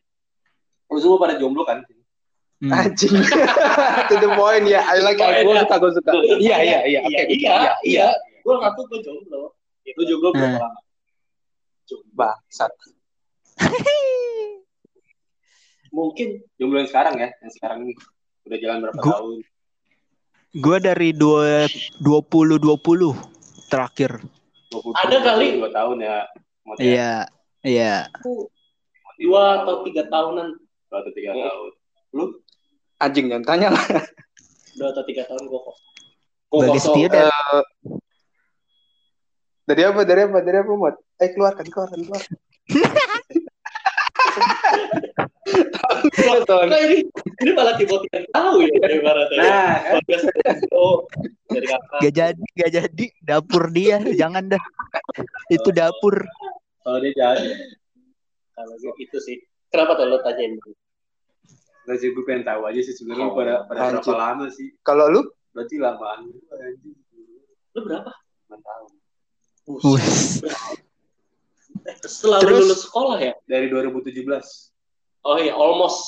Lu 0.85 0.99
semua 0.99 1.17
pada 1.17 1.33
jomblo 1.33 1.63
kan? 1.63 1.81
Hmm. 2.59 2.69
Anjing. 2.69 3.09
to 4.11 4.15
the 4.17 4.29
point 4.35 4.67
ya. 4.67 4.85
I 4.85 4.99
like 4.99 5.17
Point, 5.17 5.41
gue 5.41 5.55
suka 5.57 5.75
gue 5.79 5.91
suka. 5.97 6.11
Iya 6.13 6.57
iya 6.59 6.79
iya. 6.83 6.99
iya 6.99 6.99
Oke, 7.01 7.21
iya 7.31 7.55
iya 7.81 8.07
gue 8.39 8.53
ngaku 8.53 8.81
gue 8.85 8.99
jomblo 9.01 9.55
Lu 9.89 10.03
jomblo 10.03 10.29
berapa 10.29 10.45
Eh. 10.45 10.61
lama? 10.61 10.79
Bangsat. 12.11 12.71
mungkin 15.89 16.45
Jomblo 16.55 16.79
yang 16.79 16.89
sekarang 16.89 17.15
ya, 17.17 17.29
yang 17.35 17.51
sekarang 17.51 17.79
nih. 17.83 17.97
Udah 18.45 18.57
jalan 18.57 18.77
berapa 18.83 18.99
Gua- 18.99 19.13
tahun? 19.15 19.37
Gue 20.51 20.77
dari 20.79 21.09
dua, 21.11 21.69
2020 22.01 23.13
terakhir. 23.67 24.17
20, 24.69 24.93
Ada 24.95 25.17
kali. 25.23 25.47
2 25.57 25.69
tahun 25.69 25.97
ya. 25.99 26.17
Ya, 26.69 26.77
Iya, 26.77 27.11
iya. 27.63 27.95
dua 29.17 29.61
atau 29.61 29.81
tiga 29.81 30.05
tahunan 30.05 30.53
Dua 30.85 30.97
atau 31.01 31.11
tiga 31.11 31.33
Iya. 31.33 31.49
tahun. 31.49 32.29
Anjing 32.99 33.25
jangan 33.27 33.45
tanya 33.45 33.67
lah. 33.73 33.85
dua 34.73 34.87
atau 34.89 35.03
tiga 35.03 35.25
tahun 35.25 35.43
gue 35.43 35.59
kok 35.59 35.77
Gua 36.49 36.59
Bagi 36.65 36.79
kosong. 36.81 36.95
Dari 39.69 39.81
apa? 39.85 40.01
Dari 40.01 40.21
apa? 40.25 40.37
Dari 40.41 40.57
apa, 40.57 40.71
Mot? 40.73 40.95
Eh, 41.21 41.29
keluarkan, 41.37 41.65
keluarkan, 41.69 41.99
keluarkan. 42.09 42.35
Nah, 46.69 46.79
ini, 46.85 46.97
ini 47.41 47.51
malah 47.53 47.73
Timothy 47.77 48.09
yang 48.13 48.25
tahu 48.33 48.65
ya 48.65 48.77
dari 48.81 48.97
barat. 49.01 49.27
Nah, 49.37 50.01
kan? 50.05 50.57
Oh, 50.73 51.05
dari? 51.49 51.65
Gak 52.01 52.13
jadi, 52.13 52.45
gak 52.57 52.71
jadi. 52.73 53.05
Dapur 53.21 53.63
dia, 53.73 54.01
jangan 54.17 54.49
dah. 54.49 54.61
Itu 55.53 55.69
dapur. 55.69 56.25
kalau 56.85 56.97
dia 57.05 57.13
jadi. 57.13 57.49
Kalau 58.57 58.73
gue 58.77 58.93
itu 59.01 59.17
sih. 59.21 59.37
Kenapa 59.69 59.97
tuh 59.97 60.09
lo 60.09 60.17
tanyain? 60.25 60.57
Nggak 61.85 61.97
sih, 62.01 62.09
gue 62.13 62.23
pengen 62.25 62.45
tahu 62.45 62.61
aja 62.65 62.81
sih 62.81 62.93
sebenarnya 62.97 63.25
lu 63.25 63.31
Oh, 63.33 63.37
pada, 63.37 63.55
pada 63.69 63.79
berapa 63.97 64.13
lama 64.17 64.45
sih? 64.49 64.73
Kalau 64.81 65.05
lu 65.09 65.21
Berarti 65.53 65.75
lamaan. 65.81 66.29
Lo 67.73 67.79
berapa? 67.81 68.11
6 68.49 68.61
tahun. 68.61 68.91
Setelah 71.99 72.39
Terus? 72.41 72.57
lulus 72.65 72.79
sekolah 72.85 73.17
ya? 73.19 73.33
Dari 73.45 73.69
2017 73.69 74.25
Oh 75.21 75.35
iya, 75.35 75.53
almost. 75.53 76.01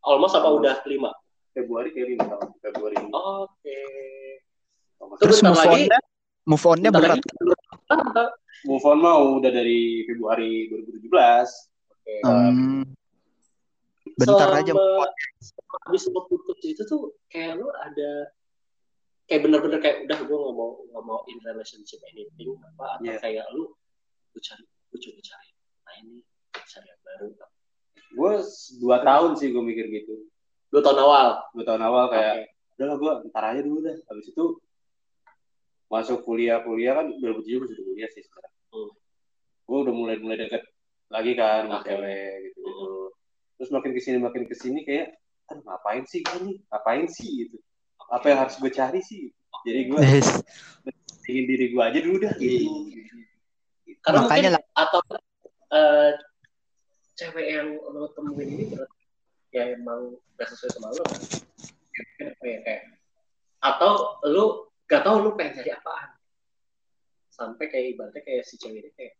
Almost 0.00 0.34
apa 0.34 0.48
Almost. 0.48 0.60
udah 0.64 0.74
lima? 0.86 1.10
Februari 1.52 1.92
kayak 1.92 2.18
5 2.18 2.26
tahun. 2.26 2.48
Februari. 2.58 2.96
Oke. 3.06 3.78
Almost. 4.98 5.20
Terus 5.20 5.36
bentar 5.38 5.46
move 5.46 5.60
lagi- 5.60 5.74
on-nya, 5.84 5.98
move 6.44 6.64
on-nya 6.66 6.90
berat. 6.90 7.18
lagi- 7.20 8.32
Move 8.64 8.80
on 8.82 8.98
mah 8.98 9.14
udah 9.20 9.50
dari 9.52 9.80
Februari 10.04 10.72
2017. 10.72 11.68
Oke. 11.92 12.14
Hmm. 12.24 12.82
Bentar 14.16 14.48
Selama- 14.48 14.58
aja 14.58 14.72
move 14.72 14.98
on. 14.98 15.10
Habis 15.84 16.02
lo 16.08 16.20
putus 16.24 16.58
itu 16.64 16.82
tuh 16.82 17.12
kayak 17.28 17.60
lo 17.60 17.68
ada 17.76 18.32
kayak 19.24 19.40
bener-bener 19.40 19.78
kayak 19.80 19.96
udah 20.04 20.18
gue 20.20 20.36
nggak 20.36 20.54
mau 20.54 20.70
nggak 20.84 21.04
mau 21.04 21.18
in 21.28 21.38
relationship 21.42 22.00
anything 22.12 22.54
apa 22.60 23.00
atau 23.00 23.04
Iya. 23.08 23.18
kayak 23.20 23.44
lu 23.52 23.72
gue 24.32 24.42
cari 24.42 24.64
gue 24.64 24.98
coba 25.00 25.20
cari 25.22 25.50
nah 25.84 25.94
ini 26.00 26.16
cari 26.54 26.86
yang 26.86 27.02
baru 27.02 27.28
Gue 28.14 28.32
2 28.78 28.86
tahun 29.02 29.30
sih 29.34 29.50
gue 29.50 29.58
mikir 29.58 29.90
gitu. 29.90 30.14
dua 30.70 30.82
tahun 30.82 31.02
awal 31.02 31.28
2 31.54 31.66
tahun 31.66 31.82
awal 31.82 32.04
kayak 32.10 32.46
Oke. 32.46 32.78
udah 32.78 32.86
lah 32.86 32.96
gue 32.98 33.12
ntar 33.30 33.44
aja 33.50 33.60
dulu 33.62 33.78
dah. 33.82 33.96
Habis 34.06 34.26
itu 34.30 34.44
masuk 35.86 36.22
kuliah-kuliah 36.22 36.94
kan 36.94 37.06
2007 37.10 37.58
gue 37.58 37.68
sudah 37.70 37.84
kuliah 37.84 38.10
sih 38.10 38.22
sekarang. 38.22 38.54
Hmm. 38.70 38.90
Gue 39.66 39.78
udah 39.82 39.94
mulai 39.94 40.16
mulai 40.18 40.38
deket 40.38 40.62
lagi 41.10 41.32
kan 41.34 41.66
sama 41.66 41.78
Oke. 41.82 41.90
cewek 41.90 42.32
gitu. 42.50 42.60
Hmm. 42.62 43.06
Terus 43.58 43.70
makin 43.70 43.90
ke 43.94 44.00
sini 44.02 44.16
makin 44.18 44.42
ke 44.46 44.54
sini 44.54 44.80
kayak 44.82 45.06
aduh 45.50 45.62
ngapain 45.66 46.02
sih 46.06 46.20
gue 46.22 46.38
nih? 46.42 46.56
Ngapain 46.70 47.06
sih 47.10 47.28
gitu? 47.46 47.56
Apa 48.10 48.24
yang 48.28 48.38
harus 48.44 48.56
gue 48.58 48.70
cari 48.70 49.00
sih? 49.00 49.30
Jadi 49.64 49.80
gue 49.88 49.98
Yes. 50.00 50.28
ingin 51.24 51.44
diri 51.48 51.72
gue 51.72 51.80
aja 51.82 51.98
dulu 52.04 52.16
dah 52.20 52.34
gitu. 52.36 52.68
karena 54.04 54.20
Makanya 54.28 54.48
mungkin 54.52 54.76
atau 54.76 55.00
eh, 55.72 56.10
cewek 57.16 57.46
yang 57.48 57.68
lo 57.80 58.12
temuin 58.12 58.44
ini 58.44 58.64
berarti 58.68 59.00
ya 59.48 59.72
emang 59.72 60.12
gak 60.36 60.52
sesuai 60.52 60.70
sama 60.76 60.92
lo 60.92 61.00
kan 61.08 61.20
ya 62.44 62.58
kayak 62.60 62.82
atau 63.64 64.20
lu 64.28 64.68
gak 64.84 65.00
tahu 65.00 65.24
lu 65.24 65.30
pengen 65.32 65.64
cari 65.64 65.72
apaan 65.72 66.12
sampai 67.32 67.64
kayak 67.72 67.96
ibaratnya 67.96 68.20
kayak 68.20 68.44
si 68.44 68.60
cewek 68.60 68.84
ini 68.84 68.90
kayak 68.92 69.16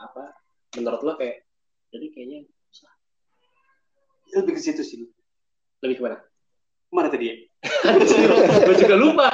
apa 0.00 0.32
menurut 0.72 1.04
lo 1.04 1.12
kayak 1.20 1.44
jadi 1.92 2.06
kayaknya 2.16 2.38
Lebih 4.32 4.56
ke 4.56 4.60
situ 4.64 4.80
sih. 4.80 5.04
lebih 5.84 6.00
ke 6.00 6.02
mana 6.08 6.16
Mana 6.88 7.12
tadi 7.12 7.28
ya? 7.28 7.36
Gue 7.62 8.74
juga 8.74 8.96
lupa. 8.98 9.28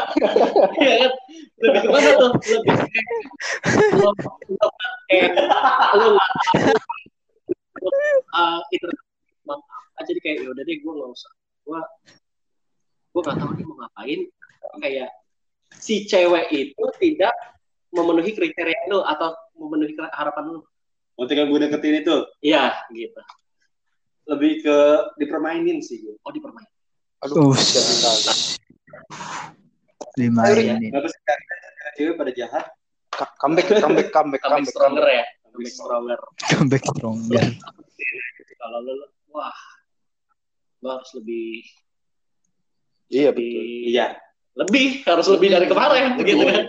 Iya 0.76 0.94
kan? 1.00 1.12
Lebih 1.64 1.80
ke 1.80 1.88
mana 1.88 2.10
tuh? 2.20 2.30
Lebih 2.36 2.72
nggak 5.48 5.72
tahu 5.96 6.12
uh, 8.28 8.60
itu 8.74 8.88
jadi 10.06 10.18
kayak 10.22 10.38
yaudah 10.46 10.62
deh 10.64 10.76
gue 10.78 10.92
nggak 10.92 11.10
usah. 11.10 11.32
Gue 11.64 11.80
gue 13.16 13.20
nggak 13.24 13.38
tahu 13.40 13.50
dia 13.56 13.66
mau 13.66 13.76
ngapain. 13.80 14.20
Kayak 14.78 15.10
si 15.74 16.04
cewek 16.04 16.46
itu 16.52 16.84
tidak 17.00 17.34
memenuhi 17.90 18.30
kriteria 18.36 18.92
lo 18.92 19.04
atau 19.08 19.32
memenuhi 19.56 19.96
harapan 20.12 20.60
lo 20.60 20.68
Ketika 21.18 21.50
gue 21.50 21.58
deketin 21.58 22.04
itu? 22.04 22.16
Iya 22.44 22.78
gitu. 22.94 23.20
Lebih 24.28 24.52
ke 24.62 24.78
dipermainin 25.18 25.80
sih 25.82 26.04
gue. 26.04 26.14
oh 26.20 26.30
dipermain 26.30 26.68
aduh. 27.22 27.54
Lima 30.18 30.42
ini. 30.52 30.88
Sih 30.90 31.22
kan 31.22 31.38
cewek 31.96 32.14
pada 32.16 32.32
jahat? 32.34 32.64
Comeback, 33.42 33.66
comeback, 33.82 34.08
comeback, 34.14 34.40
comeback 34.42 34.70
stronger 34.70 35.02
ya 35.02 35.24
comeback 35.42 35.74
stronger 35.74 36.18
Comeback 36.54 36.84
stronger. 36.86 37.44
kalau 38.58 38.78
lu 38.82 38.94
wah 39.30 39.54
lu 40.82 40.88
harus 40.90 41.10
lebih 41.18 41.66
Iya 43.08 43.32
lebih 43.32 43.48
betul. 43.50 43.64
Iya. 43.90 44.06
lebih 44.58 44.84
harus 45.02 45.26
lebih 45.32 45.48
dari 45.50 45.66
kemarin 45.66 46.14
gitu 46.20 46.44
kan 46.46 46.66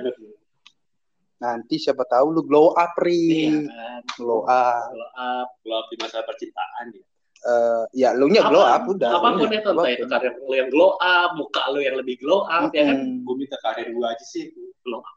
Nanti 1.40 1.76
siapa 1.80 2.04
tahu 2.04 2.34
lu 2.34 2.42
glow 2.44 2.74
up 2.74 2.98
iya 2.98 3.06
ri. 3.06 3.22
kan 3.70 4.02
Glow 4.18 4.44
up. 4.44 4.90
Kalau 4.90 5.10
up 5.16 5.48
Kalau 5.62 5.86
di 5.88 5.96
masa 6.02 6.20
percintaan 6.26 6.86
ya. 6.92 7.06
Eh, 7.40 7.84
ya 7.96 8.12
lu 8.20 8.28
nya 8.28 8.44
glow 8.52 8.60
up 8.60 8.84
udah. 8.84 9.16
apa 9.16 9.40
pun 9.40 9.48
itu 9.48 9.70
entah 9.72 9.88
itu 9.88 10.06
karir 10.12 10.36
lu 10.44 10.52
yang 10.60 10.68
glow 10.68 11.00
up 11.00 11.40
muka 11.40 11.72
lu 11.72 11.80
yang 11.80 11.96
lebih 11.96 12.20
glow 12.20 12.44
up 12.44 12.68
ya 12.76 12.84
kan. 12.92 13.24
Gue 13.24 13.36
minta 13.40 13.56
karir 13.64 13.88
gue 13.90 14.06
aja 14.06 14.26
sih. 14.28 14.52
glow 14.84 15.00
up 15.00 15.16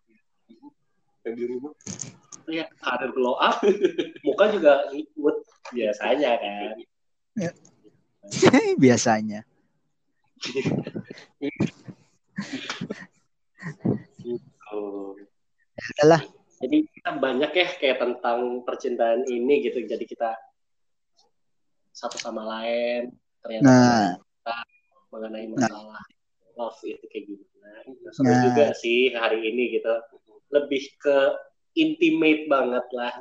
Kayak 1.22 1.34
di 1.38 1.44
rumah. 1.50 1.74
ya 2.46 2.66
karir 2.78 3.10
glow 3.10 3.34
up 3.38 3.58
muka 4.22 4.44
juga 4.54 4.86
ikut 4.94 5.36
biasanya 5.74 6.30
kan 6.38 6.74
Biasanya. 8.82 9.42
Oh. 14.72 15.14
Adalah. 15.98 16.22
jadi 16.62 16.78
kita 16.86 17.10
banyak 17.18 17.50
ya 17.50 17.66
kayak 17.74 17.98
tentang 17.98 18.62
percintaan 18.62 19.26
ini 19.26 19.66
gitu 19.66 19.82
jadi 19.82 20.04
kita 20.06 20.30
satu 22.02 22.18
sama 22.18 22.42
lain 22.42 23.14
ternyata 23.38 23.70
Nah, 24.42 24.62
mengenai 25.14 25.46
masalah 25.46 26.02
love 26.58 26.82
itu 26.82 27.04
kayak 27.06 27.24
gimana. 27.30 27.78
Seru 28.10 28.26
Nah. 28.26 28.42
juga 28.42 28.64
sih 28.74 29.14
hari 29.14 29.38
ini 29.46 29.78
gitu. 29.78 29.92
Lebih 30.50 30.82
ke 30.98 31.18
intimate 31.78 32.50
banget 32.50 32.84
lah. 32.92 33.12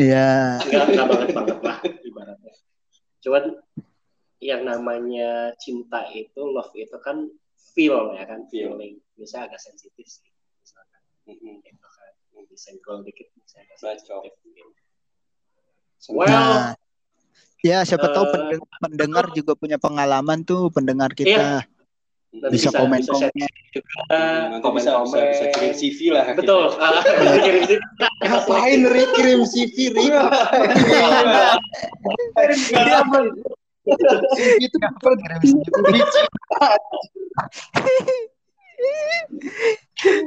Iya. 0.00 0.58
nggak 0.64 0.84
nggak 0.96 1.06
banget 1.06 1.28
banget 1.36 1.58
lah 1.60 1.78
ibaratnya. 2.02 2.52
Cuman 3.20 3.44
yang 4.40 4.64
namanya 4.64 5.52
cinta 5.60 6.08
itu 6.16 6.40
love 6.40 6.72
itu 6.72 6.96
kan 7.04 7.28
feel 7.76 8.16
ya 8.16 8.24
kan 8.24 8.48
Feel. 8.48 8.72
feeling. 8.74 8.96
Bisa 9.20 9.44
agak 9.44 9.60
sensitif 9.60 10.08
sih 10.08 10.30
misalkan. 10.64 11.00
Mm-mm. 11.28 11.60
gitu 11.60 11.84
kan. 11.84 12.12
Disenggol 12.48 13.04
dikit 13.04 13.28
bisa 13.36 13.60
agak 13.60 13.76
sensitif 13.76 14.32
gitu. 14.56 14.72
well 16.16 16.32
Nah, 16.64 16.79
ya 17.60 17.84
siapa 17.84 18.08
tahu 18.08 18.24
eh, 18.24 18.30
pendeng- 18.30 18.68
pendengar 18.78 19.24
juga 19.30 19.52
punya 19.52 19.76
pengalaman 19.76 20.40
tuh 20.42 20.68
pendengar 20.70 21.12
kita 21.12 21.64
nanti 22.30 22.54
bisa 22.54 22.70
bisa- 22.70 22.78
komen 22.78 22.98
bisa 23.00 23.12
komen. 23.12 23.26
juga 23.26 23.50
Nanti 24.48 24.68
bisa, 24.72 24.90
bisa, 25.02 25.18
bisa 25.26 25.44
kirim 25.50 25.72
CV 25.74 25.98
lah. 26.10 26.24
betul 26.32 26.64
bisa 27.20 27.38
kirim 27.40 27.62
CV. 27.66 27.80
Ngapain 28.22 28.80
ri 28.86 29.04
kirim 29.12 29.40
CV 29.44 29.76
ri? 29.90 30.06
CV 34.30 34.62
itu 34.62 34.78
apa? 34.78 35.10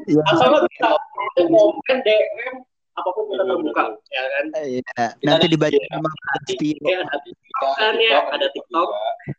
Iya. 0.05 0.21
asal 0.29 0.53
kita 0.69 0.89
komen 1.41 1.97
DM 2.05 2.55
apa 2.93 3.09
pun 3.09 3.23
kita 3.33 3.43
terbuka 3.49 3.83
ya 4.13 4.23
kan? 4.29 4.45
Iya. 4.61 5.05
Nanti 5.25 5.45
dibaca 5.49 5.79
sama 5.89 6.09
Tio. 6.45 6.77
ya 6.85 6.97
ada 7.01 7.17
TikTok 7.25 7.73
kan 7.81 7.93
ya 7.97 8.19
ada 8.29 8.47
TikTok. 8.53 8.89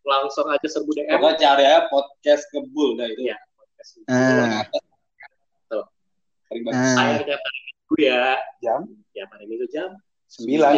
langsung 0.03 0.47
aja 0.49 0.67
serbu 0.67 0.91
DM 0.97 1.07
Pokoknya 1.21 1.37
cari 1.39 1.65
aja 1.69 1.81
podcast 1.93 2.43
kebul 2.51 2.99
dah 2.99 3.07
itu. 3.07 3.31
Iya. 3.31 3.37
Nah, 4.11 4.65
Paling 6.49 6.63
bagus. 6.67 6.77
nah, 6.77 6.95
saya 6.97 7.21
tiap 7.25 7.41
hari 7.41 7.59
minggu 7.69 7.95
ya. 8.01 8.25
Jam? 8.65 8.81
Tiap 9.13 9.29
hari 9.33 9.45
minggu 9.47 9.67
jam 9.71 9.91
sembilan. 10.29 10.73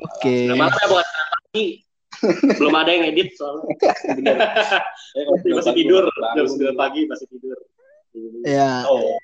Oke. 0.00 0.36
Malam 0.54 0.72
ya 0.72 0.86
buat 0.90 1.06
pagi 1.06 1.66
belum 2.62 2.74
ada 2.78 2.90
yang 2.94 3.04
edit 3.10 3.34
soalnya. 3.36 3.68
Masih 5.58 5.74
tidur. 5.76 6.08
jam 6.38 6.46
sembilan 6.46 6.74
pagi 6.78 7.04
masih 7.10 7.26
tidur. 7.26 7.58
Ya, 8.46 8.86
oh 8.86 9.18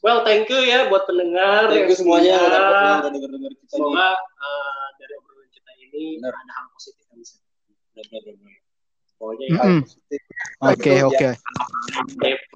well 0.00 0.24
thank 0.24 0.48
you 0.48 0.60
ya 0.62 0.88
buat 0.88 1.04
pendengar 1.04 1.68
Thank 1.68 1.92
you 1.92 1.96
semuanya 1.96 2.36
udah 2.40 3.08
denger-denger 3.08 3.52
kita 3.60 3.72
semoga 3.76 4.08
uh, 4.16 4.86
dari 4.96 5.12
obrolan 5.16 5.48
kita 5.50 5.70
ini 5.78 6.18
Benar. 6.18 6.32
ada 6.34 6.52
hal 6.56 6.66
positif 6.72 7.04
yang 7.08 7.18
bisa 7.20 7.36
Benar-benar. 7.92 8.56
pokoknya 9.20 9.46
ya 9.46 9.60
Mm-mm. 9.60 9.82
oke 10.64 10.94
oke. 11.04 11.28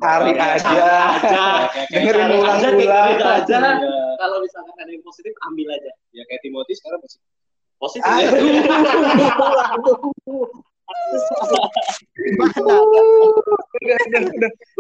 Hari 0.01 0.33
aja. 0.33 0.73
aja 1.21 1.45
Dengerin 1.93 2.25
Cari 2.25 2.37
ulang-ulang. 2.41 2.57
aja, 2.57 2.69
dengerin 2.73 3.21
aja. 3.21 3.59
Ya, 3.61 4.17
kalau 4.17 4.37
misalkan 4.41 4.73
ada 4.81 4.89
yang 4.89 5.05
positif 5.05 5.37
ambil 5.45 5.69
aja 5.77 5.93
ya 6.17 6.23
kayak 6.25 6.41
Timothy 6.41 6.73
sekarang 6.73 7.05
masih 7.05 7.21
positif 7.77 8.09
Aduh. 8.09 8.41
ya. 8.41 8.65
Gimana? 8.65 8.93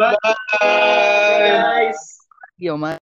Bye 0.01 0.17
guys 1.61 2.24
Yo, 2.65 2.79
Mas. 2.79 3.04